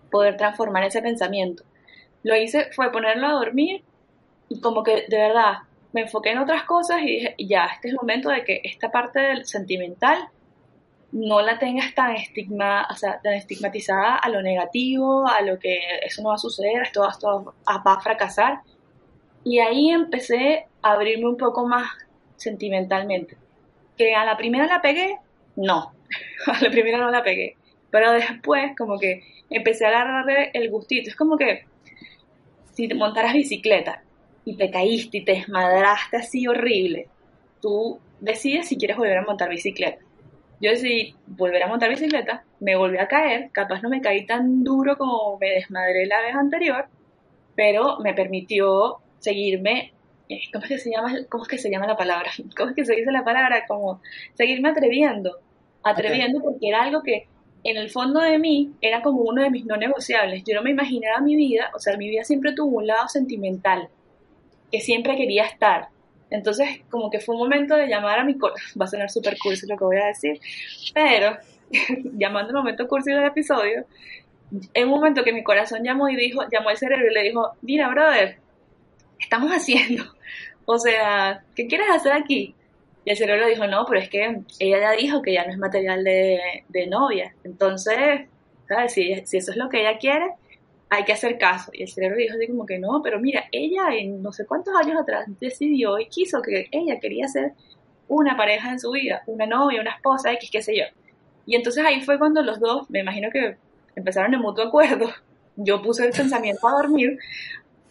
poder 0.10 0.36
transformar 0.36 0.84
ese 0.84 1.02
pensamiento 1.02 1.64
lo 2.24 2.36
hice 2.36 2.72
fue 2.72 2.92
ponerlo 2.92 3.28
a 3.28 3.34
dormir 3.34 3.84
y 4.50 4.60
como 4.60 4.84
que 4.84 5.06
de 5.08 5.18
verdad 5.18 5.60
me 5.92 6.02
enfoqué 6.02 6.32
en 6.32 6.40
otras 6.40 6.64
cosas 6.64 7.02
y 7.02 7.06
dije, 7.06 7.36
ya, 7.38 7.66
este 7.66 7.90
es 7.90 7.94
el 7.94 7.98
momento 7.98 8.30
de 8.30 8.44
que 8.44 8.62
esta 8.64 8.90
parte 8.90 9.20
del 9.20 9.46
sentimental 9.46 10.18
no 11.12 11.42
la 11.42 11.60
tengas 11.60 11.94
tan, 11.94 12.16
estigma, 12.16 12.88
o 12.90 12.96
sea, 12.96 13.20
tan 13.22 13.34
estigmatizada 13.34 14.16
a 14.16 14.30
lo 14.30 14.42
negativo, 14.42 15.28
a 15.28 15.42
lo 15.42 15.60
que 15.60 15.80
eso 16.04 16.24
no 16.24 16.30
va 16.30 16.36
a 16.36 16.40
suceder, 16.40 16.82
esto, 16.82 17.08
esto 17.08 17.54
va 17.68 17.94
a 17.94 18.00
fracasar. 18.00 18.62
Y 19.44 19.60
ahí 19.60 19.92
empecé 19.92 20.66
a 20.82 20.94
abrirme 20.94 21.30
un 21.30 21.38
poco 21.38 21.68
más 21.68 21.88
sentimentalmente. 22.44 23.38
Que 23.98 24.16
a 24.16 24.26
la 24.26 24.38
primera 24.38 24.68
la 24.68 24.82
pegué, 24.82 25.18
no, 25.56 25.94
a 26.48 26.62
la 26.62 26.70
primera 26.70 26.98
no 26.98 27.10
la 27.10 27.24
pegué. 27.24 27.58
Pero 27.90 28.12
después 28.12 28.76
como 28.78 29.00
que 29.00 29.22
empecé 29.50 29.86
a 29.86 29.90
agarrarle 29.90 30.52
el 30.54 30.70
gustito. 30.70 31.10
Es 31.10 31.16
como 31.16 31.38
que 31.38 31.66
si 32.74 32.88
te 32.88 32.96
montaras 32.96 33.34
bicicleta 33.34 34.04
y 34.46 34.58
te 34.58 34.70
caíste 34.72 35.20
y 35.20 35.26
te 35.26 35.34
desmadraste 35.34 36.18
así 36.18 36.48
horrible, 36.48 37.08
tú 37.62 38.00
decides 38.20 38.68
si 38.68 38.78
quieres 38.78 38.98
volver 38.98 39.18
a 39.18 39.24
montar 39.24 39.50
bicicleta. 39.50 40.00
Yo 40.60 40.72
decidí 40.72 41.16
volver 41.28 41.64
a 41.64 41.68
montar 41.68 41.90
bicicleta, 41.90 42.46
me 42.60 42.76
volví 42.76 42.98
a 42.98 43.08
caer, 43.08 43.50
capaz 43.52 43.82
no 43.82 43.90
me 43.90 44.02
caí 44.02 44.26
tan 44.26 44.64
duro 44.64 44.98
como 44.98 45.38
me 45.38 45.50
desmadré 45.50 46.06
la 46.06 46.22
vez 46.22 46.36
anterior, 46.36 46.86
pero 47.56 48.00
me 48.00 48.14
permitió 48.14 49.00
seguirme, 49.20 49.93
¿cómo 50.52 50.64
es 50.64 50.70
que 50.70 50.78
se 50.78 50.92
llama, 50.92 51.14
cómo 51.30 51.44
es 51.44 51.50
que 51.50 51.58
se 51.58 51.70
llama 51.70 51.88
la 51.88 51.98
palabra? 51.98 52.32
¿Cómo 52.58 52.70
es 52.70 52.76
que 52.76 52.86
se 52.86 52.96
dice 52.96 53.12
la 53.12 53.24
palabra? 53.24 53.66
Como 53.68 54.02
seguirme 54.34 54.70
atreviendo, 54.70 55.38
atreviendo 55.84 56.42
porque 56.42 56.70
era 56.70 56.84
algo 56.84 57.02
que 57.04 57.28
en 57.64 57.78
el 57.78 57.90
fondo 57.90 58.20
de 58.20 58.38
mí 58.40 58.74
era 58.82 59.02
como 59.02 59.22
uno 59.22 59.42
de 59.42 59.50
mis 59.50 59.66
no 59.66 59.78
negociables. 59.78 60.44
Yo 60.46 60.56
no 60.56 60.64
me 60.64 60.72
imaginaba 60.72 61.22
mi 61.22 61.36
vida, 61.36 61.72
o 61.74 61.80
sea, 61.80 61.98
mi 61.98 62.10
vida 62.10 62.24
siempre 62.24 62.54
tuvo 62.54 62.78
un 62.78 62.88
lado 62.88 63.08
sentimental, 63.08 63.90
que 64.72 64.82
siempre 64.82 65.16
quería 65.16 65.46
estar. 65.46 65.88
Entonces, 66.30 66.82
como 66.90 67.10
que 67.10 67.20
fue 67.20 67.36
un 67.36 67.42
momento 67.42 67.76
de 67.76 67.88
llamar 67.88 68.20
a 68.20 68.24
mi 68.24 68.38
corazón, 68.38 68.64
va 68.82 68.86
a 68.86 68.88
sonar 68.90 69.10
súper 69.10 69.38
cursi 69.38 69.68
lo 69.68 69.78
que 69.78 69.84
voy 69.84 69.98
a 69.98 70.08
decir, 70.08 70.40
pero 70.94 71.38
llamando 72.18 72.50
el 72.50 72.56
momento 72.56 72.88
cursi 72.88 73.12
del 73.12 73.24
episodio, 73.26 73.86
en 74.74 74.84
un 74.86 74.90
momento 74.90 75.24
que 75.24 75.34
mi 75.34 75.44
corazón 75.44 75.84
llamó 75.84 76.10
y 76.10 76.16
dijo, 76.16 76.44
llamó 76.52 76.70
al 76.70 76.78
cerebro 76.78 77.08
y 77.10 77.14
le 77.14 77.24
dijo, 77.24 77.52
mira, 77.62 77.88
brother, 77.90 78.38
¿qué 78.38 78.43
estamos 79.24 79.52
haciendo? 79.56 80.04
O 80.66 80.78
sea, 80.78 81.44
¿qué 81.56 81.68
quieres 81.68 81.88
hacer 81.90 82.14
aquí? 82.14 82.56
Y 83.06 83.12
el 83.12 83.18
cerebro 83.18 83.48
dijo, 83.48 83.68
no, 83.68 83.86
pero 83.86 84.00
es 84.00 84.10
que 84.10 84.42
ella 84.60 84.80
ya 84.80 84.92
dijo 84.92 85.22
que 85.22 85.34
ya 85.34 85.46
no 85.46 85.52
es 85.52 85.58
material 85.58 86.04
de, 86.04 86.88
novia. 86.88 87.36
Entonces, 87.44 88.28
¿sabes? 88.68 88.94
Si, 88.94 89.12
eso 89.12 89.52
es 89.52 89.58
lo 89.58 89.68
que 89.68 89.82
ella 89.82 89.98
quiere, 89.98 90.32
hay 90.90 91.04
que 91.04 91.12
hacer 91.12 91.38
caso. 91.38 91.72
Y 91.74 91.84
el 91.84 91.90
cerebro 91.90 92.18
dijo 92.18 92.36
así 92.36 92.48
como 92.48 92.66
que 92.66 92.80
no, 92.80 93.02
pero 93.04 93.20
mira, 93.20 93.46
ella 93.52 93.94
en 93.94 94.22
no 94.22 94.32
sé 94.32 94.46
cuántos 94.46 94.74
años 94.76 95.02
atrás 95.02 95.26
decidió 95.40 96.00
y 96.00 96.08
quiso 96.08 96.42
que 96.42 96.68
ella 96.72 97.00
quería 97.00 97.28
ser 97.28 97.54
una 98.08 98.38
pareja 98.38 98.72
en 98.72 98.80
su 98.80 98.92
vida, 98.92 99.24
una 99.26 99.46
novia, 99.48 99.82
una 99.82 99.92
esposa, 99.92 100.32
X, 100.34 100.50
qué 100.52 100.62
sé 100.62 100.78
yo. 100.78 100.86
Y 101.46 101.56
entonces 101.56 101.84
ahí 101.86 102.02
fue 102.02 102.18
cuando 102.18 102.42
los 102.42 102.60
dos, 102.60 102.90
me 102.90 103.00
imagino 103.00 103.30
que 103.32 103.58
empezaron 103.96 104.34
en 104.34 104.40
mutuo 104.40 104.66
acuerdo. 104.66 105.10
Yo 105.56 105.82
puse 105.82 106.06
el 106.06 106.14
pensamiento 106.14 106.68
a 106.68 106.72
dormir 106.72 107.20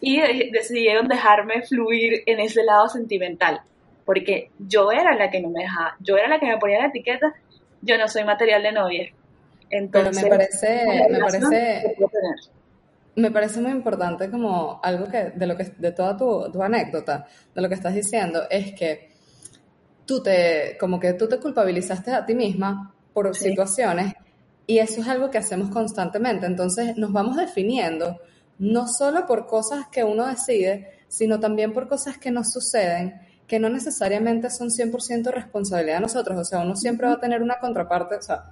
y 0.05 0.51
decidieron 0.51 1.07
dejarme 1.07 1.61
fluir 1.61 2.23
en 2.25 2.39
ese 2.41 2.63
lado 2.63 2.89
sentimental 2.89 3.61
porque 4.05 4.51
yo 4.59 4.91
era 4.91 5.15
la 5.15 5.29
que 5.29 5.41
no 5.41 5.49
me 5.49 5.61
dejaba, 5.61 5.95
yo 5.99 6.17
era 6.17 6.27
la 6.27 6.39
que 6.39 6.47
me 6.47 6.57
ponía 6.57 6.79
la 6.79 6.87
etiqueta, 6.87 7.33
yo 7.81 7.97
no 7.97 8.07
soy 8.07 8.23
material 8.23 8.63
de 8.63 8.71
novia. 8.71 9.13
Entonces, 9.69 10.23
Pero 10.23 10.35
me 10.35 10.37
parece, 10.37 11.07
me 11.09 11.19
parece, 11.19 11.95
me 13.15 13.31
parece 13.31 13.61
muy 13.61 13.71
importante 13.71 14.29
como 14.29 14.79
algo 14.83 15.07
que, 15.07 15.31
de 15.35 15.47
lo 15.47 15.55
que, 15.55 15.63
de 15.77 15.91
toda 15.91 16.15
tu, 16.17 16.51
tu 16.51 16.61
anécdota, 16.61 17.25
de 17.55 17.61
lo 17.61 17.69
que 17.69 17.75
estás 17.75 17.93
diciendo, 17.93 18.43
es 18.49 18.73
que 18.73 19.09
tú 20.05 20.21
te, 20.21 20.77
como 20.79 20.99
que 20.99 21.13
tú 21.13 21.27
te 21.27 21.39
culpabilizaste 21.39 22.11
a 22.11 22.25
ti 22.25 22.35
misma 22.35 22.93
por 23.13 23.33
situaciones 23.35 24.13
y 24.67 24.79
eso 24.79 25.01
es 25.01 25.07
algo 25.07 25.31
que 25.31 25.37
hacemos 25.37 25.69
constantemente. 25.69 26.45
Entonces 26.45 26.97
nos 26.97 27.11
vamos 27.11 27.37
definiendo 27.37 28.19
no 28.59 28.87
solo 28.87 29.25
por 29.25 29.47
cosas 29.47 29.87
que 29.91 30.03
uno 30.03 30.27
decide, 30.27 30.91
sino 31.07 31.39
también 31.39 31.73
por 31.73 31.87
cosas 31.87 32.17
que 32.17 32.31
nos 32.31 32.51
suceden 32.51 33.19
que 33.47 33.59
no 33.59 33.69
necesariamente 33.69 34.49
son 34.49 34.69
100% 34.69 35.31
responsabilidad 35.31 35.95
de 35.95 36.01
nosotros, 36.01 36.39
o 36.39 36.45
sea, 36.45 36.59
uno 36.59 36.75
siempre 36.75 37.07
va 37.07 37.13
a 37.13 37.19
tener 37.19 37.41
una 37.41 37.59
contraparte, 37.59 38.15
o 38.15 38.21
sea, 38.21 38.45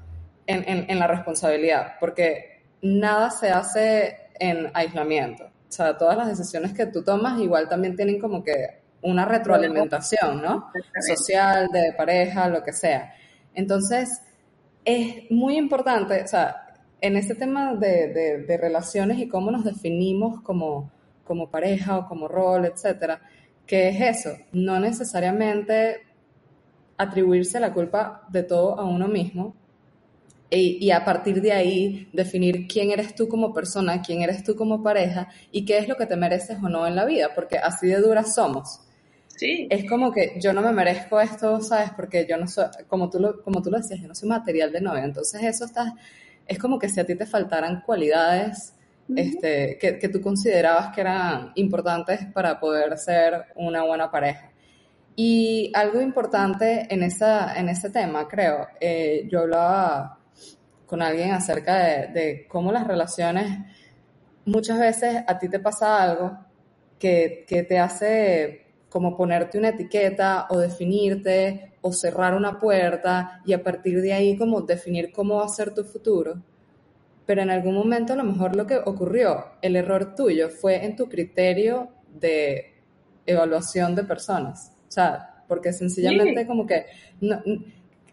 en, 0.45 0.89
en, 0.89 0.99
la 0.99 1.07
responsabilidad, 1.07 1.93
porque 1.99 2.61
nada 2.81 3.31
se 3.31 3.49
hace 3.49 4.17
en 4.37 4.69
aislamiento, 4.73 5.45
o 5.45 5.71
sea, 5.71 5.97
todas 5.97 6.17
las 6.17 6.27
decisiones 6.27 6.73
que 6.73 6.87
tú 6.87 7.03
tomas 7.03 7.39
igual 7.39 7.69
también 7.69 7.95
tienen 7.95 8.19
como 8.19 8.43
que 8.43 8.81
una 9.01 9.25
retroalimentación, 9.25 10.41
¿no? 10.41 10.71
Social, 11.07 11.69
de 11.71 11.93
pareja, 11.93 12.47
lo 12.49 12.63
que 12.63 12.73
sea. 12.73 13.13
Entonces, 13.55 14.21
es 14.85 15.29
muy 15.31 15.57
importante, 15.57 16.21
o 16.23 16.27
sea, 16.27 16.70
en 17.01 17.17
este 17.17 17.35
tema 17.35 17.75
de, 17.75 18.07
de, 18.07 18.37
de 18.43 18.57
relaciones 18.57 19.19
y 19.19 19.27
cómo 19.27 19.51
nos 19.51 19.65
definimos 19.65 20.41
como, 20.41 20.91
como 21.25 21.49
pareja 21.49 21.97
o 21.97 22.07
como 22.07 22.27
rol, 22.27 22.65
etcétera, 22.65 23.21
¿Qué 23.71 23.87
es 23.87 24.01
eso? 24.01 24.37
No 24.51 24.81
necesariamente 24.81 26.01
atribuirse 26.97 27.57
la 27.57 27.73
culpa 27.73 28.27
de 28.29 28.43
todo 28.43 28.77
a 28.77 28.83
uno 28.83 29.07
mismo 29.07 29.55
y, 30.49 30.91
a 30.91 31.05
partir 31.05 31.41
de 31.41 31.53
ahí 31.53 32.09
definir 32.11 32.67
quién 32.67 32.91
eres 32.91 33.15
tú 33.15 33.29
como 33.29 33.53
persona, 33.53 34.01
quién 34.01 34.21
eres 34.21 34.43
tú 34.43 34.57
como 34.57 34.83
pareja 34.83 35.29
y 35.53 35.63
qué 35.63 35.77
es 35.77 35.87
lo 35.87 35.95
que 35.95 36.05
te 36.05 36.17
mereces 36.17 36.57
o 36.61 36.67
no 36.67 36.85
en 36.85 36.97
la 36.97 37.05
vida, 37.05 37.29
porque 37.33 37.57
así 37.57 37.87
de 37.87 38.01
duras 38.01 38.35
somos. 38.35 38.81
Sí. 39.27 39.67
Es 39.69 39.89
como 39.89 40.11
que 40.11 40.37
yo 40.41 40.51
no 40.51 40.61
me 40.61 40.73
merezco 40.73 41.21
esto, 41.21 41.61
¿sabes? 41.61 41.91
Porque 41.95 42.27
yo 42.29 42.35
no 42.35 42.49
soy, 42.49 42.65
como 42.89 43.09
tú 43.09 43.19
lo, 43.19 43.41
como 43.41 43.61
tú 43.61 43.71
lo 43.71 43.77
decías, 43.77 44.01
yo 44.01 44.09
no 44.09 44.15
soy 44.15 44.27
material 44.27 44.73
de 44.73 44.81
novia. 44.81 45.05
Entonces 45.05 45.41
eso 45.43 45.63
está, 45.63 45.95
es 46.51 46.59
como 46.59 46.77
que 46.77 46.89
si 46.89 46.99
a 46.99 47.05
ti 47.05 47.15
te 47.15 47.25
faltaran 47.25 47.81
cualidades 47.85 48.73
este, 49.15 49.77
que, 49.79 49.97
que 49.97 50.09
tú 50.09 50.19
considerabas 50.19 50.93
que 50.93 50.99
eran 50.99 51.53
importantes 51.55 52.25
para 52.33 52.59
poder 52.59 52.97
ser 52.97 53.45
una 53.55 53.83
buena 53.83 54.11
pareja. 54.11 54.51
Y 55.15 55.71
algo 55.73 56.01
importante 56.01 56.87
en, 56.89 57.03
esa, 57.03 57.57
en 57.57 57.69
ese 57.69 57.89
tema, 57.89 58.27
creo, 58.27 58.67
eh, 58.81 59.29
yo 59.31 59.39
hablaba 59.39 60.19
con 60.85 61.01
alguien 61.01 61.31
acerca 61.31 61.77
de, 61.77 62.07
de 62.07 62.47
cómo 62.49 62.73
las 62.73 62.85
relaciones, 62.85 63.59
muchas 64.43 64.77
veces 64.77 65.23
a 65.25 65.39
ti 65.39 65.47
te 65.47 65.59
pasa 65.59 66.03
algo 66.03 66.37
que, 66.99 67.45
que 67.47 67.63
te 67.63 67.79
hace 67.79 68.70
como 68.91 69.15
ponerte 69.17 69.57
una 69.57 69.69
etiqueta 69.69 70.45
o 70.51 70.59
definirte 70.59 71.71
o 71.81 71.91
cerrar 71.93 72.35
una 72.35 72.59
puerta 72.59 73.41
y 73.45 73.53
a 73.53 73.63
partir 73.63 74.01
de 74.01 74.13
ahí 74.13 74.37
como 74.37 74.61
definir 74.61 75.11
cómo 75.11 75.37
va 75.37 75.45
a 75.45 75.49
ser 75.49 75.73
tu 75.73 75.83
futuro. 75.83 76.35
Pero 77.25 77.41
en 77.41 77.49
algún 77.49 77.73
momento 77.75 78.13
a 78.13 78.17
lo 78.17 78.23
mejor 78.25 78.55
lo 78.55 78.67
que 78.67 78.77
ocurrió, 78.77 79.45
el 79.61 79.77
error 79.77 80.13
tuyo 80.13 80.49
fue 80.49 80.83
en 80.85 80.95
tu 80.97 81.07
criterio 81.07 81.87
de 82.19 82.73
evaluación 83.25 83.95
de 83.95 84.03
personas. 84.03 84.73
O 84.89 84.91
sea, 84.91 85.43
porque 85.47 85.71
sencillamente 85.71 86.41
Sí. 86.41 86.45
como 86.47 86.67
que, 86.67 86.85
no- 87.21 87.41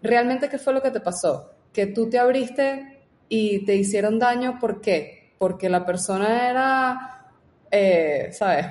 realmente 0.00 0.48
qué 0.48 0.58
fue 0.58 0.72
lo 0.72 0.80
que 0.82 0.92
te 0.92 1.00
pasó? 1.00 1.50
Que 1.72 1.86
tú 1.86 2.08
te 2.08 2.18
abriste 2.20 3.00
y 3.28 3.64
te 3.64 3.74
hicieron 3.74 4.18
daño, 4.20 4.58
¿por 4.60 4.80
qué? 4.80 5.32
Porque 5.38 5.68
la 5.68 5.84
persona 5.84 6.48
era, 6.48 7.32
eh, 7.70 8.28
¿sabes? 8.32 8.66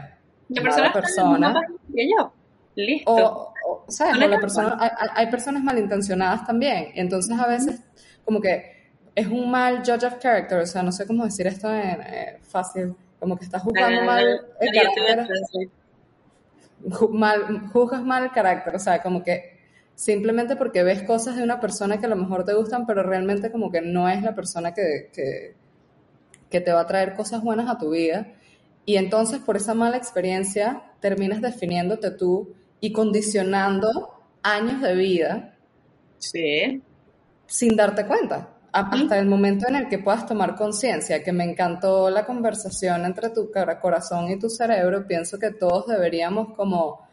La 0.49 0.61
persona 0.61 0.87
está 0.87 0.99
en 0.99 1.41
la 1.41 1.53
persona. 1.53 1.61
yo. 1.93 2.33
Listo. 2.75 3.11
O, 3.11 3.53
o, 3.67 3.85
¿sabes? 3.87 4.13
Son 4.13 4.23
O 4.23 4.27
la 4.27 4.39
persona, 4.39 4.77
hay, 5.15 5.27
personas 5.31 5.63
malintencionadas 5.63 6.45
también. 6.45 6.89
Entonces 6.95 7.37
a 7.39 7.47
veces 7.47 7.81
como 8.23 8.39
que 8.39 8.91
es 9.15 9.27
un 9.27 9.49
mal 9.49 9.79
judge 9.79 10.05
of 10.05 10.19
character, 10.19 10.59
o 10.59 10.65
sea, 10.67 10.83
no 10.83 10.91
sé 10.91 11.07
cómo 11.07 11.25
decir 11.25 11.47
esto 11.47 11.73
en 11.73 12.01
eh, 12.01 12.37
fácil, 12.43 12.95
como 13.19 13.35
que 13.35 13.45
estás 13.45 13.63
juzgando 13.63 14.03
mal 14.03 14.45
el 14.59 14.71
carácter, 14.71 15.27
ju- 16.89 17.09
mal, 17.09 17.69
juzgas 17.73 18.03
mal 18.03 18.25
el 18.25 18.31
carácter, 18.31 18.75
o 18.75 18.79
sea, 18.79 19.01
como 19.01 19.23
que 19.23 19.57
simplemente 19.95 20.55
porque 20.55 20.83
ves 20.83 21.01
cosas 21.01 21.35
de 21.35 21.43
una 21.43 21.59
persona 21.59 21.99
que 21.99 22.05
a 22.05 22.09
lo 22.09 22.15
mejor 22.15 22.45
te 22.45 22.53
gustan, 22.53 22.85
pero 22.85 23.01
realmente 23.01 23.51
como 23.51 23.71
que 23.71 23.81
no 23.81 24.07
es 24.07 24.21
la 24.21 24.35
persona 24.35 24.73
que, 24.75 25.09
que, 25.11 25.55
que 26.51 26.61
te 26.61 26.71
va 26.71 26.81
a 26.81 26.87
traer 26.87 27.15
cosas 27.15 27.41
buenas 27.41 27.67
a 27.69 27.79
tu 27.79 27.89
vida. 27.89 28.27
Y 28.87 28.95
entonces 28.95 29.39
por 29.39 29.57
esa 29.57 29.73
mala 29.73 29.97
experiencia 29.97 30.81
terminas 31.01 31.41
definiéndote 31.41 32.09
tú 32.11 32.53
y 32.79 32.93
condicionando 32.93 34.23
años 34.41 34.81
de 34.81 34.95
vida 34.95 35.53
Sí. 36.19 36.81
sin 37.45 37.75
darte 37.75 38.07
cuenta. 38.07 38.47
Hasta 38.71 39.17
el 39.19 39.25
momento 39.25 39.67
en 39.67 39.75
el 39.75 39.87
que 39.89 39.99
puedas 39.99 40.25
tomar 40.25 40.55
conciencia, 40.55 41.21
que 41.23 41.31
me 41.33 41.43
encantó 41.43 42.09
la 42.09 42.25
conversación 42.25 43.03
entre 43.05 43.29
tu 43.29 43.51
corazón 43.81 44.29
y 44.31 44.39
tu 44.39 44.49
cerebro, 44.49 45.05
pienso 45.05 45.37
que 45.37 45.51
todos 45.51 45.87
deberíamos 45.87 46.53
como 46.55 47.05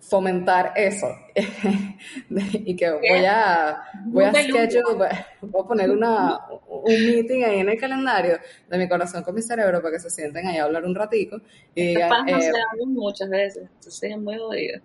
fomentar 0.00 0.72
eso. 0.76 1.08
y 2.52 2.74
que 2.76 2.90
voy 2.90 3.24
a, 3.28 3.82
voy 4.06 4.24
a 4.24 4.28
Nube 4.32 4.48
lúdica. 4.48 4.66
schedule, 4.70 4.94
voy 4.96 5.06
a- 5.08 5.26
voy 5.42 5.62
a 5.62 5.66
poner 5.68 5.90
una, 5.90 6.40
un 6.86 7.06
meeting 7.06 7.42
ahí 7.44 7.58
en 7.60 7.68
el 7.68 7.78
calendario 7.78 8.38
de 8.68 8.78
mi 8.78 8.88
corazón 8.88 9.22
con 9.22 9.34
mi 9.34 9.42
cerebro 9.42 9.82
para 9.82 9.92
que 9.92 10.00
se 10.00 10.10
sienten 10.10 10.46
ahí 10.46 10.58
a 10.58 10.64
hablar 10.64 10.84
un 10.84 10.94
ratico 10.94 11.40
y 11.74 11.88
Estos 11.88 11.94
digan, 11.94 12.26
no 12.26 12.38
eh, 12.38 12.42
se 12.42 12.48
hablan 12.48 12.92
muchas 12.94 13.28
veces, 13.28 13.62
entonces 13.62 14.10
es 14.10 14.18
muy 14.18 14.38
jodido. 14.38 14.80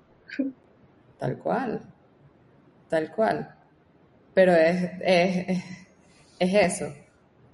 Tal 1.20 1.38
cual, 1.38 1.82
tal 2.90 3.12
cual. 3.12 3.56
Pero 4.34 4.54
es, 4.54 4.92
es, 5.02 5.50
es, 5.50 5.64
es 6.40 6.54
eso. 6.54 6.94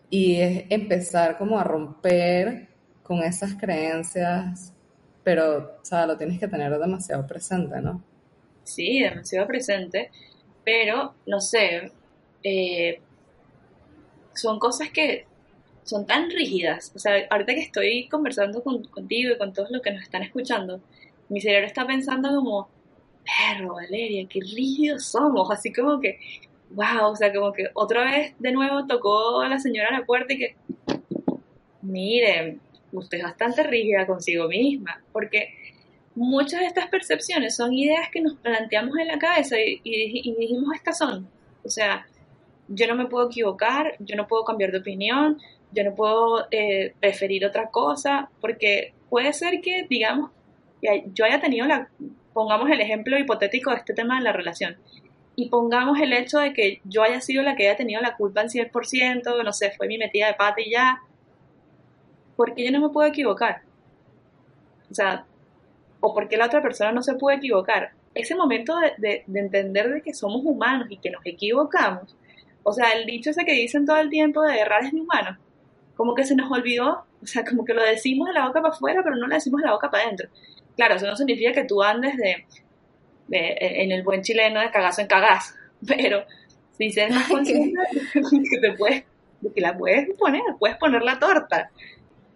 Y 0.10 0.40
es 0.40 0.66
empezar 0.70 1.38
como 1.38 1.60
a 1.60 1.64
romper 1.66 2.70
con 3.04 3.22
esas 3.24 3.56
creencias, 3.56 4.74
pero, 5.24 5.80
o 5.82 5.86
sea, 5.86 6.06
lo 6.06 6.18
tienes 6.18 6.40
que 6.40 6.48
tener 6.48 6.72
demasiado 6.78 7.28
presente, 7.28 7.82
¿no? 7.82 8.02
Sí, 8.64 9.02
demasiado 9.02 9.48
presente, 9.48 10.12
pero 10.64 11.16
no 11.26 11.42
sé, 11.42 11.92
eh, 12.44 13.02
son 14.38 14.60
cosas 14.60 14.90
que 14.92 15.26
son 15.84 16.06
tan 16.06 16.30
rígidas. 16.30 16.92
O 16.96 17.00
sea, 17.00 17.14
ahorita 17.30 17.54
que 17.54 17.62
estoy 17.62 18.08
conversando 18.10 18.62
con- 18.64 18.84
contigo 18.86 19.34
y 19.34 19.38
con 19.38 19.54
todos 19.54 19.70
los 19.72 19.82
que 19.82 19.92
nos 19.92 20.04
están 20.04 20.24
escuchando, 20.24 20.82
mi 21.30 21.42
cerebro 21.42 21.68
está 21.68 21.86
pensando 21.88 22.30
como, 22.30 22.70
perro, 23.26 23.76
Valeria, 23.76 24.26
qué 24.30 24.40
rígidos 24.40 25.06
somos. 25.06 25.50
Así 25.52 25.72
como 25.74 26.00
que, 26.00 26.20
wow, 26.72 27.12
o 27.12 27.16
sea, 27.16 27.34
como 27.34 27.52
que 27.54 27.66
otra 27.74 28.04
vez 28.06 28.34
de 28.40 28.52
nuevo 28.52 28.86
tocó 28.88 29.42
a 29.42 29.50
la 29.50 29.60
señora 29.60 29.90
a 29.90 30.00
la 30.00 30.06
puerta 30.06 30.34
y 30.34 30.38
que, 30.38 30.56
miren, 31.82 32.60
usted 32.92 33.18
es 33.20 33.24
bastante 33.24 33.64
rígida 33.64 34.06
consigo 34.06 34.48
misma, 34.48 35.02
porque 35.12 35.54
muchas 36.16 36.62
de 36.62 36.66
estas 36.68 36.88
percepciones 36.88 37.56
son 37.56 37.74
ideas 37.74 38.10
que 38.12 38.22
nos 38.22 38.36
planteamos 38.36 38.98
en 38.98 39.08
la 39.08 39.20
cabeza 39.20 39.60
y, 39.60 39.80
y- 39.84 40.22
y 40.30 40.36
dijimos 40.36 40.76
estas 40.76 40.98
son. 40.98 41.28
O 41.64 41.70
sea, 41.70 42.06
yo 42.68 42.88
no 42.88 42.96
me 42.96 43.06
puedo 43.08 43.28
equivocar, 43.28 43.96
yo 44.00 44.16
no 44.16 44.28
puedo 44.28 44.44
cambiar 44.44 44.72
de 44.72 44.80
opinión, 44.80 45.40
yo 45.72 45.84
no 45.84 45.96
puedo 45.96 46.48
eh, 46.52 46.94
preferir 47.00 47.46
otra 47.46 47.70
cosa, 47.70 48.30
porque 48.42 48.94
puede 49.10 49.34
ser 49.34 49.62
que, 49.62 49.86
digamos, 49.90 50.32
yo 51.14 51.26
haya 51.26 51.40
tenido 51.40 51.66
la, 51.66 51.90
pongamos 52.34 52.70
el 52.70 52.80
ejemplo 52.82 53.18
hipotético 53.18 53.72
de 53.72 53.78
este 53.78 53.94
tema 53.94 54.18
de 54.18 54.24
la 54.24 54.32
relación, 54.34 54.78
y 55.36 55.50
pongamos 55.50 56.00
el 56.00 56.14
hecho 56.14 56.40
de 56.40 56.54
que 56.54 56.82
yo 56.84 57.04
haya 57.04 57.22
sido 57.22 57.44
la 57.44 57.56
que 57.56 57.68
haya 57.68 57.78
tenido 57.78 58.02
la 58.02 58.16
culpa 58.16 58.42
en 58.42 58.50
100%, 58.50 59.44
no 59.44 59.54
sé, 59.54 59.72
fue 59.72 59.88
mi 59.88 59.98
metida 59.98 60.28
de 60.28 60.34
pata 60.34 60.62
y 60.62 60.72
ya, 60.72 61.02
porque 62.36 62.64
yo 62.66 62.72
no 62.72 62.82
me 62.82 62.90
puedo 62.90 63.08
equivocar. 63.08 63.62
O 64.90 64.94
sea, 64.94 65.26
o 66.00 66.14
porque 66.14 66.38
la 66.38 66.46
otra 66.46 66.62
persona 66.62 66.92
no 66.92 67.02
se 67.02 67.16
puede 67.16 67.38
equivocar. 67.38 67.92
Ese 68.14 68.36
momento 68.36 68.76
de- 68.98 69.24
de 69.26 69.40
entender 69.40 69.90
de 69.90 70.02
que 70.02 70.14
somos 70.14 70.42
humanos 70.44 70.88
y 70.90 70.98
que 70.98 71.12
nos 71.12 71.24
equivocamos, 71.26 72.16
o 72.70 72.74
sea, 72.74 72.92
el 72.94 73.06
dicho 73.06 73.30
ese 73.32 73.46
que 73.46 73.54
dicen 73.54 73.86
todo 73.86 73.98
el 73.98 74.10
tiempo 74.10 74.42
de 74.44 74.60
errar 74.60 74.84
es 74.86 74.92
de 74.92 75.02
humano, 75.02 75.38
como 75.96 76.16
que 76.16 76.26
se 76.26 76.36
nos 76.36 76.52
olvidó, 76.52 77.06
o 77.24 77.26
sea, 77.28 77.44
como 77.46 77.66
que 77.66 77.74
lo 77.74 77.84
decimos 77.84 78.28
de 78.28 78.34
la 78.34 78.48
boca 78.48 78.62
para 78.62 78.74
afuera, 78.74 79.02
pero 79.04 79.16
no 79.16 79.28
lo 79.28 79.34
decimos 79.36 79.62
de 79.62 79.68
la 79.68 79.74
boca 79.74 79.90
para 79.92 80.04
adentro. 80.06 80.30
Claro, 80.76 80.96
eso 80.96 81.08
no 81.08 81.16
significa 81.16 81.54
que 81.54 81.66
tú 81.66 81.82
andes 81.84 82.18
de, 82.18 82.46
de- 83.28 83.58
en 83.60 83.92
el 83.92 84.04
buen 84.04 84.22
chileno 84.22 84.60
de 84.62 84.72
cagazo 84.72 85.02
en 85.02 85.08
cagazo, 85.08 85.54
pero 85.88 86.24
si 86.78 86.92
ser 86.92 87.12
más 87.12 87.28
consciente 87.30 87.80
que 88.52 88.60
te 88.60 88.74
puedes, 88.74 89.04
de 89.42 89.54
que 89.54 89.62
la 89.62 89.78
puedes 89.78 90.10
poner, 90.18 90.42
puedes 90.60 90.78
poner 90.78 91.02
la 91.04 91.20
torta. 91.20 91.72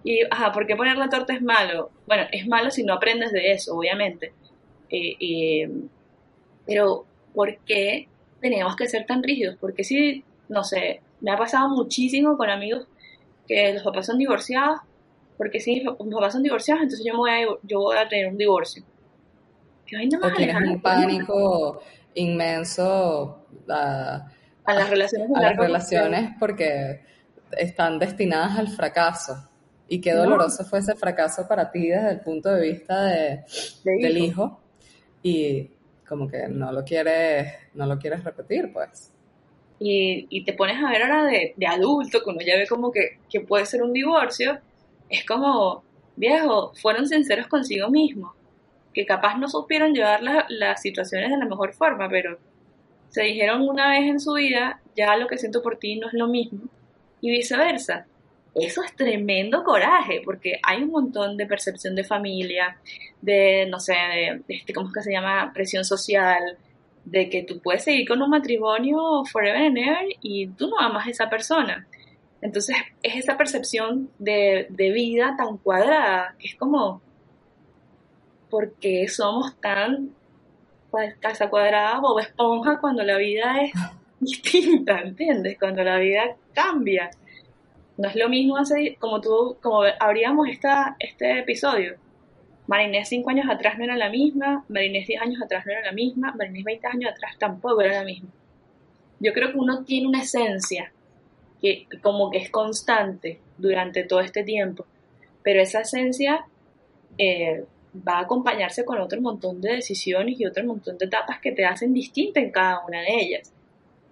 Y, 0.04 0.22
ajá, 0.32 0.52
¿por 0.52 0.68
qué 0.68 0.76
poner 0.76 0.98
la 0.98 1.10
torta 1.10 1.34
es 1.34 1.42
malo? 1.42 1.92
Bueno, 2.08 2.26
es 2.32 2.48
malo 2.48 2.72
si 2.72 2.84
no 2.84 2.94
aprendes 2.96 3.32
de 3.32 3.52
eso, 3.52 3.76
obviamente. 3.78 4.34
Eh, 4.90 5.16
eh, 5.20 5.70
pero, 6.66 7.06
¿por 7.34 7.58
qué 7.66 8.08
tenemos 8.42 8.76
que 8.76 8.88
ser 8.88 9.06
tan 9.06 9.24
rígidos? 9.24 9.56
Porque 9.60 9.84
si, 9.84 10.24
no 10.50 10.64
sé, 10.64 11.02
me 11.22 11.32
ha 11.32 11.38
pasado 11.38 11.70
muchísimo 11.70 12.36
con 12.38 12.50
amigos 12.50 12.88
que 13.48 13.74
los 13.74 13.84
papás 13.84 14.06
son 14.08 14.18
divorciados, 14.18 14.80
porque 15.38 15.60
si 15.60 15.76
mis 15.84 16.14
papás 16.14 16.34
son 16.34 16.44
divorciados, 16.44 16.84
entonces 16.84 17.06
yo, 17.06 17.14
me 17.14 17.20
voy 17.20 17.32
a, 17.32 17.46
yo 17.64 17.80
voy 17.80 17.98
a 17.98 18.08
tener 18.08 18.28
un 18.28 18.38
divorcio. 18.38 18.84
¿Qué 19.86 19.96
vaina 19.98 20.20
O 20.24 20.32
tienes 20.34 20.56
un 20.56 20.82
pánico 20.82 21.82
inmenso 22.16 23.46
a, 23.70 24.28
a 24.66 24.74
las 24.74 24.90
relaciones 24.90 25.30
a 25.36 25.42
las 25.42 25.58
relaciones 25.58 26.32
porque 26.40 27.02
están 27.58 28.00
destinadas 28.00 28.58
al 28.58 28.68
fracaso. 28.70 29.50
Y 29.88 30.00
qué 30.00 30.14
No. 30.14 30.20
doloroso 30.22 30.64
fue 30.64 30.80
ese 30.80 30.96
fracaso 30.96 31.46
para 31.50 31.70
ti 31.72 31.88
desde 31.90 32.12
el 32.12 32.20
punto 32.22 32.50
de 32.50 32.62
vista 32.62 33.04
de, 33.06 33.44
De 33.84 33.92
del 34.02 34.18
hijo. 34.18 34.44
hijo. 34.44 34.62
Y 35.24 35.72
como 36.12 36.28
que 36.30 36.48
no 36.50 36.72
lo 36.74 36.84
quieres, 36.86 37.54
no 37.74 37.88
lo 37.88 38.00
quieres 38.00 38.24
repetir, 38.26 38.72
pues. 38.74 39.14
y, 39.80 40.28
y 40.30 40.44
te 40.46 40.54
pones 40.54 40.84
a 40.84 40.90
ver 40.90 41.02
ahora 41.04 41.26
de, 41.26 41.54
de 41.58 41.68
adulto, 41.68 42.24
que 42.24 42.30
uno 42.30 42.40
ya 42.46 42.56
ve 42.58 42.68
como 42.68 42.92
que, 42.92 43.20
que 43.30 43.42
puede 43.42 43.66
ser 43.66 43.84
un 43.84 43.94
divorcio, 43.94 44.60
es 45.10 45.26
como, 45.26 45.86
viejo, 46.16 46.74
fueron 46.82 47.08
sinceros 47.08 47.48
consigo 47.48 47.90
mismos, 47.90 48.36
que 48.94 49.06
capaz 49.06 49.38
no 49.38 49.48
supieron 49.50 49.94
llevar 49.94 50.24
la- 50.24 50.46
las 50.50 50.82
situaciones 50.82 51.32
de 51.32 51.38
la 51.38 51.46
mejor 51.48 51.74
forma, 51.74 52.10
pero 52.10 52.40
se 53.10 53.24
dijeron 53.24 53.68
una 53.70 53.92
vez 53.92 54.04
en 54.10 54.20
su 54.22 54.34
vida, 54.36 54.84
ya 54.96 55.18
lo 55.18 55.28
que 55.28 55.38
siento 55.40 55.62
por 55.64 55.78
ti 55.80 55.98
no 56.00 56.08
es 56.10 56.14
lo 56.16 56.28
mismo, 56.30 56.70
y 57.22 57.32
viceversa. 57.32 58.11
Eso 58.54 58.84
es 58.84 58.96
tremendo 58.96 59.64
coraje, 59.64 60.22
porque 60.26 60.60
hay 60.62 60.84
un 60.84 60.92
montón 60.92 61.38
de 61.38 61.46
percepción 61.46 61.96
de 61.96 62.04
familia, 62.04 62.78
de, 63.22 63.66
no 63.70 63.80
sé, 63.80 63.94
de, 63.94 64.42
este, 64.50 64.74
¿cómo 64.74 64.88
es 64.90 64.94
que 64.94 65.04
se 65.04 65.12
llama? 65.12 65.52
Presión 65.54 65.86
social, 65.86 66.58
de 67.06 67.30
que 67.30 67.44
tú 67.44 67.60
puedes 67.60 67.84
seguir 67.84 68.08
con 68.08 68.22
un 68.22 68.30
matrimonio 68.30 69.24
forever 69.32 69.62
and 69.62 69.78
ever 69.78 70.06
y 70.22 70.48
tú 70.48 70.70
no 70.70 70.80
amas 70.80 71.08
a 71.08 71.12
esa 71.12 71.30
persona. 71.30 71.88
Entonces 72.42 72.76
es 73.04 73.16
esa 73.16 73.38
percepción 73.38 74.10
de, 74.20 74.68
de 74.70 74.92
vida 74.92 75.36
tan 75.38 75.58
cuadrada 75.58 76.36
que 76.40 76.48
es 76.48 76.56
como, 76.56 77.02
por 78.50 78.74
qué 78.74 79.08
somos 79.08 79.56
tan 79.62 80.12
casa 81.20 81.50
cuadrada, 81.50 82.00
bob 82.00 82.20
esponja, 82.20 82.80
cuando 82.80 83.04
la 83.04 83.18
vida 83.18 83.62
es 83.62 83.72
distinta, 84.20 85.00
¿entiendes? 85.00 85.58
Cuando 85.58 85.84
la 85.84 85.98
vida 85.98 86.36
cambia. 86.54 87.10
No 87.98 88.08
es 88.08 88.16
lo 88.16 88.30
mismo 88.30 88.58
hace, 88.58 88.96
como 89.00 89.22
tú, 89.22 89.58
como 89.62 89.84
abríamos 90.00 90.48
esta, 90.48 90.96
este 91.00 91.40
episodio. 91.40 91.98
Marinés 92.68 93.10
cinco 93.10 93.30
años 93.32 93.48
atrás 93.50 93.78
no 93.78 93.84
era 93.84 93.98
la 93.98 94.10
misma, 94.10 94.64
Marinés 94.70 95.08
10 95.08 95.22
años 95.22 95.42
atrás 95.42 95.66
no 95.66 95.74
era 95.74 95.82
la 95.82 95.92
misma, 95.92 96.34
Marinés 96.38 96.64
20 96.64 96.88
años 96.88 97.12
atrás 97.12 97.38
tampoco 97.38 97.82
era 97.82 97.96
la 97.96 98.04
misma. 98.04 98.30
Yo 99.20 99.34
creo 99.34 99.52
que 99.52 99.58
uno 99.58 99.84
tiene 99.84 100.08
una 100.08 100.22
esencia 100.22 100.92
que 101.62 101.88
como 102.02 102.32
que 102.32 102.38
es 102.38 102.50
constante 102.50 103.40
durante 103.58 104.04
todo 104.04 104.22
este 104.22 104.44
tiempo, 104.44 104.86
pero 105.44 105.62
esa 105.62 105.82
esencia 105.82 106.46
eh, 107.18 107.66
va 107.96 108.20
a 108.20 108.22
acompañarse 108.22 108.86
con 108.86 109.00
otro 109.00 109.22
montón 109.22 109.62
de 109.62 109.74
decisiones 109.74 110.40
y 110.40 110.46
otro 110.46 110.64
montón 110.64 110.98
de 110.98 111.06
etapas 111.06 111.40
que 111.40 111.52
te 111.52 111.66
hacen 111.66 111.94
distinta 111.94 112.40
en 112.40 112.52
cada 112.52 112.86
una 112.86 113.02
de 113.02 113.16
ellas. 113.20 113.54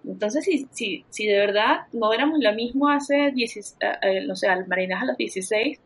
Entonces, 0.06 0.44
si, 0.44 0.66
si, 0.70 1.04
si 1.10 1.26
de 1.26 1.38
verdad 1.38 1.82
no 1.92 2.12
éramos 2.12 2.40
lo 2.40 2.52
mismo 2.54 2.88
hace, 2.88 3.30
10, 3.32 3.56
eh, 3.56 3.86
eh, 4.02 4.26
no 4.26 4.36
sé, 4.36 4.48
al 4.48 4.66
Marinas 4.66 5.02
a 5.02 5.06
los 5.06 5.16
16, 5.16 5.78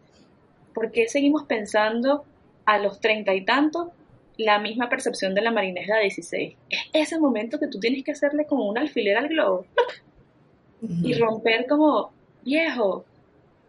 ¿por 0.72 0.92
qué 0.92 1.09
seguimos 1.09 1.44
pensando 1.44 2.24
a 2.64 2.79
los 2.79 3.00
treinta 3.00 3.35
y 3.35 3.44
tantos 3.44 3.88
la 4.37 4.59
misma 4.59 4.88
percepción 4.88 5.35
de 5.35 5.42
la 5.42 5.50
Marinés 5.50 5.87
de 5.87 6.00
16? 6.00 6.57
Es 6.70 6.79
ese 6.92 7.18
momento 7.18 7.59
que 7.59 7.68
tú 7.68 7.79
tienes 7.81 8.05
que 8.05 8.12
hacerle 8.12 8.46
como 8.46 8.68
un 8.68 8.79
alfiler 8.79 9.16
al 9.16 9.29
globo 9.29 9.66
y 10.81 11.14
romper 11.14 11.66
como, 11.66 12.12
viejo, 12.44 13.05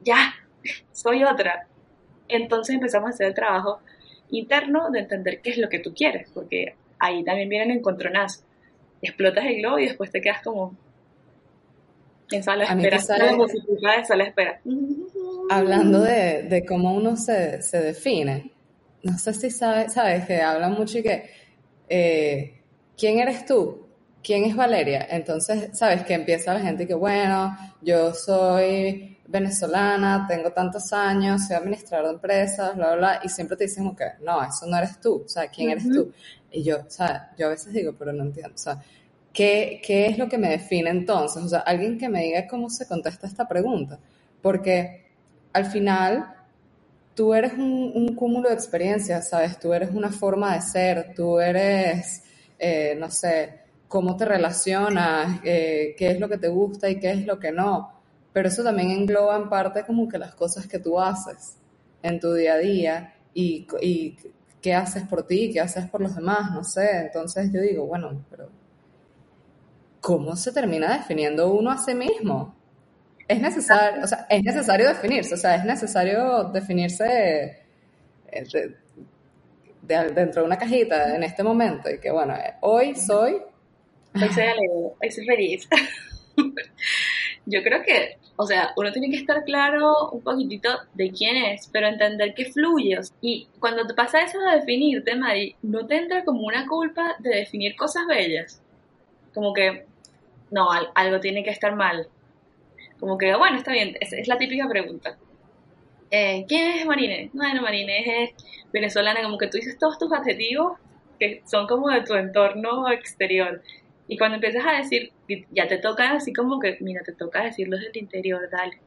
ya, 0.02 0.34
soy 0.92 1.24
otra. 1.24 1.68
Entonces 2.28 2.76
empezamos 2.76 3.08
a 3.08 3.14
hacer 3.14 3.28
el 3.28 3.34
trabajo 3.34 3.80
interno 4.30 4.90
de 4.92 5.00
entender 5.00 5.42
qué 5.42 5.52
es 5.52 5.58
lo 5.58 5.70
que 5.70 5.80
tú 5.80 5.94
quieres, 5.94 6.30
porque 6.34 6.76
ahí 7.00 7.24
también 7.24 7.50
vienen 7.50 7.72
encontronazos. 7.72 8.45
Explotas 9.06 9.46
el 9.46 9.58
globo 9.58 9.80
y 9.80 9.86
después 9.86 10.12
te 10.12 10.22
quedas 10.22 10.42
como 10.42 10.76
en 12.32 12.44
sala 12.44 12.66
de 12.66 12.88
espera. 12.88 13.00
Sale... 13.00 14.24
espera. 14.24 14.62
Hablando 15.50 16.02
de, 16.02 16.44
de 16.44 16.66
cómo 16.66 16.94
uno 16.94 17.16
se, 17.16 17.62
se, 17.62 17.82
define, 17.82 18.52
no 19.04 19.18
sé 19.18 19.34
si 19.34 19.52
sabes, 19.52 19.94
sabes 19.94 20.26
que 20.26 20.42
hablan 20.42 20.74
mucho 20.74 20.98
y 20.98 21.04
que, 21.04 21.30
eh, 21.88 22.62
¿quién 22.98 23.20
eres 23.20 23.46
tú? 23.46 23.86
¿Quién 24.24 24.46
es 24.46 24.56
Valeria? 24.56 25.06
Entonces, 25.10 25.78
sabes 25.78 26.04
que 26.04 26.16
empieza 26.16 26.54
la 26.56 26.62
gente 26.62 26.88
que, 26.88 26.96
bueno, 26.96 27.56
yo 27.82 28.12
soy 28.14 29.15
venezolana, 29.28 30.26
tengo 30.28 30.52
tantos 30.52 30.94
años, 30.94 31.48
soy 31.48 31.56
administrador 31.56 32.08
de 32.08 32.14
empresas, 32.14 32.76
bla, 32.76 32.88
bla, 32.88 32.96
bla, 32.96 33.20
y 33.24 33.30
siempre 33.30 33.58
te 33.58 33.66
dicen, 33.66 33.96
que 33.96 34.06
no, 34.24 34.44
eso 34.44 34.66
no 34.68 34.78
eres 34.78 35.00
tú, 35.00 35.24
o 35.26 35.30
sea, 35.30 35.48
¿quién 35.48 35.72
eres 35.72 35.90
tú? 35.90 36.12
Y 36.52 36.64
yo, 36.64 36.78
o 36.78 36.90
sea, 36.90 37.32
yo 37.38 37.48
a 37.48 37.50
veces 37.50 37.74
digo, 37.74 37.94
pero 37.98 38.14
no 38.14 38.24
entiendo, 38.24 38.54
o 38.54 38.58
sea, 38.58 38.82
¿qué, 39.34 39.82
¿qué 39.86 40.08
es 40.08 40.18
lo 40.18 40.30
que 40.30 40.38
me 40.38 40.50
define 40.50 40.90
entonces? 40.90 41.44
O 41.44 41.50
sea, 41.50 41.60
alguien 41.60 41.98
que 41.98 42.08
me 42.08 42.24
diga 42.24 42.48
cómo 42.48 42.70
se 42.70 42.88
contesta 42.88 43.28
esta 43.28 43.48
pregunta, 43.48 44.00
porque 44.42 45.06
al 45.54 45.66
final 45.66 46.34
tú 47.16 47.34
eres 47.34 47.54
un, 47.54 48.14
cúmulo 48.16 48.50
de 48.50 48.56
experiencias, 48.56 49.30
¿sabes? 49.30 49.60
Tú 49.60 49.74
eres 49.74 49.90
una 49.92 50.12
forma 50.12 50.54
de 50.54 50.62
ser, 50.62 51.14
tú 51.16 51.40
eres, 51.40 52.24
eh, 52.60 52.96
no 53.00 53.10
sé, 53.10 53.62
cómo 53.88 54.16
te 54.18 54.26
relacionas, 54.26 55.40
eh, 55.44 55.96
qué 55.98 56.12
es 56.12 56.20
lo 56.20 56.30
que 56.30 56.38
te 56.38 56.50
gusta 56.50 56.90
y 56.90 57.00
qué 57.00 57.12
es 57.12 57.26
lo 57.26 57.40
que 57.40 57.52
no 57.52 57.96
pero 58.36 58.50
eso 58.50 58.66
también 58.66 58.92
engloba 58.92 59.38
en 59.38 59.48
parte 59.48 59.86
como 59.86 60.10
que 60.10 60.18
las 60.18 60.36
cosas 60.36 60.68
que 60.68 60.78
tú 60.78 61.00
haces 61.00 61.56
en 62.04 62.20
tu 62.20 62.34
día 62.34 62.56
a 62.56 62.58
día 62.58 63.16
y, 63.34 63.66
y 63.82 64.18
qué 64.62 64.74
haces 64.74 65.04
por 65.04 65.26
ti, 65.26 65.52
qué 65.54 65.62
haces 65.62 65.90
por 65.90 66.02
los 66.02 66.14
demás, 66.18 66.52
no 66.52 66.62
sé. 66.62 67.06
Entonces 67.06 67.50
yo 67.54 67.62
digo, 67.62 67.86
bueno, 67.86 68.26
pero 68.30 68.50
¿cómo 70.02 70.36
se 70.36 70.52
termina 70.52 70.98
definiendo 70.98 71.50
uno 71.54 71.72
a 71.72 71.78
sí 71.78 71.96
mismo? 71.96 72.54
Es 73.26 73.40
necesario, 73.40 74.04
o 74.04 74.08
sea, 74.08 74.28
es 74.30 74.44
necesario 74.44 74.90
definirse, 74.90 75.34
o 75.36 75.38
sea, 75.38 75.56
es 75.56 75.64
necesario 75.64 76.44
definirse 76.52 77.64
eh, 78.34 78.76
dentro 79.82 80.42
de 80.42 80.44
una 80.46 80.58
cajita 80.58 81.16
en 81.16 81.24
este 81.24 81.42
momento 81.42 81.90
y 81.90 82.02
que 82.02 82.12
bueno, 82.12 82.36
eh, 82.36 82.56
hoy 82.60 82.96
soy... 82.96 83.42
Hoy 84.14 84.30
soy 84.30 84.44
alegre, 84.44 84.94
hoy 85.02 85.10
soy 85.10 85.26
feliz. 85.26 85.70
Yo 87.46 87.64
creo 87.64 87.82
que 87.82 88.25
o 88.38 88.46
sea, 88.46 88.74
uno 88.76 88.92
tiene 88.92 89.10
que 89.10 89.18
estar 89.18 89.44
claro 89.46 90.10
un 90.12 90.22
poquitito 90.22 90.70
de 90.94 91.12
quién 91.12 91.38
es, 91.38 91.70
pero 91.72 91.88
entender 91.88 92.34
que 92.34 92.46
fluye. 92.46 93.00
Y 93.22 93.48
cuando 93.60 93.88
te 93.88 93.94
pasa 93.94 94.22
eso 94.22 94.40
de 94.40 94.58
definirte, 94.58 95.16
Mari, 95.16 95.56
no 95.62 95.88
te 95.88 95.98
entra 95.98 96.26
como 96.26 96.42
una 96.42 96.68
culpa 96.68 97.16
de 97.20 97.30
definir 97.30 97.76
cosas 97.76 98.06
bellas. 98.08 98.62
Como 99.34 99.54
que, 99.54 99.86
no, 100.52 100.68
algo 100.96 101.20
tiene 101.22 101.44
que 101.44 101.50
estar 101.50 101.76
mal. 101.76 102.08
Como 103.00 103.18
que, 103.18 103.36
bueno, 103.36 103.58
está 103.58 103.72
bien, 103.72 103.96
es, 104.02 104.28
la 104.28 104.38
típica 104.38 104.68
pregunta. 104.68 105.18
Eh, 106.12 106.46
¿Quién 106.48 106.72
es 106.72 106.86
Marínez? 106.86 107.32
Bueno, 107.34 107.62
Marínez 107.62 108.06
es 108.06 108.30
venezolana, 108.74 109.24
como 109.24 109.38
que 109.38 109.48
tú 109.48 109.58
dices 109.58 109.78
todos 109.78 109.98
tus 109.98 110.12
adjetivos 110.12 110.78
que 111.20 111.42
son 111.46 111.68
como 111.68 111.90
de 111.90 112.02
tu 112.02 112.14
entorno 112.16 112.92
exterior. 112.92 113.62
Y 114.08 114.18
cuando 114.18 114.36
empiezas 114.36 114.64
a 114.66 114.78
decir, 114.78 115.12
ya 115.52 115.68
te 115.68 115.78
toca 115.78 116.12
así 116.12 116.32
como 116.32 116.60
que, 116.60 116.78
mira, 116.82 117.02
te 117.04 117.14
toca 117.14 117.44
decirlo 117.44 117.78
desde 117.78 117.90
el 117.90 117.98
interior, 117.98 118.50
dale. 118.52 118.80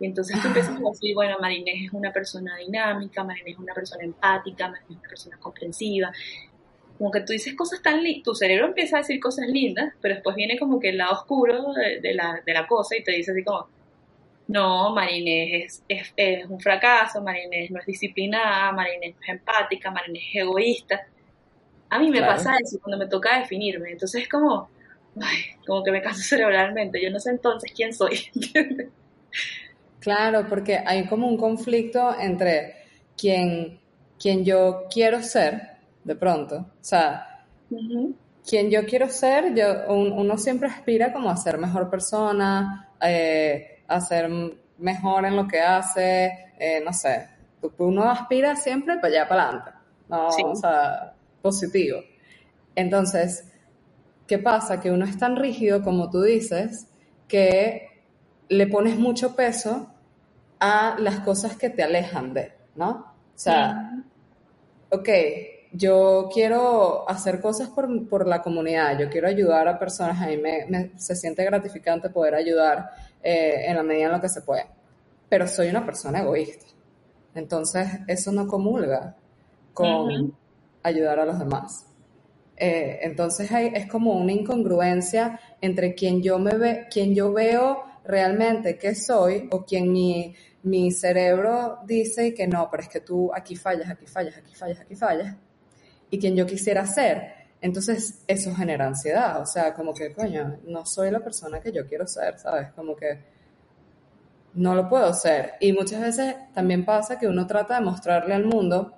Y 0.00 0.06
entonces 0.06 0.40
tú 0.40 0.48
empiezas 0.48 0.76
a 0.76 0.80
decir, 0.90 1.14
bueno, 1.14 1.36
Marinés 1.40 1.86
es 1.86 1.92
una 1.92 2.12
persona 2.12 2.56
dinámica, 2.56 3.22
Marinés 3.22 3.54
es 3.54 3.58
una 3.60 3.74
persona 3.74 4.04
empática, 4.04 4.68
Marinés 4.68 4.90
es 4.90 4.96
una 4.96 5.08
persona 5.08 5.36
comprensiva. 5.38 6.12
Como 6.98 7.10
que 7.10 7.20
tú 7.20 7.32
dices 7.32 7.54
cosas 7.54 7.80
tan 7.80 8.02
lindas, 8.02 8.24
tu 8.24 8.34
cerebro 8.34 8.66
empieza 8.66 8.96
a 8.96 9.00
decir 9.00 9.20
cosas 9.20 9.46
lindas, 9.46 9.94
pero 10.00 10.14
después 10.14 10.36
viene 10.36 10.58
como 10.58 10.80
que 10.80 10.90
el 10.90 10.98
lado 10.98 11.12
oscuro 11.12 11.72
de, 11.72 12.14
la, 12.14 12.42
de 12.44 12.52
la 12.52 12.66
cosa 12.66 12.96
y 12.96 13.02
te 13.02 13.12
dice 13.12 13.30
así 13.30 13.44
como, 13.44 13.68
no, 14.48 14.92
Marinés 14.92 15.82
es, 15.88 16.12
es, 16.16 16.46
un 16.46 16.60
fracaso, 16.60 17.22
Marinés 17.22 17.70
no 17.70 17.78
es 17.78 17.86
disciplinada, 17.86 18.72
Marinés 18.72 19.14
no 19.14 19.20
es 19.22 19.28
empática, 19.28 19.90
Marinés 19.90 20.24
es 20.30 20.42
egoísta. 20.42 21.06
A 21.90 21.98
mí 21.98 22.10
me 22.10 22.20
pasa 22.20 22.56
eso 22.62 22.78
cuando 22.80 23.04
me 23.04 23.10
toca 23.10 23.38
definirme. 23.38 23.90
Entonces 23.92 24.22
es 24.22 24.28
como, 24.28 24.70
como 25.66 25.82
que 25.82 25.90
me 25.90 26.00
canso 26.00 26.22
cerebralmente. 26.28 27.02
Yo 27.02 27.10
no 27.10 27.18
sé 27.18 27.30
entonces 27.30 27.72
quién 27.74 27.92
soy. 27.92 28.20
claro, 30.00 30.46
porque 30.48 30.78
hay 30.84 31.06
como 31.06 31.28
un 31.28 31.36
conflicto 31.36 32.14
entre 32.18 32.76
quien, 33.16 33.80
quien 34.18 34.44
yo 34.44 34.84
quiero 34.90 35.22
ser, 35.22 35.78
de 36.04 36.14
pronto. 36.14 36.56
O 36.56 36.84
sea, 36.84 37.44
quien 38.48 38.70
yo 38.70 38.86
quiero 38.86 39.08
ser, 39.08 39.54
yo, 39.54 39.92
uno 39.92 40.38
siempre 40.38 40.68
aspira 40.68 41.12
como 41.12 41.28
a 41.28 41.36
ser 41.36 41.58
mejor 41.58 41.90
persona, 41.90 42.88
eh, 43.00 43.82
a 43.88 44.00
ser 44.00 44.30
mejor 44.78 45.26
en 45.26 45.36
lo 45.36 45.46
que 45.46 45.60
hace, 45.60 46.52
eh, 46.58 46.80
no 46.84 46.92
sé. 46.92 47.28
Uno 47.78 48.10
aspira 48.10 48.56
siempre 48.56 48.96
para 48.96 49.08
allá, 49.08 49.28
para 49.28 49.42
adelante. 49.42 49.70
No, 50.08 50.26
o 50.26 50.56
sea, 50.56 51.14
positivo. 51.42 52.00
Entonces, 52.74 53.44
¿qué 54.26 54.38
pasa? 54.38 54.80
Que 54.80 54.90
uno 54.90 55.04
es 55.04 55.18
tan 55.18 55.36
rígido, 55.36 55.82
como 55.82 56.10
tú 56.10 56.22
dices, 56.22 56.86
que 57.28 57.88
le 58.48 58.66
pones 58.66 58.98
mucho 58.98 59.34
peso 59.36 59.92
a 60.58 60.96
las 60.98 61.20
cosas 61.20 61.56
que 61.56 61.70
te 61.70 61.82
alejan 61.82 62.34
de, 62.34 62.52
¿no? 62.74 62.90
O 62.90 63.38
sea, 63.42 64.02
ok, 64.90 65.08
yo 65.72 66.28
quiero 66.32 67.08
hacer 67.08 67.40
cosas 67.40 67.70
por, 67.70 68.26
la 68.26 68.42
comunidad, 68.42 68.98
yo 68.98 69.08
quiero 69.08 69.28
ayudar 69.28 69.68
a 69.68 69.78
personas, 69.78 70.20
a 70.20 70.26
mí 70.26 70.36
me, 70.36 70.92
se 70.96 71.14
siente 71.14 71.44
gratificante 71.44 72.10
poder 72.10 72.34
ayudar 72.34 72.90
eh, 73.22 73.66
en 73.66 73.76
la 73.76 73.82
medida 73.82 74.06
en 74.06 74.12
lo 74.12 74.20
que 74.20 74.28
se 74.28 74.42
puede, 74.42 74.66
pero 75.28 75.46
soy 75.46 75.68
una 75.68 75.84
persona 75.84 76.20
egoísta. 76.20 76.66
Entonces, 77.34 77.88
eso 78.08 78.32
no 78.32 78.46
comulga 78.48 79.16
con, 79.72 80.34
ayudar 80.82 81.18
a 81.20 81.24
los 81.24 81.38
demás. 81.38 81.86
Eh, 82.56 83.00
entonces 83.02 83.50
es 83.50 83.86
como 83.86 84.12
una 84.12 84.32
incongruencia 84.32 85.40
entre 85.60 85.94
quien 85.94 86.22
yo, 86.22 86.38
me 86.38 86.54
ve, 86.56 86.86
quien 86.90 87.14
yo 87.14 87.32
veo 87.32 87.84
realmente 88.04 88.76
que 88.76 88.94
soy 88.94 89.48
o 89.50 89.64
quien 89.64 89.90
mi, 89.92 90.34
mi 90.62 90.90
cerebro 90.90 91.78
dice 91.86 92.34
que 92.34 92.46
no, 92.46 92.68
pero 92.70 92.82
es 92.82 92.88
que 92.88 93.00
tú 93.00 93.30
aquí 93.34 93.56
fallas, 93.56 93.88
aquí 93.90 94.06
fallas, 94.06 94.36
aquí 94.36 94.54
fallas, 94.54 94.80
aquí 94.80 94.94
fallas, 94.94 95.36
y 96.10 96.18
quien 96.18 96.36
yo 96.36 96.44
quisiera 96.46 96.84
ser. 96.86 97.40
Entonces 97.62 98.24
eso 98.26 98.54
genera 98.54 98.86
ansiedad, 98.86 99.40
o 99.40 99.46
sea, 99.46 99.74
como 99.74 99.92
que, 99.92 100.12
coño, 100.12 100.58
no 100.64 100.84
soy 100.86 101.10
la 101.10 101.20
persona 101.20 101.60
que 101.60 101.72
yo 101.72 101.86
quiero 101.86 102.06
ser, 102.06 102.38
¿sabes? 102.38 102.72
Como 102.72 102.96
que 102.96 103.20
no 104.54 104.74
lo 104.74 104.88
puedo 104.88 105.12
ser. 105.12 105.52
Y 105.60 105.72
muchas 105.72 106.00
veces 106.00 106.34
también 106.54 106.84
pasa 106.84 107.18
que 107.18 107.26
uno 107.26 107.46
trata 107.46 107.76
de 107.76 107.84
mostrarle 107.84 108.34
al 108.34 108.44
mundo 108.44 108.94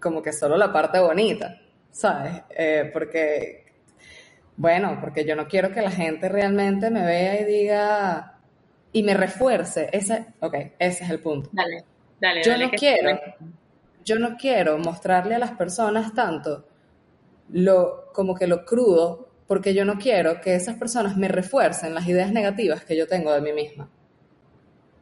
como 0.00 0.22
que 0.22 0.32
solo 0.32 0.56
la 0.56 0.72
parte 0.72 0.98
bonita, 0.98 1.60
¿sabes? 1.90 2.42
Eh, 2.50 2.90
porque, 2.92 3.66
bueno, 4.56 4.98
porque 5.00 5.24
yo 5.24 5.36
no 5.36 5.46
quiero 5.46 5.72
que 5.72 5.82
la 5.82 5.90
gente 5.90 6.28
realmente 6.28 6.90
me 6.90 7.04
vea 7.04 7.40
y 7.40 7.44
diga, 7.44 8.38
y 8.92 9.02
me 9.02 9.14
refuerce, 9.14 9.88
ese, 9.92 10.26
ok, 10.40 10.54
ese 10.78 11.04
es 11.04 11.10
el 11.10 11.20
punto. 11.20 11.50
Dale, 11.52 11.84
dale. 12.20 12.42
Yo 12.42 12.56
no 12.56 12.70
quiero, 12.70 13.20
yo 14.04 14.18
no 14.18 14.36
quiero 14.36 14.78
mostrarle 14.78 15.34
a 15.34 15.38
las 15.38 15.52
personas 15.52 16.14
tanto 16.14 16.66
lo, 17.52 18.10
como 18.12 18.34
que 18.34 18.46
lo 18.46 18.64
crudo, 18.64 19.28
porque 19.46 19.74
yo 19.74 19.84
no 19.84 19.98
quiero 19.98 20.40
que 20.40 20.54
esas 20.54 20.76
personas 20.76 21.16
me 21.16 21.28
refuercen 21.28 21.94
las 21.94 22.06
ideas 22.06 22.32
negativas 22.32 22.84
que 22.84 22.96
yo 22.96 23.06
tengo 23.06 23.32
de 23.32 23.40
mí 23.40 23.52
misma. 23.52 23.90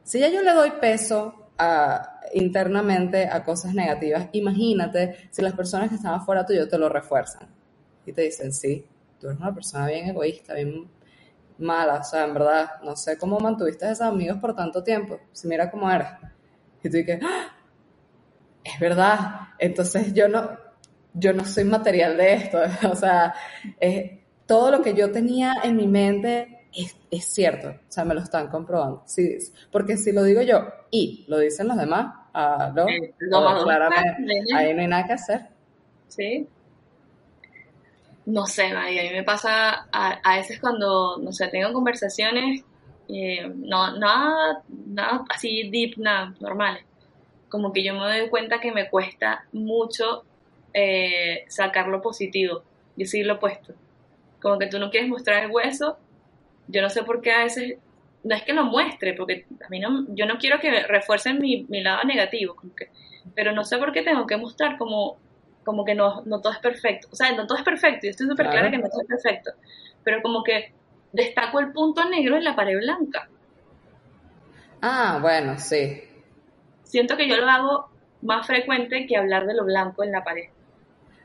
Si 0.02 0.18
ya 0.18 0.28
yo 0.28 0.42
le 0.42 0.52
doy 0.52 0.70
peso 0.80 1.50
a, 1.58 2.17
internamente 2.34 3.28
a 3.28 3.44
cosas 3.44 3.74
negativas, 3.74 4.28
imagínate 4.32 5.28
si 5.30 5.42
las 5.42 5.54
personas 5.54 5.88
que 5.88 5.96
están 5.96 6.14
afuera 6.14 6.44
tuyo 6.44 6.68
te 6.68 6.78
lo 6.78 6.88
refuerzan 6.88 7.48
y 8.06 8.12
te 8.12 8.22
dicen, 8.22 8.52
sí, 8.52 8.84
tú 9.20 9.28
eres 9.28 9.40
una 9.40 9.54
persona 9.54 9.86
bien 9.86 10.08
egoísta, 10.08 10.54
bien 10.54 10.88
mala, 11.58 11.94
o 11.96 12.04
sea, 12.04 12.24
en 12.24 12.34
verdad, 12.34 12.70
no 12.82 12.96
sé 12.96 13.18
cómo 13.18 13.38
mantuviste 13.38 13.84
a 13.84 13.92
esos 13.92 14.06
amigos 14.06 14.38
por 14.38 14.54
tanto 14.54 14.82
tiempo, 14.82 15.20
si 15.32 15.48
mira 15.48 15.70
cómo 15.70 15.90
eres. 15.90 16.08
Y 16.82 16.88
tú 16.88 16.96
dices, 16.96 17.20
¡Ah! 17.22 17.56
es 18.62 18.80
verdad, 18.80 19.18
entonces 19.58 20.12
yo 20.14 20.28
no, 20.28 20.50
yo 21.14 21.32
no 21.32 21.44
soy 21.44 21.64
material 21.64 22.16
de 22.16 22.34
esto, 22.34 22.58
o 22.90 22.94
sea, 22.94 23.34
todo 24.46 24.70
lo 24.70 24.82
que 24.82 24.94
yo 24.94 25.10
tenía 25.10 25.54
en 25.64 25.76
mi 25.76 25.86
mente 25.86 26.66
es, 26.72 26.96
es, 27.10 27.24
cierto, 27.26 27.68
o 27.68 27.92
sea, 27.92 28.04
me 28.04 28.14
lo 28.14 28.20
están 28.20 28.48
comprobando, 28.48 29.02
sí, 29.06 29.36
porque 29.72 29.96
si 29.96 30.12
lo 30.12 30.22
digo 30.22 30.42
yo 30.42 30.64
y 30.90 31.24
lo 31.28 31.38
dicen 31.38 31.68
los 31.68 31.76
demás, 31.76 32.14
ah, 32.34 32.72
no, 32.74 32.86
no, 33.30 33.64
claramente, 33.64 34.44
ahí 34.54 34.74
no 34.74 34.80
hay 34.80 34.86
nada 34.86 35.06
que 35.06 35.12
hacer. 35.12 35.46
Sí. 36.08 36.46
No 38.26 38.46
sé, 38.46 38.72
María, 38.74 39.02
a 39.02 39.04
mí 39.04 39.10
me 39.12 39.22
pasa 39.22 39.88
a, 39.90 40.20
a 40.22 40.36
veces 40.36 40.60
cuando, 40.60 41.16
no 41.18 41.32
sé, 41.32 41.48
tengo 41.48 41.72
conversaciones, 41.72 42.62
eh, 43.08 43.50
no, 43.56 43.96
nada, 43.98 44.62
nada 44.68 45.24
así 45.30 45.70
deep, 45.70 45.96
nada, 45.96 46.34
normales. 46.40 46.84
Como 47.48 47.72
que 47.72 47.82
yo 47.82 47.94
me 47.94 48.00
doy 48.00 48.28
cuenta 48.28 48.60
que 48.60 48.70
me 48.70 48.90
cuesta 48.90 49.46
mucho 49.52 50.24
eh, 50.74 51.44
sacar 51.48 51.88
lo 51.88 52.02
positivo, 52.02 52.62
decir 52.96 53.26
lo 53.26 53.36
opuesto. 53.36 53.72
Como 54.42 54.58
que 54.58 54.66
tú 54.66 54.78
no 54.78 54.90
quieres 54.90 55.08
mostrar 55.08 55.44
el 55.44 55.50
hueso, 55.50 55.96
yo 56.66 56.82
no 56.82 56.90
sé 56.90 57.02
por 57.04 57.22
qué 57.22 57.32
a 57.32 57.44
veces, 57.44 57.78
no 58.24 58.34
es 58.34 58.42
que 58.42 58.52
lo 58.52 58.64
muestre, 58.64 59.14
porque 59.14 59.46
a 59.64 59.68
mí 59.68 59.78
no, 59.80 60.06
yo 60.08 60.26
no 60.26 60.38
quiero 60.38 60.58
que 60.60 60.82
refuercen 60.82 61.38
mi, 61.38 61.64
mi 61.68 61.82
lado 61.82 62.04
negativo, 62.04 62.54
como 62.56 62.74
que, 62.74 62.88
pero 63.34 63.52
no 63.52 63.64
sé 63.64 63.78
por 63.78 63.92
qué 63.92 64.02
tengo 64.02 64.26
que 64.26 64.36
mostrar 64.36 64.76
como 64.78 65.18
como 65.68 65.84
que 65.84 65.94
no, 65.94 66.22
no 66.24 66.40
todo 66.40 66.54
es 66.54 66.60
perfecto. 66.60 67.08
O 67.12 67.14
sea, 67.14 67.30
no 67.32 67.46
todo 67.46 67.58
es 67.58 67.64
perfecto, 67.64 68.06
y 68.06 68.08
estoy 68.08 68.26
súper 68.26 68.48
clara 68.48 68.70
que 68.70 68.78
no 68.78 68.88
todo 68.88 69.02
es 69.02 69.06
perfecto, 69.06 69.50
pero 70.02 70.22
como 70.22 70.42
que 70.42 70.72
destaco 71.12 71.60
el 71.60 71.72
punto 71.72 72.08
negro 72.08 72.36
en 72.36 72.44
la 72.44 72.56
pared 72.56 72.78
blanca. 72.78 73.28
Ah, 74.80 75.18
bueno, 75.20 75.58
sí. 75.58 76.02
Siento 76.84 77.18
que 77.18 77.28
yo 77.28 77.36
lo 77.36 77.50
hago 77.50 77.90
más 78.22 78.46
frecuente 78.46 79.06
que 79.06 79.18
hablar 79.18 79.46
de 79.46 79.52
lo 79.52 79.64
blanco 79.66 80.02
en 80.04 80.12
la 80.12 80.24
pared. 80.24 80.48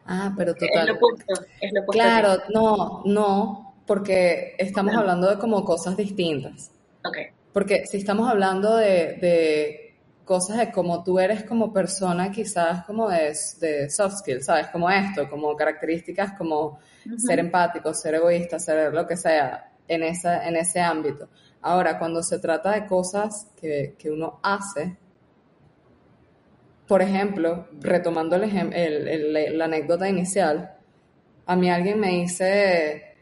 Ah, 0.06 0.34
pero 0.38 0.54
total. 0.54 0.70
Es 0.82 0.88
lo 0.88 0.94
opuesto, 0.96 1.34
es 1.62 1.72
lo 1.72 1.82
opuesto 1.84 2.04
Claro, 2.04 2.44
no, 2.54 3.02
no, 3.06 3.76
porque 3.88 4.56
estamos 4.58 4.94
hablando 4.94 5.30
de 5.30 5.40
como 5.40 5.64
cosas 5.64 5.96
distintas. 5.96 6.70
Ok. 7.06 7.18
Porque 7.52 7.86
si 7.86 7.98
estamos 7.98 8.30
hablando 8.30 8.76
de, 8.78 9.18
de 9.22 9.96
cosas 10.26 10.58
de 10.58 10.72
cómo 10.72 11.04
tú 11.04 11.20
eres 11.20 11.44
como 11.44 11.72
persona, 11.74 12.32
quizás 12.32 12.86
como 12.86 13.10
de, 13.10 13.36
de 13.60 13.90
soft 13.90 14.20
skills, 14.20 14.46
¿sabes? 14.46 14.68
Como 14.68 14.90
esto, 14.90 15.30
como 15.30 15.56
características 15.56 16.34
como 16.38 16.80
ser 17.18 17.40
empático, 17.40 17.94
ser 17.94 18.16
egoísta, 18.16 18.60
ser 18.60 18.94
lo 18.94 19.06
que 19.06 19.18
sea 19.18 19.72
en, 19.88 20.04
esa, 20.04 20.48
en 20.48 20.56
ese 20.56 20.80
ámbito. 20.80 21.30
Ahora, 21.62 22.00
cuando 22.00 22.24
se 22.24 22.40
trata 22.40 22.72
de 22.72 22.86
cosas 22.86 23.52
que, 23.60 23.96
que 23.98 24.10
uno 24.10 24.40
hace, 24.42 24.98
por 26.88 27.02
ejemplo, 27.02 27.68
retomando 27.80 28.36
el, 28.36 28.74
el, 28.74 29.58
la 29.58 29.66
anécdota 29.66 30.08
inicial, 30.08 30.76
a 31.46 31.56
mí 31.56 31.70
alguien 31.70 32.00
me 32.00 32.10
dice, 32.10 33.16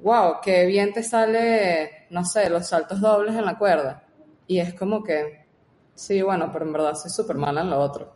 wow, 0.00 0.34
qué 0.42 0.66
bien 0.66 0.92
te 0.92 1.02
sale, 1.02 2.03
no 2.14 2.24
sé, 2.24 2.48
los 2.48 2.68
saltos 2.68 3.00
dobles 3.00 3.34
en 3.34 3.44
la 3.44 3.58
cuerda. 3.58 4.04
Y 4.46 4.58
es 4.58 4.74
como 4.74 5.02
que, 5.02 5.44
Sí, 5.94 6.22
bueno, 6.22 6.50
pero 6.52 6.64
en 6.64 6.72
verdad 6.72 6.94
soy 6.94 7.10
súper 7.10 7.36
mala 7.36 7.60
en 7.60 7.70
lo 7.70 7.78
otro. 7.78 8.12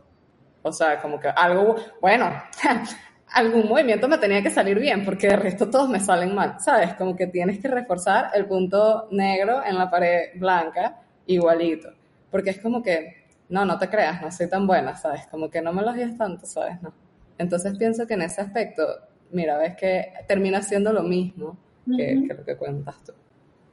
O 0.63 0.73
sea, 0.73 1.01
como 1.01 1.21
que 1.21 1.29
algo, 1.29 1.77
bueno, 2.01 2.31
algún 3.33 3.69
movimiento 3.69 4.09
me 4.09 4.19
tenía 4.19 4.43
que 4.43 4.51
salir 4.51 4.79
bien, 4.79 5.05
porque 5.05 5.29
de 5.29 5.37
resto 5.37 5.71
todos 5.71 5.89
me 5.89 6.01
salen 6.01 6.35
mal, 6.35 6.57
¿sabes? 6.59 6.95
Como 6.95 7.15
que 7.15 7.29
tienes 7.29 7.61
que 7.61 7.69
reforzar 7.69 8.31
el 8.35 8.47
punto 8.47 9.09
negro 9.13 9.65
en 9.65 9.79
la 9.79 9.89
pared 9.89 10.31
blanca 10.35 11.01
igualito. 11.27 11.91
Porque 12.31 12.51
es 12.51 12.59
como 12.59 12.83
que, 12.83 13.27
no, 13.49 13.65
no 13.65 13.79
te 13.79 13.89
creas, 13.89 14.21
no 14.21 14.31
soy 14.33 14.49
tan 14.49 14.67
buena, 14.67 14.97
¿sabes? 14.97 15.27
Como 15.29 15.49
que 15.49 15.63
no 15.63 15.73
me 15.73 15.83
lo 15.83 15.93
digas 15.93 16.19
tanto, 16.19 16.47
¿sabes? 16.47 16.83
No. 16.83 16.93
Entonces 17.39 17.79
pienso 17.79 18.07
que 18.07 18.15
en 18.15 18.23
ese 18.23 18.41
aspecto, 18.41 18.83
mira, 19.31 19.57
ves 19.57 19.77
que 19.77 20.13
termina 20.27 20.61
siendo 20.63 20.93
lo 20.93 21.05
mismo 21.05 21.57
que, 21.87 22.25
que 22.27 22.35
lo 22.35 22.45
que 22.45 22.57
cuentas 22.57 22.97
tú. 23.05 23.13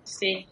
Sí, 0.06 0.48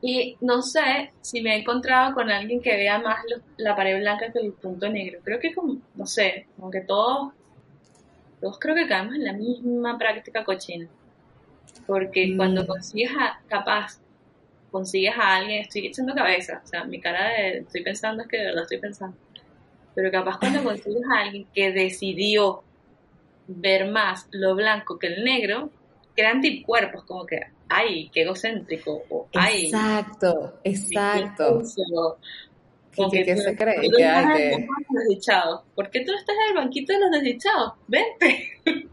y 0.00 0.36
no 0.40 0.62
sé 0.62 1.12
si 1.22 1.42
me 1.42 1.54
he 1.56 1.60
encontrado 1.60 2.14
con 2.14 2.30
alguien 2.30 2.60
que 2.62 2.76
vea 2.76 3.00
más 3.00 3.18
la 3.56 3.74
pared 3.74 3.98
blanca 3.98 4.30
que 4.32 4.38
el 4.38 4.52
punto 4.52 4.88
negro. 4.88 5.18
Creo 5.24 5.40
que 5.40 5.52
como, 5.52 5.78
no 5.94 6.06
sé, 6.06 6.46
como 6.56 6.70
que 6.70 6.82
todos, 6.82 7.32
todos 8.40 8.58
creo 8.60 8.76
que 8.76 8.86
caemos 8.86 9.16
en 9.16 9.24
la 9.24 9.32
misma 9.32 9.98
práctica 9.98 10.44
cochina. 10.44 10.86
Porque 11.86 12.28
mm. 12.28 12.36
cuando 12.36 12.66
consigues 12.66 13.10
a, 13.18 13.40
capaz, 13.48 14.00
consigues 14.70 15.14
a 15.18 15.36
alguien, 15.36 15.62
estoy 15.62 15.86
echando 15.86 16.14
cabeza, 16.14 16.62
o 16.64 16.66
sea, 16.66 16.84
mi 16.84 17.00
cara 17.00 17.30
de 17.30 17.58
estoy 17.58 17.82
pensando 17.82 18.22
es 18.22 18.28
que 18.28 18.38
de 18.38 18.44
verdad 18.44 18.62
estoy 18.62 18.78
pensando. 18.78 19.16
Pero 19.96 20.12
capaz 20.12 20.38
cuando 20.38 20.62
consigues 20.62 21.02
a 21.10 21.22
alguien 21.22 21.46
que 21.52 21.72
decidió 21.72 22.62
ver 23.48 23.90
más 23.90 24.28
lo 24.30 24.54
blanco 24.54 24.96
que 24.96 25.08
el 25.08 25.24
negro, 25.24 25.70
crean 26.14 26.36
anticuerpos, 26.36 27.02
como 27.04 27.26
que 27.26 27.48
ay, 27.78 28.10
qué 28.12 28.22
egocéntrico, 28.22 29.02
o 29.08 29.28
ay. 29.34 29.66
Exacto, 29.66 30.60
exacto. 30.64 31.62
¿Qué, 33.10 33.24
qué, 33.24 33.36
se 33.36 33.56
cree? 33.56 33.80
Que. 33.80 34.66
¿Por 35.74 35.90
qué 35.90 36.04
tú 36.04 36.12
estás 36.12 36.34
en 36.34 36.48
el 36.48 36.64
banquito 36.64 36.92
de 36.92 37.00
los 37.00 37.10
desdichados? 37.10 37.74
Vente. 37.86 38.50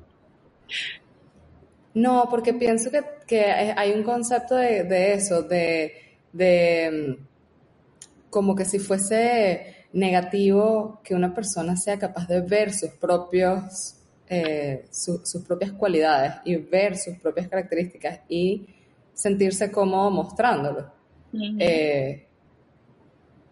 No, 1.93 2.27
porque 2.29 2.53
pienso 2.53 2.91
que, 2.91 3.01
que 3.25 3.45
hay 3.45 3.93
un 3.93 4.03
concepto 4.03 4.55
de, 4.57 4.83
de 4.83 5.13
eso, 5.13 5.43
de, 5.43 5.93
de 6.33 7.17
como 8.29 8.53
que 8.53 8.65
si 8.65 8.79
fuese 8.79 9.85
negativo 9.93 10.99
que 11.05 11.15
una 11.15 11.33
persona 11.33 11.77
sea 11.77 11.97
capaz 11.97 12.27
de 12.27 12.41
ver 12.41 12.73
sus 12.73 12.89
propios 12.89 13.95
eh, 14.27 14.85
sus 14.89 15.43
propias 15.47 15.71
cualidades 15.71 16.33
y 16.45 16.55
ver 16.55 16.97
sus 16.97 17.17
propias 17.19 17.47
características 17.47 18.21
y 18.27 18.65
sentirse 19.15 19.71
cómodo 19.71 20.11
mostrándolo. 20.11 20.91
Eh, 21.59 22.27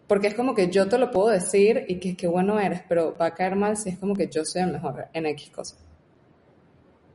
porque 0.08 0.28
es 0.28 0.36
como 0.36 0.54
que 0.54 0.70
yo 0.70 0.88
te 0.88 0.98
lo 0.98 1.10
puedo 1.10 1.30
decir 1.30 1.86
y 1.88 2.00
que 2.00 2.16
qué 2.16 2.28
bueno 2.28 2.60
eres, 2.60 2.82
pero 2.88 3.16
va 3.20 3.28
a 3.28 3.34
caer 3.34 3.56
mal 3.56 3.76
si 3.76 3.90
es 3.90 3.98
como 3.98 4.16
que 4.16 4.28
yo 4.28 4.46
soy 4.46 4.62
el 4.62 4.72
mejor 4.72 5.08
en 5.12 5.26
X 5.26 5.50
cosas. 5.50 5.84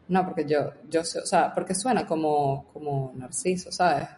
No, 0.08 0.24
porque 0.24 0.46
yo, 0.46 0.72
yo 0.88 1.04
soy, 1.04 1.22
o 1.22 1.26
sea, 1.26 1.54
porque 1.54 1.74
suena 1.74 2.06
como, 2.06 2.66
como 2.72 3.12
narciso, 3.14 3.70
¿sabes? 3.70 4.08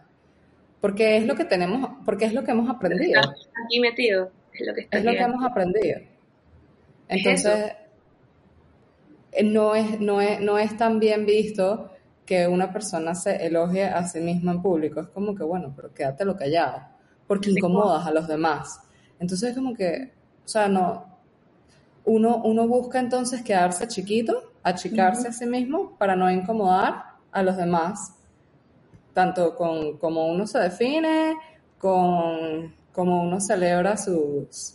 Porque 0.81 1.17
es 1.17 1.27
lo 1.27 1.35
que 1.35 1.45
tenemos, 1.45 1.91
porque 2.07 2.25
es 2.25 2.33
lo 2.33 2.43
que 2.43 2.53
hemos 2.53 2.71
aprendido. 2.71 3.21
Aquí 3.21 3.81
metido, 3.81 4.31
es 4.53 4.67
lo 4.67 4.75
que 4.75 4.89
Es 4.91 5.05
lo 5.05 5.13
que 5.13 5.19
hemos 5.19 5.45
aprendido. 5.45 6.01
Entonces, 7.09 7.73
eh, 9.33 9.43
no 9.43 9.75
es, 9.75 10.01
no, 10.01 10.21
es, 10.21 10.41
no 10.41 10.59
es 10.59 10.77
tan 10.77 11.01
bien 11.01 11.27
visto 11.27 11.91
que 12.27 12.47
una 12.47 12.73
persona 12.73 13.15
se 13.15 13.47
elogie 13.47 13.85
a 13.85 14.07
sí 14.07 14.21
misma 14.21 14.53
en 14.53 14.63
público. 14.63 15.01
Es 15.01 15.09
como 15.09 15.35
que, 15.35 15.43
bueno, 15.43 15.73
pero 15.75 15.93
quédatelo 15.93 16.37
callado, 16.37 16.83
porque 17.27 17.51
incomodas 17.51 18.07
a 18.07 18.13
los 18.13 18.29
demás. 18.29 18.81
Entonces 19.19 19.51
es 19.51 19.57
como 19.57 19.75
que, 19.75 20.13
o 20.45 20.49
sea, 20.49 20.69
no, 20.69 21.07
uno, 22.05 22.43
uno 22.45 22.67
busca 22.67 22.99
entonces 22.99 23.43
quedarse 23.43 23.87
chiquito, 23.89 24.53
achicarse 24.63 25.29
a 25.29 25.33
sí 25.33 25.47
mismo 25.47 25.97
para 25.99 26.17
no 26.17 26.31
incomodar 26.31 27.05
a 27.33 27.43
los 27.43 27.57
demás, 27.57 28.15
tanto 29.13 29.57
con 29.57 29.99
como 29.99 30.29
uno 30.29 30.47
se 30.47 30.59
define, 30.59 31.37
con 31.79 32.75
como 32.93 33.23
uno 33.23 33.41
celebra 33.41 33.97
sus, 33.97 34.75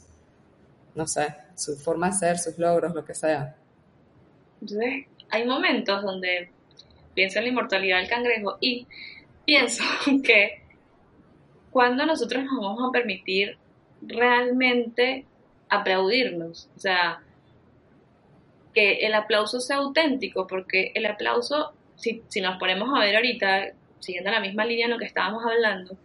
no 0.93 1.07
sé, 1.07 1.35
su 1.55 1.75
forma 1.75 2.07
de 2.07 2.13
ser, 2.13 2.37
sus 2.37 2.57
logros, 2.57 2.93
lo 2.93 3.03
que 3.03 3.13
sea. 3.13 3.55
Entonces, 4.61 5.05
hay 5.29 5.47
momentos 5.47 6.01
donde 6.01 6.51
pienso 7.15 7.39
en 7.39 7.45
la 7.45 7.49
inmortalidad 7.49 7.99
del 7.99 8.09
cangrejo 8.09 8.57
y 8.61 8.85
pienso 9.45 9.83
que 10.23 10.61
cuando 11.71 12.05
nosotros 12.05 12.43
nos 12.43 12.61
vamos 12.61 12.87
a 12.87 12.91
permitir 12.91 13.57
realmente 14.01 15.25
aplaudirnos, 15.69 16.69
o 16.75 16.79
sea, 16.79 17.21
que 18.73 19.05
el 19.05 19.13
aplauso 19.13 19.59
sea 19.59 19.77
auténtico, 19.77 20.47
porque 20.47 20.91
el 20.93 21.05
aplauso, 21.05 21.73
si, 21.95 22.21
si 22.27 22.41
nos 22.41 22.57
ponemos 22.59 22.89
a 22.93 22.99
ver 22.99 23.15
ahorita, 23.15 23.71
siguiendo 23.99 24.31
la 24.31 24.39
misma 24.39 24.65
línea 24.65 24.85
en 24.85 24.91
lo 24.91 24.99
que 24.99 25.05
estábamos 25.05 25.43
hablando, 25.45 25.97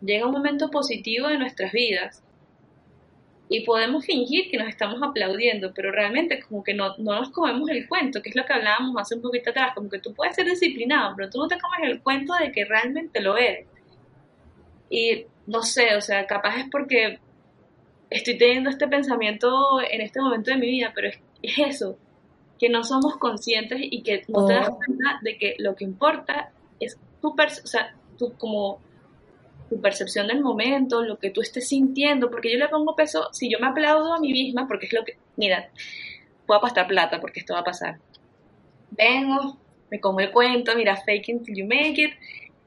llega 0.00 0.26
un 0.26 0.32
momento 0.32 0.70
positivo 0.70 1.28
de 1.28 1.38
nuestras 1.38 1.72
vidas 1.72 2.22
y 3.52 3.64
podemos 3.64 4.06
fingir 4.06 4.48
que 4.48 4.56
nos 4.56 4.68
estamos 4.68 5.02
aplaudiendo, 5.02 5.74
pero 5.74 5.90
realmente 5.90 6.40
como 6.40 6.62
que 6.62 6.72
no, 6.72 6.94
no 6.98 7.16
nos 7.16 7.30
comemos 7.30 7.68
el 7.68 7.88
cuento, 7.88 8.22
que 8.22 8.28
es 8.28 8.36
lo 8.36 8.44
que 8.44 8.52
hablábamos 8.52 8.94
hace 8.96 9.16
un 9.16 9.22
poquito 9.22 9.50
atrás, 9.50 9.72
como 9.74 9.90
que 9.90 9.98
tú 9.98 10.14
puedes 10.14 10.36
ser 10.36 10.46
disciplinado, 10.46 11.14
pero 11.16 11.28
tú 11.28 11.38
no 11.38 11.48
te 11.48 11.58
comes 11.58 11.80
el 11.82 12.00
cuento 12.00 12.32
de 12.34 12.52
que 12.52 12.64
realmente 12.64 13.20
lo 13.20 13.36
eres. 13.36 13.66
Y 14.88 15.26
no 15.48 15.62
sé, 15.62 15.96
o 15.96 16.00
sea, 16.00 16.28
capaz 16.28 16.58
es 16.58 16.66
porque 16.70 17.18
estoy 18.08 18.38
teniendo 18.38 18.70
este 18.70 18.86
pensamiento 18.86 19.80
en 19.80 20.00
este 20.00 20.20
momento 20.20 20.52
de 20.52 20.56
mi 20.56 20.68
vida, 20.68 20.92
pero 20.94 21.08
es, 21.08 21.18
eso, 21.42 21.98
que 22.56 22.68
no 22.68 22.84
somos 22.84 23.16
conscientes 23.16 23.80
y 23.82 24.04
que 24.04 24.22
no 24.28 24.46
te 24.46 24.52
das 24.54 24.68
oh. 24.68 24.76
cuenta 24.76 25.18
de 25.22 25.36
que 25.36 25.56
lo 25.58 25.74
que 25.74 25.82
importa 25.82 26.52
es 26.78 26.96
tu, 27.20 27.30
o 27.30 27.66
sea, 27.66 27.96
tu, 28.16 28.32
como 28.34 28.78
tu 29.70 29.80
percepción 29.80 30.26
del 30.26 30.40
momento, 30.40 31.02
lo 31.02 31.18
que 31.18 31.30
tú 31.30 31.40
estés 31.40 31.68
sintiendo, 31.68 32.28
porque 32.28 32.52
yo 32.52 32.58
le 32.58 32.68
pongo 32.68 32.96
peso, 32.96 33.28
si 33.32 33.48
yo 33.48 33.58
me 33.60 33.68
aplaudo 33.68 34.12
a 34.12 34.18
mí 34.18 34.32
misma, 34.32 34.66
porque 34.66 34.86
es 34.86 34.92
lo 34.92 35.04
que, 35.04 35.16
mira, 35.36 35.70
puedo 36.44 36.58
apostar 36.58 36.88
plata 36.88 37.20
porque 37.20 37.40
esto 37.40 37.54
va 37.54 37.60
a 37.60 37.64
pasar. 37.64 37.98
Vengo, 38.90 39.56
me 39.88 40.00
como 40.00 40.18
el 40.20 40.32
cuento, 40.32 40.74
mira, 40.74 40.96
fake 40.96 41.28
it 41.28 41.42
till 41.44 41.56
you 41.56 41.66
make 41.66 42.02
it, 42.02 42.10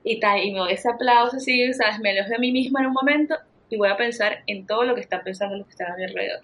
y 0.06 0.20
tal, 0.20 0.42
y 0.44 0.54
me 0.54 0.60
doy 0.60 0.74
ese 0.74 0.90
aplauso 0.90 1.38
así, 1.38 1.74
¿sabes? 1.74 2.00
Me 2.00 2.12
elogio 2.12 2.38
a 2.38 2.40
mí 2.40 2.52
misma 2.54 2.80
en 2.80 2.88
un 2.88 2.94
momento 2.94 3.36
y 3.70 3.78
voy 3.78 3.90
a 3.90 3.98
pensar 3.98 4.44
en 4.48 4.66
todo 4.66 4.86
lo 4.86 4.96
que 4.96 5.02
están 5.02 5.24
pensando 5.24 5.58
los 5.58 5.66
que 5.66 5.72
están 5.72 5.92
a 5.92 5.96
mi 5.98 6.06
alrededor. 6.06 6.42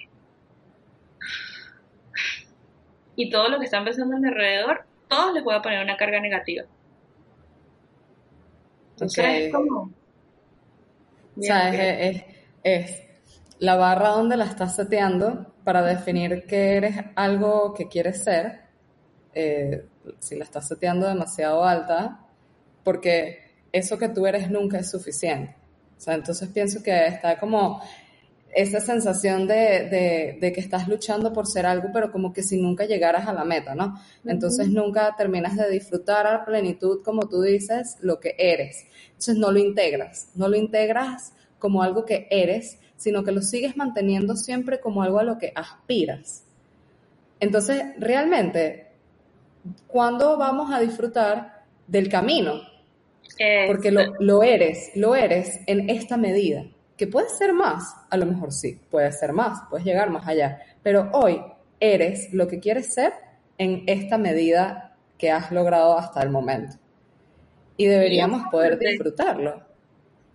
Y 3.15 3.29
todo 3.29 3.49
lo 3.49 3.59
que 3.59 3.65
están 3.65 3.85
pensando 3.85 4.15
a 4.15 4.19
mi 4.19 4.27
alrededor, 4.27 4.85
todos 5.07 5.33
les 5.33 5.43
voy 5.43 5.55
a 5.55 5.61
poner 5.61 5.83
una 5.83 5.95
carga 5.97 6.19
negativa. 6.19 6.65
Entonces 8.91 9.25
es 9.25 9.53
como 9.53 9.93
es, 11.41 12.23
es, 12.63 13.01
la 13.59 13.75
barra 13.75 14.09
donde 14.09 14.37
la 14.37 14.45
estás 14.45 14.75
seteando 14.75 15.53
para 15.63 15.81
definir 15.81 16.45
que 16.45 16.77
eres 16.77 16.95
algo 17.15 17.73
que 17.73 17.87
quieres 17.87 18.23
ser. 18.23 18.61
Eh, 19.33 19.85
si 20.19 20.35
la 20.35 20.43
estás 20.43 20.67
seteando 20.67 21.07
demasiado 21.07 21.63
alta, 21.63 22.25
porque 22.83 23.49
eso 23.71 23.97
que 23.97 24.09
tú 24.09 24.25
eres 24.25 24.49
nunca 24.49 24.79
es 24.79 24.89
suficiente. 24.89 25.55
O 25.97 26.01
sea, 26.01 26.15
entonces 26.15 26.49
pienso 26.49 26.81
que 26.81 27.07
está 27.07 27.37
como 27.37 27.81
esa 28.53 28.79
sensación 28.79 29.47
de, 29.47 30.37
de, 30.39 30.51
que 30.51 30.59
estás 30.59 30.87
luchando 30.87 31.33
por 31.33 31.47
ser 31.47 31.65
algo, 31.65 31.89
pero 31.93 32.11
como 32.11 32.33
que 32.33 32.41
si 32.41 32.59
nunca 32.59 32.85
llegaras 32.85 33.27
a 33.27 33.33
la 33.33 33.43
meta, 33.43 33.75
¿no? 33.75 33.99
Entonces 34.25 34.69
nunca 34.69 35.15
terminas 35.17 35.55
de 35.55 35.69
disfrutar 35.69 36.25
a 36.27 36.45
plenitud, 36.45 37.01
como 37.03 37.27
tú 37.29 37.41
dices, 37.41 37.97
lo 38.01 38.19
que 38.19 38.35
eres. 38.37 38.85
Entonces 39.09 39.37
no 39.37 39.51
lo 39.51 39.59
integras, 39.59 40.29
no 40.35 40.47
lo 40.47 40.57
integras 40.57 41.33
como 41.59 41.83
algo 41.83 42.05
que 42.05 42.27
eres, 42.31 42.79
sino 42.97 43.23
que 43.23 43.31
lo 43.31 43.41
sigues 43.41 43.77
manteniendo 43.77 44.35
siempre 44.35 44.79
como 44.79 45.03
algo 45.03 45.19
a 45.19 45.23
lo 45.23 45.37
que 45.37 45.51
aspiras. 45.55 46.43
Entonces, 47.39 47.83
realmente, 47.97 48.87
¿cuándo 49.87 50.37
vamos 50.37 50.73
a 50.73 50.79
disfrutar 50.79 51.63
del 51.87 52.09
camino? 52.09 52.61
Porque 53.67 53.91
lo, 53.91 54.01
lo 54.19 54.43
eres, 54.43 54.91
lo 54.95 55.15
eres 55.15 55.61
en 55.67 55.89
esta 55.89 56.17
medida 56.17 56.65
que 56.99 57.07
puede 57.07 57.29
ser 57.29 57.53
más, 57.53 57.95
a 58.09 58.17
lo 58.17 58.25
mejor 58.25 58.51
sí, 58.51 58.77
puede 58.91 59.09
ser 59.13 59.31
más, 59.31 59.61
puedes 59.69 59.85
llegar 59.85 60.09
más 60.09 60.27
allá, 60.27 60.61
pero 60.83 61.09
hoy 61.13 61.41
eres 61.79 62.33
lo 62.33 62.45
que 62.49 62.59
quieres 62.59 62.93
ser 62.93 63.13
en 63.57 63.85
esta 63.87 64.17
medida 64.17 64.97
que 65.17 65.31
has 65.31 65.49
logrado 65.49 65.97
hasta 65.97 66.21
el 66.21 66.29
momento. 66.29 66.75
Y 67.77 67.85
deberíamos 67.85 68.43
poder 68.51 68.77
disfrutarlo. 68.77 69.63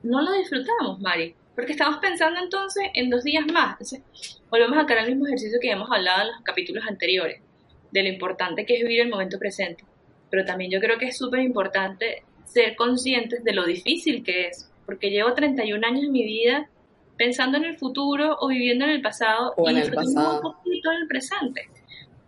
No 0.04 0.22
lo 0.22 0.32
disfrutamos, 0.32 0.98
Mari, 1.00 1.34
porque 1.54 1.72
estamos 1.72 1.98
pensando 1.98 2.40
entonces 2.40 2.84
en 2.94 3.10
dos 3.10 3.22
días 3.24 3.44
más. 3.52 3.72
Entonces, 3.72 4.40
volvemos 4.48 4.78
a 4.78 4.86
crear 4.86 5.04
el 5.04 5.10
mismo 5.10 5.26
ejercicio 5.26 5.58
que 5.60 5.70
hemos 5.70 5.90
hablado 5.92 6.22
en 6.22 6.28
los 6.28 6.40
capítulos 6.44 6.82
anteriores, 6.88 7.42
de 7.90 8.02
lo 8.02 8.08
importante 8.08 8.64
que 8.64 8.76
es 8.76 8.82
vivir 8.84 9.02
el 9.02 9.10
momento 9.10 9.38
presente. 9.38 9.84
Pero 10.30 10.46
también 10.46 10.70
yo 10.70 10.80
creo 10.80 10.96
que 10.96 11.08
es 11.08 11.18
súper 11.18 11.40
importante 11.40 12.24
ser 12.46 12.74
conscientes 12.74 13.44
de 13.44 13.52
lo 13.52 13.66
difícil 13.66 14.24
que 14.24 14.46
es 14.48 14.70
porque 14.86 15.10
llevo 15.10 15.34
31 15.34 15.86
años 15.86 16.04
en 16.04 16.12
mi 16.12 16.24
vida 16.24 16.68
pensando 17.16 17.58
en 17.58 17.64
el 17.64 17.78
futuro 17.78 18.36
o 18.40 18.48
viviendo 18.48 18.84
en 18.84 18.90
el 18.90 19.02
pasado 19.02 19.54
o 19.56 19.68
y 19.68 19.72
en 19.72 19.78
el 19.78 19.92
pasado. 19.92 20.36
un 20.36 20.42
poquito 20.42 20.90
en 20.92 21.02
el 21.02 21.08
presente. 21.08 21.68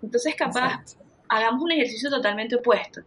Entonces, 0.03 0.35
capaz, 0.37 0.97
hagamos 1.29 1.63
un 1.63 1.73
ejercicio 1.73 2.11
totalmente 2.11 2.57
opuesto. 2.57 3.01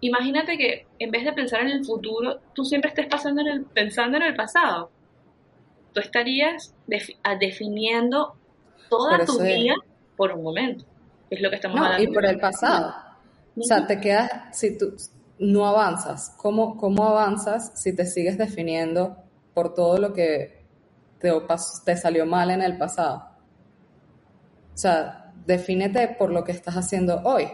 Imagínate 0.00 0.56
que 0.56 0.86
en 0.98 1.10
vez 1.10 1.24
de 1.24 1.32
pensar 1.32 1.62
en 1.62 1.68
el 1.68 1.84
futuro, 1.84 2.40
tú 2.54 2.64
siempre 2.64 2.90
estés 2.90 3.06
pasando 3.06 3.40
en 3.40 3.48
el, 3.48 3.64
pensando 3.64 4.16
en 4.18 4.24
el 4.24 4.36
pasado. 4.36 4.90
Tú 5.92 6.00
estarías 6.00 6.74
definiendo 7.40 8.36
toda 8.90 9.24
tu 9.24 9.40
vida 9.42 9.74
por 10.16 10.32
un 10.32 10.42
momento. 10.42 10.84
Es 11.30 11.40
lo 11.40 11.50
que 11.50 11.56
estamos 11.56 11.80
no, 11.80 11.98
Y 11.98 12.06
por 12.08 12.24
el 12.24 12.38
pasado. 12.38 12.94
O 13.58 13.62
sea, 13.62 13.86
te 13.86 13.98
quedas, 13.98 14.56
si 14.56 14.76
tú, 14.76 14.94
no 15.38 15.66
avanzas. 15.66 16.34
¿Cómo, 16.36 16.76
¿Cómo 16.76 17.06
avanzas 17.06 17.72
si 17.80 17.94
te 17.94 18.06
sigues 18.06 18.38
definiendo 18.38 19.16
por 19.54 19.74
todo 19.74 19.98
lo 19.98 20.12
que 20.12 20.64
te, 21.18 21.32
te 21.84 21.96
salió 21.96 22.26
mal 22.26 22.50
en 22.50 22.62
el 22.62 22.76
pasado? 22.78 23.30
O 24.74 24.78
sea, 24.78 25.32
defínete 25.46 26.08
por 26.08 26.30
lo 26.30 26.44
que 26.44 26.52
estás 26.52 26.74
haciendo 26.74 27.20
hoy. 27.24 27.48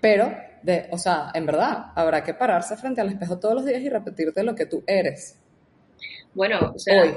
Pero, 0.00 0.32
de, 0.62 0.88
o 0.90 0.98
sea, 0.98 1.30
en 1.34 1.46
verdad, 1.46 1.86
habrá 1.94 2.22
que 2.22 2.34
pararse 2.34 2.76
frente 2.76 3.00
al 3.00 3.08
espejo 3.08 3.38
todos 3.38 3.54
los 3.54 3.64
días 3.64 3.80
y 3.80 3.88
repetirte 3.88 4.42
lo 4.42 4.54
que 4.54 4.66
tú 4.66 4.84
eres. 4.86 5.40
Bueno, 6.34 6.72
o 6.74 6.78
sea, 6.78 7.02
hoy. 7.02 7.14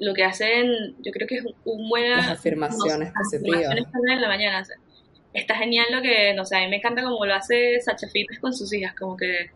lo 0.00 0.14
que 0.14 0.24
hacen, 0.24 0.96
yo 1.00 1.12
creo 1.12 1.28
que 1.28 1.36
es 1.36 1.44
un 1.64 1.88
buen... 1.88 2.16
Las 2.16 2.38
afirmaciones 2.38 3.12
positivas. 3.12 3.66
Afirmaciones 3.66 4.12
en 4.12 4.20
la 4.20 4.28
mañana 4.28 4.64
está 5.36 5.54
genial 5.56 5.86
lo 5.90 6.02
que, 6.02 6.34
no 6.34 6.44
sé, 6.44 6.56
a 6.56 6.60
mí 6.60 6.68
me 6.68 6.76
encanta 6.76 7.02
como 7.02 7.24
lo 7.24 7.34
hace 7.34 7.80
Sacha 7.80 8.08
Fitness 8.08 8.40
con 8.40 8.54
sus 8.54 8.72
hijas, 8.72 8.94
como 8.94 9.16
que 9.16 9.50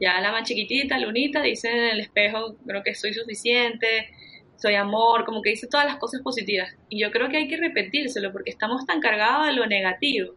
ya 0.00 0.20
la 0.20 0.32
más 0.32 0.48
chiquitita, 0.48 0.98
Lunita, 0.98 1.42
dice 1.42 1.68
en 1.70 1.84
el 1.90 2.00
espejo, 2.00 2.56
creo 2.66 2.82
que 2.82 2.94
soy 2.94 3.12
suficiente, 3.12 4.10
soy 4.56 4.74
amor, 4.74 5.24
como 5.24 5.42
que 5.42 5.50
dice 5.50 5.68
todas 5.68 5.86
las 5.86 5.96
cosas 5.96 6.22
positivas. 6.22 6.74
Y 6.88 7.00
yo 7.00 7.10
creo 7.10 7.28
que 7.28 7.36
hay 7.36 7.48
que 7.48 7.56
repetírselo 7.56 8.32
porque 8.32 8.50
estamos 8.50 8.84
tan 8.86 9.00
cargados 9.00 9.46
de 9.46 9.52
lo 9.52 9.66
negativo. 9.66 10.34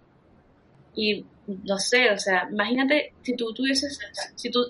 Y 0.96 1.26
no 1.48 1.78
sé, 1.78 2.12
o 2.12 2.18
sea, 2.18 2.48
imagínate 2.52 3.14
si 3.22 3.36
tú 3.36 3.54
tuvieses, 3.54 4.00
si 4.36 4.52
tú, 4.52 4.66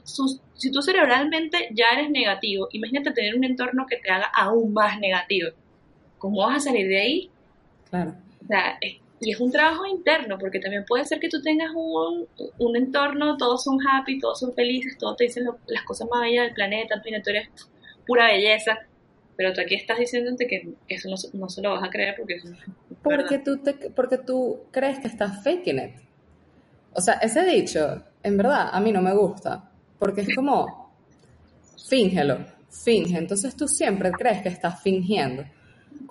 si 0.56 0.72
tú 0.72 0.82
cerebralmente 0.82 1.70
ya 1.72 1.86
eres 1.94 2.10
negativo, 2.10 2.68
imagínate 2.72 3.12
tener 3.12 3.36
un 3.36 3.44
entorno 3.44 3.86
que 3.88 3.98
te 3.98 4.10
haga 4.10 4.32
aún 4.34 4.74
más 4.74 5.00
negativo. 5.00 5.50
¿Cómo 6.18 6.48
vas 6.48 6.58
a 6.58 6.70
salir 6.70 6.88
de 6.88 7.00
ahí? 7.00 7.30
Claro. 7.90 8.16
O 8.44 8.48
sea, 8.48 8.78
es 8.80 9.03
y 9.24 9.32
es 9.32 9.40
un 9.40 9.52
trabajo 9.52 9.86
interno, 9.86 10.38
porque 10.38 10.60
también 10.60 10.86
puede 10.86 11.06
ser 11.06 11.20
que 11.20 11.30
tú 11.30 11.42
tengas 11.42 11.72
un, 11.76 12.28
un 12.58 12.76
entorno, 12.76 13.38
todos 13.38 13.64
son 13.64 13.78
happy, 13.86 14.20
todos 14.20 14.40
son 14.40 14.54
felices, 14.54 14.98
todos 14.98 15.18
te 15.18 15.26
dicen 15.26 15.46
las 15.68 15.84
cosas 15.84 16.08
más 16.12 16.22
bellas 16.22 16.46
del 16.46 16.54
planeta, 16.54 17.02
tú 17.02 17.30
eres 17.30 17.50
pura 18.06 18.28
belleza, 18.28 18.80
pero 19.36 19.54
tú 19.54 19.62
aquí 19.62 19.76
estás 19.76 19.98
diciéndote 19.98 20.48
que 20.48 20.74
eso 20.88 21.10
no, 21.10 21.16
no 21.40 21.50
se 21.50 21.62
lo 21.62 21.72
vas 21.72 21.84
a 21.84 21.90
creer 21.90 22.16
porque 22.18 22.36
eso 22.36 22.50
porque 23.02 23.40
tú, 23.40 23.58
te, 23.58 23.74
porque 23.74 24.18
tú 24.18 24.62
crees 24.72 25.00
que 25.00 25.08
estás 25.08 25.44
faking 25.44 25.80
it. 25.80 25.96
O 26.94 27.02
sea, 27.02 27.16
ese 27.16 27.44
dicho, 27.44 28.02
en 28.22 28.38
verdad, 28.38 28.70
a 28.72 28.80
mí 28.80 28.92
no 28.92 29.02
me 29.02 29.14
gusta, 29.14 29.70
porque 30.00 30.22
es 30.22 30.36
como, 30.36 30.94
fíngelo, 31.90 32.46
finge, 32.70 33.18
entonces 33.18 33.56
tú 33.56 33.68
siempre 33.68 34.12
crees 34.12 34.42
que 34.42 34.50
estás 34.50 34.82
fingiendo 34.82 35.44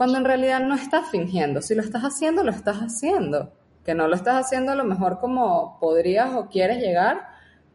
cuando 0.02 0.18
en 0.18 0.24
realidad 0.24 0.58
no 0.58 0.74
estás 0.74 1.10
fingiendo. 1.12 1.62
Si 1.62 1.76
lo 1.76 1.80
estás 1.80 2.02
haciendo, 2.02 2.42
lo 2.42 2.50
estás 2.50 2.78
haciendo. 2.78 3.52
Que 3.84 3.94
no 3.94 4.08
lo 4.08 4.16
estás 4.16 4.44
haciendo 4.44 4.72
a 4.72 4.74
lo 4.74 4.82
mejor 4.82 5.20
como 5.20 5.78
podrías 5.78 6.34
o 6.34 6.48
quieres 6.48 6.78
llegar, 6.78 7.20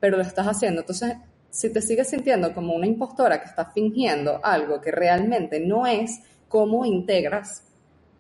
pero 0.01 0.17
lo 0.17 0.23
estás 0.23 0.45
haciendo. 0.45 0.81
Entonces, 0.81 1.13
si 1.49 1.71
te 1.71 1.81
sigues 1.81 2.09
sintiendo 2.09 2.53
como 2.53 2.73
una 2.75 2.85
impostora 2.85 3.39
que 3.39 3.45
está 3.45 3.71
fingiendo 3.71 4.41
algo 4.43 4.81
que 4.81 4.91
realmente 4.91 5.61
no 5.61 5.87
es, 5.87 6.19
¿cómo 6.49 6.85
integras 6.85 7.63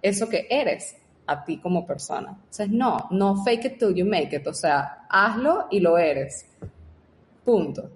eso 0.01 0.29
que 0.29 0.47
eres 0.49 0.95
a 1.25 1.43
ti 1.43 1.57
como 1.57 1.85
persona? 1.85 2.29
Entonces, 2.29 2.69
no, 2.69 3.09
no 3.11 3.43
fake 3.43 3.65
it 3.65 3.77
till 3.77 3.93
you 3.93 4.05
make 4.05 4.33
it. 4.33 4.47
O 4.47 4.53
sea, 4.53 5.05
hazlo 5.09 5.67
y 5.69 5.81
lo 5.81 5.97
eres. 5.97 6.45
Punto. 7.43 7.89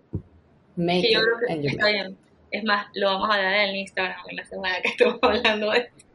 Make 0.76 1.08
it 1.08 1.18
and 1.50 1.64
you 1.64 1.78
make 1.78 2.10
it. 2.10 2.18
Es 2.52 2.64
más, 2.64 2.88
lo 2.94 3.08
vamos 3.08 3.30
a 3.32 3.38
dar 3.38 3.54
en 3.54 3.70
el 3.70 3.76
Instagram 3.78 4.20
en 4.30 4.36
la 4.36 4.46
semana 4.46 4.82
que 4.82 4.90
estamos 4.90 5.20
hablando 5.22 5.72
de 5.72 5.80
esto. 5.80 6.06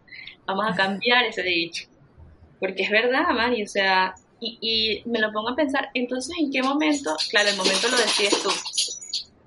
Vamos 0.47 0.67
a 0.69 0.75
cambiar 0.75 1.25
ese 1.25 1.43
dicho. 1.43 1.89
Porque 2.61 2.85
es 2.85 2.91
verdad, 2.91 3.29
Mari, 3.31 3.63
o 3.63 3.67
sea, 3.67 4.15
y, 4.41 5.03
me 5.07 5.19
lo 5.19 5.33
pongo 5.33 5.51
a 5.51 5.57
pensar, 5.57 5.91
entonces, 5.95 6.37
¿en 6.39 6.51
qué 6.51 6.63
momento? 6.63 7.17
Claro, 7.31 7.49
el 7.49 7.57
momento 7.57 7.89
lo 7.89 7.97
decides 7.97 8.43
tú. 8.43 8.51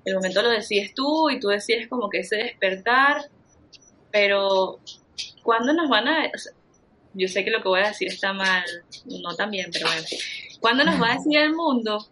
El 0.04 0.14
momento 0.16 0.42
lo 0.42 0.50
decides 0.50 0.94
tú 0.94 1.30
y 1.30 1.38
tú 1.38 1.48
decides 1.48 1.88
como 1.88 2.08
que 2.08 2.20
ese 2.20 2.36
despertar, 2.36 3.22
pero 4.10 4.80
¿cuándo 5.42 5.72
nos 5.72 5.88
van 5.88 6.08
a...? 6.08 6.30
yo 7.14 7.28
sé 7.28 7.44
que 7.44 7.50
lo 7.50 7.62
que 7.62 7.68
voy 7.68 7.80
a 7.80 7.88
decir 7.88 8.08
está 8.08 8.32
mal, 8.32 8.64
no 9.04 9.34
tan 9.34 9.50
bien, 9.50 9.70
pero 9.72 9.86
bueno. 9.86 10.06
¿Cuándo 10.60 10.84
nos 10.84 11.00
va 11.00 11.12
a 11.12 11.14
decir 11.16 11.38
el 11.38 11.52
mundo? 11.54 12.06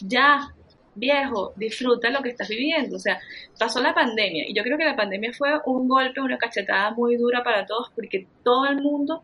Ya, 0.00 0.54
viejo, 0.96 1.52
disfruta 1.56 2.10
lo 2.10 2.22
que 2.22 2.30
estás 2.30 2.48
viviendo. 2.48 2.96
O 2.96 2.98
sea, 2.98 3.20
pasó 3.58 3.80
la 3.80 3.94
pandemia 3.94 4.48
y 4.48 4.54
yo 4.54 4.62
creo 4.62 4.78
que 4.78 4.84
la 4.84 4.96
pandemia 4.96 5.32
fue 5.32 5.50
un 5.66 5.88
golpe, 5.88 6.20
una 6.20 6.38
cachetada 6.38 6.90
muy 6.90 7.16
dura 7.16 7.44
para 7.44 7.66
todos 7.66 7.90
porque 7.94 8.26
todo 8.42 8.66
el 8.66 8.82
mundo 8.82 9.22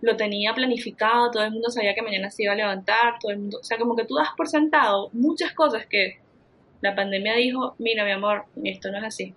lo 0.00 0.16
tenía 0.16 0.52
planificado, 0.54 1.30
todo 1.30 1.44
el 1.44 1.52
mundo 1.52 1.70
sabía 1.70 1.94
que 1.94 2.02
mañana 2.02 2.30
se 2.30 2.42
iba 2.44 2.52
a 2.52 2.56
levantar, 2.56 3.18
todo 3.18 3.32
el 3.32 3.38
mundo, 3.38 3.58
o 3.60 3.64
sea, 3.64 3.78
como 3.78 3.96
que 3.96 4.04
tú 4.04 4.16
das 4.16 4.28
por 4.36 4.48
sentado 4.48 5.08
muchas 5.12 5.52
cosas 5.54 5.86
que 5.86 6.18
la 6.82 6.94
pandemia 6.94 7.34
dijo, 7.34 7.74
mira 7.78 8.04
mi 8.04 8.10
amor, 8.10 8.44
esto 8.62 8.90
no 8.90 8.98
es 8.98 9.04
así. 9.04 9.34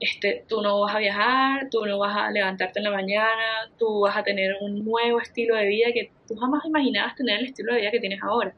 Este, 0.00 0.44
tú 0.48 0.62
no 0.62 0.80
vas 0.80 0.94
a 0.94 0.98
viajar, 0.98 1.68
tú 1.70 1.84
no 1.86 1.98
vas 1.98 2.16
a 2.16 2.30
levantarte 2.30 2.80
en 2.80 2.84
la 2.84 2.90
mañana, 2.90 3.70
tú 3.78 4.00
vas 4.00 4.16
a 4.16 4.22
tener 4.22 4.56
un 4.60 4.84
nuevo 4.84 5.20
estilo 5.20 5.56
de 5.56 5.66
vida 5.66 5.92
que 5.92 6.10
tú 6.26 6.36
jamás 6.36 6.64
imaginabas 6.64 7.14
tener 7.16 7.40
el 7.40 7.46
estilo 7.46 7.72
de 7.72 7.80
vida 7.80 7.90
que 7.90 8.00
tienes 8.00 8.22
ahora. 8.22 8.54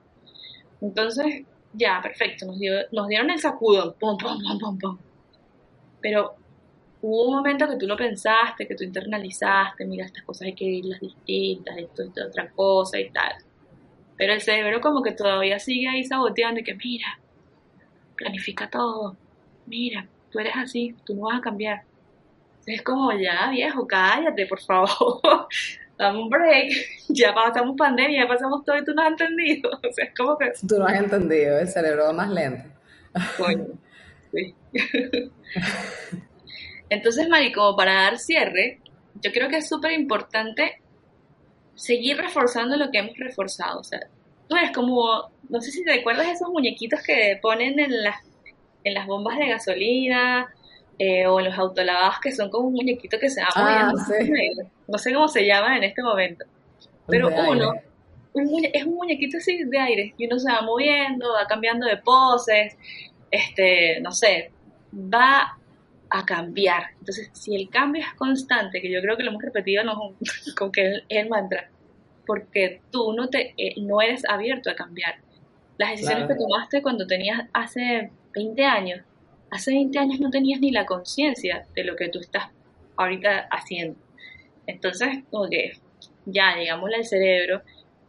Entonces, 0.81 1.45
ya, 1.73 2.01
perfecto, 2.03 2.47
nos, 2.47 2.59
dio, 2.59 2.75
nos 2.93 3.09
dieron 3.09 3.31
el 3.31 3.39
sacudo, 3.39 3.95
pum, 3.95 4.17
pum, 4.17 4.39
pum, 4.43 4.59
pum, 4.59 4.79
pum. 4.79 4.99
Pero 6.01 6.35
hubo 7.03 7.29
un 7.29 7.37
momento 7.37 7.69
que 7.69 7.77
tú 7.77 7.87
lo 7.87 7.97
pensaste, 7.97 8.67
que 8.67 8.75
tú 8.75 8.85
internalizaste, 8.85 9.85
mira, 9.85 10.07
estas 10.07 10.25
cosas 10.25 10.47
hay 10.47 10.55
que 10.55 10.65
irlas 10.65 11.01
distintas, 11.01 11.77
esto, 11.77 12.03
esto, 12.03 12.27
otra 12.27 12.51
cosa 12.51 12.99
y 12.99 13.11
tal. 13.11 13.33
Pero 14.17 14.33
el 14.33 14.41
cerebro 14.41 14.81
como 14.81 15.03
que 15.03 15.13
todavía 15.13 15.59
sigue 15.59 15.89
ahí 15.89 16.05
saboteando 16.05 16.61
y 16.61 16.65
que 16.65 16.75
mira, 16.75 17.19
planifica 18.17 18.69
todo, 18.69 19.17
mira, 19.67 20.07
tú 20.31 20.39
eres 20.39 20.55
así, 20.57 20.95
tú 21.05 21.15
no 21.15 21.23
vas 21.23 21.39
a 21.39 21.43
cambiar. 21.43 21.83
Es 22.67 22.83
como, 22.83 23.13
ya 23.13 23.51
viejo, 23.51 23.87
cállate, 23.87 24.47
por 24.47 24.61
favor, 24.61 25.49
dame 26.01 26.19
un 26.23 26.31
break, 26.31 26.73
ya 27.09 27.35
pasamos 27.35 27.77
pandemia, 27.77 28.23
ya 28.23 28.29
pasamos 28.29 28.65
todo 28.65 28.79
y 28.79 28.85
tú 28.85 28.95
no 28.95 29.03
has 29.03 29.11
entendido. 29.11 29.71
O 29.89 29.93
sea, 29.93 30.07
es 30.07 30.15
como 30.17 30.39
que... 30.39 30.51
Tú 30.67 30.79
no 30.79 30.87
has 30.87 30.99
entendido, 30.99 31.59
el 31.59 31.69
cerebro 31.69 32.05
va 32.05 32.13
más 32.13 32.31
lento. 32.31 32.69
Coño, 33.37 33.67
sí. 34.33 34.55
Entonces, 36.89 37.29
Mari, 37.29 37.53
como 37.53 37.77
para 37.77 37.95
dar 37.95 38.19
cierre, 38.19 38.81
yo 39.23 39.31
creo 39.33 39.49
que 39.49 39.59
es 39.59 39.69
súper 39.69 39.93
importante 39.93 40.81
seguir 41.75 42.17
reforzando 42.17 42.77
lo 42.77 42.91
que 42.91 42.99
hemos 42.99 43.17
reforzado. 43.17 43.81
O 43.81 43.85
sea, 43.85 44.01
tú 44.49 44.57
eres 44.57 44.73
como, 44.73 45.31
no 45.49 45.61
sé 45.61 45.71
si 45.71 45.85
te 45.85 45.93
recuerdas 45.93 46.29
esos 46.29 46.49
muñequitos 46.49 47.03
que 47.03 47.39
ponen 47.41 47.79
en 47.79 48.03
las, 48.03 48.17
en 48.85 48.95
las 48.95 49.07
bombas 49.07 49.39
de 49.39 49.49
gasolina 49.49 50.53
eh, 51.03 51.27
o 51.27 51.41
los 51.41 51.57
autolavados 51.59 52.21
que 52.21 52.31
son 52.31 52.51
como 52.51 52.69
un 52.69 52.75
muñequito 52.75 53.19
que 53.19 53.31
se 53.31 53.41
va 53.41 53.49
Ah, 53.55 53.91
moviendo. 53.91 54.05
sí. 54.05 54.69
No 54.87 54.99
sé 54.99 55.15
cómo 55.15 55.29
se 55.29 55.47
llama 55.47 55.77
en 55.79 55.85
este 55.85 56.03
momento. 56.03 56.45
Pero 57.09 57.31
De 57.31 57.41
uno 57.49 57.73
un 58.35 58.65
es 58.73 58.85
un 58.85 58.95
muñequito 58.97 59.39
así 59.39 59.65
de 59.65 59.79
aire 59.79 60.15
y 60.19 60.27
uno 60.27 60.39
se 60.39 60.53
va 60.53 60.61
moviendo, 60.61 61.33
va 61.33 61.47
cambiando 61.49 61.87
de 61.87 61.97
poses, 61.97 62.77
este, 63.31 64.01
no 64.03 64.13
sé, 64.13 64.51
va 64.95 65.57
a 66.11 66.25
cambiar. 66.27 66.91
Entonces, 66.99 67.31
si 67.33 67.55
el 67.57 67.71
cambio 67.71 68.03
es 68.03 68.15
constante, 68.15 68.81
que 68.83 68.93
yo 68.93 69.01
creo 69.01 69.17
que 69.17 69.23
lo 69.23 69.31
hemos 69.31 69.43
repetido 69.43 69.83
no, 69.85 70.15
con 70.59 70.71
que 70.71 70.87
es 70.93 71.03
el 71.09 71.29
mantra, 71.31 71.71
porque 72.27 72.81
tú 72.93 73.13
no 73.15 73.29
te 73.31 73.55
eh, 73.57 73.75
no 73.81 74.01
eres 74.03 74.23
abierto 74.29 74.71
a 74.71 74.75
cambiar. 74.75 75.15
Las 75.79 75.93
decisiones 75.93 76.27
Claro. 76.27 76.35
que 76.35 76.45
tomaste 76.47 76.83
cuando 76.83 77.07
tenías 77.07 77.49
hace 77.55 78.11
20 78.35 78.65
años, 78.67 79.01
hace 79.51 79.73
20 79.73 79.99
años 79.99 80.21
no 80.21 80.31
tenías 80.31 80.61
ni 80.61 80.71
la 80.71 80.87
conciencia 80.87 81.67
de 81.75 81.85
lo 81.85 81.97
que 81.97 82.09
tú 82.09 82.19
estás 82.21 82.45
ahorita 82.97 83.49
haciendo. 83.51 83.99
Entonces, 84.67 85.09
como 85.31 85.49
que 85.49 85.73
ya, 86.27 86.57
digámosle 86.57 86.97
al 86.97 87.05
cerebro, 87.05 87.63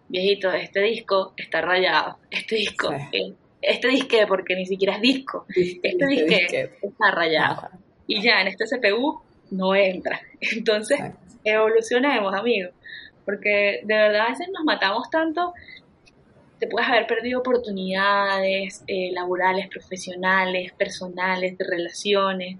viejito, 0.09 0.51
este 0.51 0.81
disco 0.81 1.33
está 1.37 1.61
rayado, 1.61 2.17
este 2.29 2.55
disco, 2.55 2.89
Sí. 3.11 3.17
eh, 3.17 3.33
este 3.61 3.87
disque, 3.89 4.25
porque 4.27 4.55
ni 4.55 4.65
siquiera 4.65 4.95
es 4.95 5.01
disco, 5.01 5.45
este 5.49 6.05
Disque, 6.07 6.71
está 6.81 7.11
rayado. 7.11 7.53
Ajá, 7.53 7.79
Y 8.07 8.21
ya 8.21 8.41
en 8.41 8.47
este 8.47 8.65
CPU 8.65 9.21
no 9.51 9.75
entra. 9.75 10.19
Entonces, 10.41 10.99
exacto. 10.99 11.19
evolucionemos, 11.43 12.33
amigos. 12.33 12.73
Porque 13.23 13.81
de 13.83 13.93
verdad 13.95 14.27
a 14.27 14.29
veces 14.29 14.47
nos 14.51 14.63
matamos 14.65 15.09
tanto, 15.11 15.53
te 16.61 16.67
puedes 16.67 16.87
haber 16.87 17.07
perdido 17.07 17.39
oportunidades 17.39 18.83
eh, 18.85 19.09
laborales, 19.13 19.67
profesionales, 19.67 20.71
personales, 20.73 21.57
de 21.57 21.65
relaciones. 21.67 22.59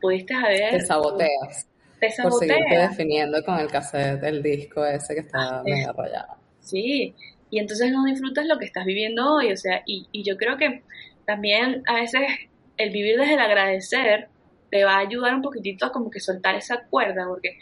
Pudiste 0.00 0.32
haber... 0.32 0.70
Te 0.70 0.80
saboteas 0.80 1.68
Te 2.00 2.08
por 2.22 2.32
seguirte 2.32 2.62
saboteas. 2.62 2.90
definiendo 2.90 3.44
con 3.44 3.60
el 3.60 3.68
cassette 3.68 4.20
del 4.22 4.42
disco 4.42 4.86
ese 4.86 5.12
que 5.14 5.20
está 5.20 5.60
Ah, 5.60 5.62
rayado. 5.94 6.36
Sí, 6.60 7.14
y 7.50 7.58
entonces 7.58 7.92
no 7.92 8.04
disfrutas 8.06 8.46
lo 8.46 8.58
que 8.58 8.64
estás 8.64 8.86
viviendo 8.86 9.34
hoy, 9.34 9.52
o 9.52 9.56
sea, 9.58 9.82
y, 9.84 10.06
y 10.12 10.22
yo 10.24 10.38
creo 10.38 10.56
que 10.56 10.82
también 11.26 11.82
a 11.86 11.94
veces 11.96 12.22
el 12.78 12.90
vivir 12.90 13.18
desde 13.18 13.34
el 13.34 13.40
agradecer 13.40 14.28
te 14.70 14.82
va 14.84 14.94
a 14.94 15.00
ayudar 15.00 15.34
un 15.34 15.42
poquitito 15.42 15.84
a 15.84 15.92
como 15.92 16.10
que 16.10 16.20
soltar 16.20 16.54
esa 16.54 16.84
cuerda, 16.88 17.26
porque 17.28 17.58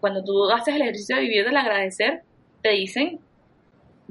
cuando 0.00 0.24
tú 0.24 0.50
haces 0.50 0.74
el 0.76 0.80
ejercicio 0.80 1.16
de 1.16 1.22
vivir 1.22 1.44
del 1.44 1.58
agradecer, 1.58 2.22
te 2.62 2.70
dicen, 2.70 3.20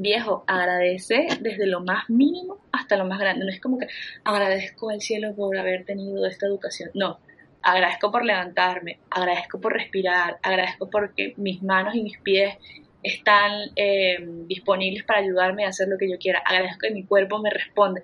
viejo, 0.01 0.43
agradece 0.47 1.27
desde 1.41 1.67
lo 1.67 1.81
más 1.81 2.09
mínimo 2.09 2.57
hasta 2.71 2.95
lo 2.97 3.05
más 3.05 3.19
grande, 3.19 3.45
no 3.45 3.51
es 3.51 3.59
como 3.59 3.77
que 3.77 3.87
agradezco 4.23 4.89
al 4.89 5.01
cielo 5.01 5.35
por 5.35 5.57
haber 5.57 5.85
tenido 5.85 6.25
esta 6.25 6.45
educación, 6.47 6.89
no, 6.93 7.19
agradezco 7.61 8.11
por 8.11 8.23
levantarme, 8.25 8.99
agradezco 9.11 9.59
por 9.59 9.73
respirar, 9.73 10.37
agradezco 10.41 10.89
porque 10.89 11.33
mis 11.37 11.61
manos 11.61 11.95
y 11.95 12.01
mis 12.03 12.17
pies 12.19 12.55
están 13.03 13.51
eh, 13.75 14.17
disponibles 14.47 15.03
para 15.03 15.19
ayudarme 15.19 15.65
a 15.65 15.69
hacer 15.69 15.87
lo 15.87 15.97
que 15.97 16.09
yo 16.09 16.17
quiera. 16.17 16.41
Agradezco 16.45 16.79
que 16.81 16.91
mi 16.91 17.05
cuerpo 17.05 17.39
me 17.39 17.49
responde. 17.49 18.03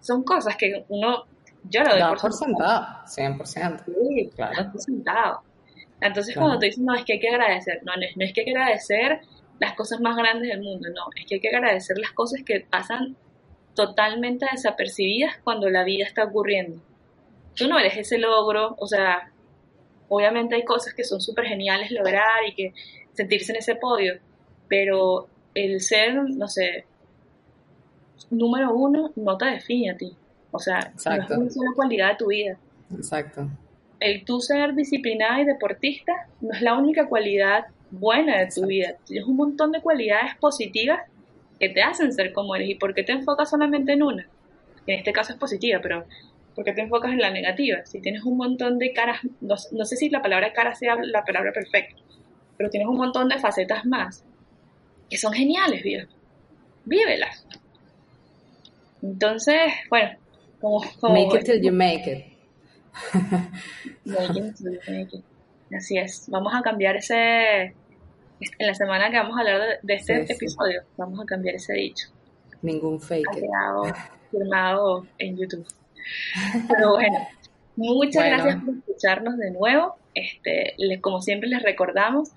Son 0.00 0.24
cosas 0.24 0.56
que 0.56 0.84
uno, 0.88 1.24
yo 1.70 1.82
lo 1.84 1.90
doy 1.90 1.98
Da 2.00 2.08
por 2.10 2.20
por 2.20 2.32
sentado. 2.32 2.86
sentado, 3.06 3.36
100%. 3.44 3.84
Sí, 3.86 4.30
Claro. 4.34 4.72
por 4.72 4.80
sentado. 4.80 5.40
Entonces 6.00 6.34
Claro. 6.34 6.46
cuando 6.48 6.58
te 6.60 6.66
dicen, 6.66 6.84
no, 6.84 6.94
es 6.94 7.04
que 7.04 7.12
hay 7.14 7.20
que 7.20 7.28
agradecer, 7.28 7.80
no, 7.84 7.94
no 7.96 8.02
es, 8.02 8.16
no 8.16 8.24
es 8.24 8.32
que 8.32 8.40
hay 8.40 8.44
que 8.46 8.50
agradecer 8.52 9.20
las 9.64 9.74
cosas 9.74 10.00
más 10.00 10.16
grandes 10.16 10.48
del 10.48 10.62
mundo, 10.62 10.88
no, 10.90 11.04
es 11.16 11.26
que 11.26 11.36
hay 11.36 11.40
que 11.40 11.48
agradecer 11.48 11.98
las 11.98 12.12
cosas 12.12 12.42
que 12.44 12.60
pasan 12.60 13.16
totalmente 13.74 14.46
desapercibidas 14.50 15.38
cuando 15.42 15.68
la 15.68 15.84
vida 15.84 16.04
está 16.04 16.24
ocurriendo. 16.24 16.80
Tú 17.54 17.68
no 17.68 17.78
eres 17.78 17.96
ese 17.96 18.18
logro, 18.18 18.74
o 18.78 18.86
sea, 18.86 19.30
obviamente 20.08 20.54
hay 20.54 20.64
cosas 20.64 20.94
que 20.94 21.04
son 21.04 21.20
súper 21.20 21.46
geniales 21.46 21.90
lograr 21.90 22.46
y 22.48 22.54
que 22.54 22.72
sentirse 23.12 23.52
en 23.52 23.58
ese 23.58 23.76
podio, 23.76 24.14
pero 24.68 25.28
el 25.54 25.80
ser, 25.80 26.14
no 26.14 26.48
sé, 26.48 26.84
número 28.30 28.74
uno 28.74 29.12
no 29.16 29.36
te 29.36 29.46
define 29.46 29.90
a 29.90 29.96
ti. 29.96 30.16
O 30.50 30.58
sea, 30.58 30.92
no 31.36 31.46
es 31.46 31.56
una 31.56 31.72
cualidad 31.74 32.10
de 32.10 32.16
tu 32.16 32.26
vida. 32.28 32.56
Exacto. 32.94 33.48
El 33.98 34.24
tú 34.24 34.40
ser 34.40 34.74
disciplinada 34.74 35.40
y 35.40 35.44
deportista 35.44 36.12
no 36.40 36.52
es 36.52 36.62
la 36.62 36.76
única 36.78 37.08
cualidad 37.08 37.66
buena 37.98 38.38
de 38.40 38.48
tu 38.54 38.66
vida. 38.66 38.96
Tienes 39.06 39.26
un 39.26 39.36
montón 39.36 39.72
de 39.72 39.80
cualidades 39.80 40.34
positivas 40.36 41.00
que 41.58 41.68
te 41.68 41.82
hacen 41.82 42.12
ser 42.12 42.32
como 42.32 42.54
eres. 42.56 42.70
¿Y 42.70 42.74
por 42.74 42.94
qué 42.94 43.02
te 43.02 43.12
enfocas 43.12 43.50
solamente 43.50 43.92
en 43.92 44.02
una? 44.02 44.28
En 44.86 44.98
este 44.98 45.12
caso 45.12 45.32
es 45.32 45.38
positiva, 45.38 45.80
pero 45.82 46.04
¿por 46.54 46.64
qué 46.64 46.72
te 46.72 46.82
enfocas 46.82 47.12
en 47.12 47.20
la 47.20 47.30
negativa? 47.30 47.84
Si 47.86 48.00
tienes 48.00 48.22
un 48.24 48.36
montón 48.36 48.78
de 48.78 48.92
caras, 48.92 49.20
no, 49.40 49.54
no 49.72 49.84
sé 49.84 49.96
si 49.96 50.10
la 50.10 50.22
palabra 50.22 50.52
cara 50.52 50.74
sea 50.74 50.96
la 51.02 51.24
palabra 51.24 51.52
perfecta, 51.52 51.96
pero 52.56 52.70
tienes 52.70 52.88
un 52.88 52.96
montón 52.96 53.28
de 53.28 53.38
facetas 53.38 53.84
más 53.86 54.24
que 55.08 55.16
son 55.16 55.32
geniales, 55.32 55.82
viejo. 55.82 56.10
Vívelas. 56.84 57.46
Entonces, 59.02 59.72
bueno, 59.90 60.10
como... 60.60 60.82
como 61.00 61.14
Make 61.14 61.40
it 61.40 61.44
till 61.44 61.62
you 61.62 61.72
make 61.72 62.10
it. 62.10 62.24
Make 64.04 64.38
it, 64.38 64.60
make 64.88 65.16
it. 65.16 65.24
Así 65.76 65.98
es. 65.98 66.28
Vamos 66.28 66.54
a 66.54 66.62
cambiar 66.62 66.96
ese... 66.96 67.74
En 68.58 68.66
la 68.66 68.74
semana 68.74 69.10
que 69.10 69.16
vamos 69.18 69.36
a 69.36 69.40
hablar 69.40 69.60
de, 69.60 69.66
de 69.82 69.94
este 69.94 70.20
Sí, 70.20 70.26
sí. 70.26 70.32
episodio, 70.34 70.82
vamos 70.96 71.20
a 71.20 71.24
cambiar 71.24 71.54
ese 71.56 71.74
dicho. 71.74 72.08
Ningún 72.62 72.96
Ha 72.96 73.06
fake 73.06 73.30
quedado 73.34 73.84
firmado 74.30 75.06
en 75.18 75.36
YouTube. 75.36 75.66
Pero 76.68 76.90
bueno, 76.92 77.26
muchas 77.76 78.22
Bueno. 78.22 78.36
gracias 78.44 78.64
por 78.64 78.74
escucharnos 78.76 79.36
de 79.38 79.50
nuevo. 79.50 79.96
Este, 80.14 80.74
les- 80.78 81.00
como 81.00 81.20
siempre 81.20 81.48
les 81.48 81.62
recordamos 81.62 82.30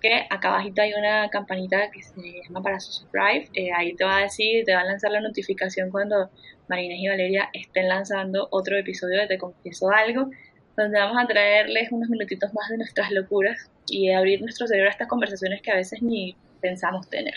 que 0.00 0.26
acá 0.30 0.48
abajito 0.50 0.82
hay 0.82 0.92
una 0.92 1.28
campanita 1.30 1.90
que 1.90 2.02
se 2.02 2.14
llama 2.44 2.62
para 2.62 2.78
subscribe. 2.80 3.48
Eh, 3.54 3.70
ahí 3.74 3.94
te 3.94 4.04
va 4.04 4.18
a 4.18 4.22
decir, 4.22 4.64
te 4.64 4.74
va 4.74 4.80
a 4.82 4.84
lanzar 4.84 5.10
la 5.10 5.20
notificación 5.20 5.90
cuando 5.90 6.30
Marines 6.68 6.98
y 7.00 7.08
Valeria 7.08 7.48
estén 7.52 7.88
lanzando 7.88 8.48
otro 8.50 8.76
episodio 8.78 9.20
de 9.20 9.26
Te 9.26 9.38
Confieso 9.38 9.90
Algo, 9.90 10.30
donde 10.76 10.98
vamos 10.98 11.16
a 11.22 11.26
traerles 11.26 11.90
unos 11.90 12.08
minutitos 12.08 12.52
más 12.52 12.68
de 12.68 12.78
nuestras 12.78 13.10
locuras 13.10 13.70
y 13.88 14.10
abrir 14.10 14.40
nuestro 14.42 14.66
cerebro 14.66 14.88
a 14.88 14.92
estas 14.92 15.08
conversaciones 15.08 15.62
que 15.62 15.72
a 15.72 15.76
veces 15.76 16.02
ni 16.02 16.36
pensamos 16.60 17.08
tener. 17.08 17.34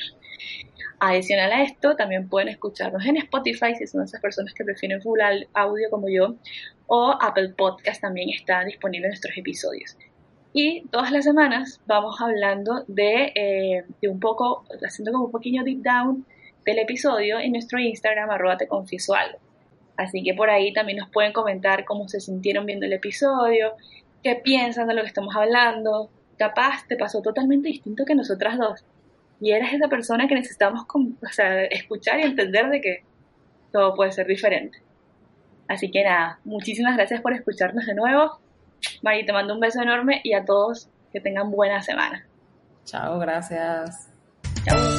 Adicional 0.99 1.51
a 1.53 1.63
esto, 1.63 1.95
también 1.95 2.27
pueden 2.27 2.49
escucharnos 2.49 3.05
en 3.05 3.17
Spotify 3.17 3.73
si 3.75 3.87
son 3.87 4.03
esas 4.03 4.19
personas 4.19 4.53
que 4.53 4.65
prefieren 4.65 5.01
full 5.01 5.19
audio 5.53 5.89
como 5.89 6.09
yo, 6.09 6.35
o 6.87 7.15
Apple 7.21 7.53
Podcast 7.57 8.01
también 8.01 8.29
está 8.29 8.65
disponible 8.65 9.05
en 9.05 9.11
nuestros 9.11 9.37
episodios. 9.37 9.97
Y 10.51 10.81
todas 10.89 11.11
las 11.11 11.23
semanas 11.23 11.79
vamos 11.85 12.19
hablando 12.19 12.83
de, 12.87 13.31
eh, 13.35 13.83
de 14.01 14.07
un 14.09 14.19
poco, 14.19 14.65
haciendo 14.85 15.11
como 15.13 15.25
un 15.25 15.31
pequeño 15.31 15.63
deep 15.63 15.83
down 15.83 16.25
del 16.65 16.79
episodio 16.79 17.39
en 17.39 17.53
nuestro 17.53 17.79
Instagram, 17.79 18.29
arroba. 18.31 18.57
Así 20.00 20.24
que 20.24 20.34
por 20.34 20.50
ahí 20.50 20.72
también 20.72 20.97
nos 20.97 21.10
pueden 21.10 21.34
comentar 21.34 21.84
cómo 21.84 22.08
se 22.08 22.22
sintieron 22.22 22.66
viendo 22.66 22.86
el 22.86 22.93
episodio, 22.93 23.74
qué 24.24 24.36
piensan 24.36 24.88
de 24.88 24.93
lo 24.93 25.02
que 25.02 25.10
estamos 25.10 25.36
hablando. 25.36 26.10
Capaz 26.38 26.88
te 26.88 26.95
pasó 26.95 27.22
totalmente 27.22 27.68
distinto 27.68 28.06
que 28.06 28.16
nosotras 28.16 28.58
dos. 28.58 28.86
Y 29.41 29.52
eres 29.52 29.74
esa 29.74 29.89
persona 29.89 30.30
que 30.30 30.36
necesitamos 30.36 30.86
escuchar 31.70 32.20
y 32.22 32.24
entender 32.24 32.70
de 32.70 32.80
que 32.80 33.04
todo 33.74 33.93
puede 33.93 34.14
ser 34.14 34.26
diferente. 34.26 34.82
Así 35.68 35.91
que 35.91 36.06
nada, 36.06 36.39
muchísimas 36.45 36.95
gracias 36.95 37.20
por 37.20 37.34
escucharnos 37.34 37.86
de 37.86 37.93
nuevo. 37.93 38.39
Mari, 39.02 39.26
te 39.26 39.34
mando 39.34 39.54
un 39.54 39.60
beso 39.60 39.82
enorme 39.82 40.22
y 40.24 40.32
a 40.32 40.45
todos 40.45 40.88
que 41.12 41.20
tengan 41.20 41.52
buena 41.52 41.82
semana. 41.82 42.26
Chao, 42.86 43.20
gracias. 43.20 44.10
Chao. 44.64 44.99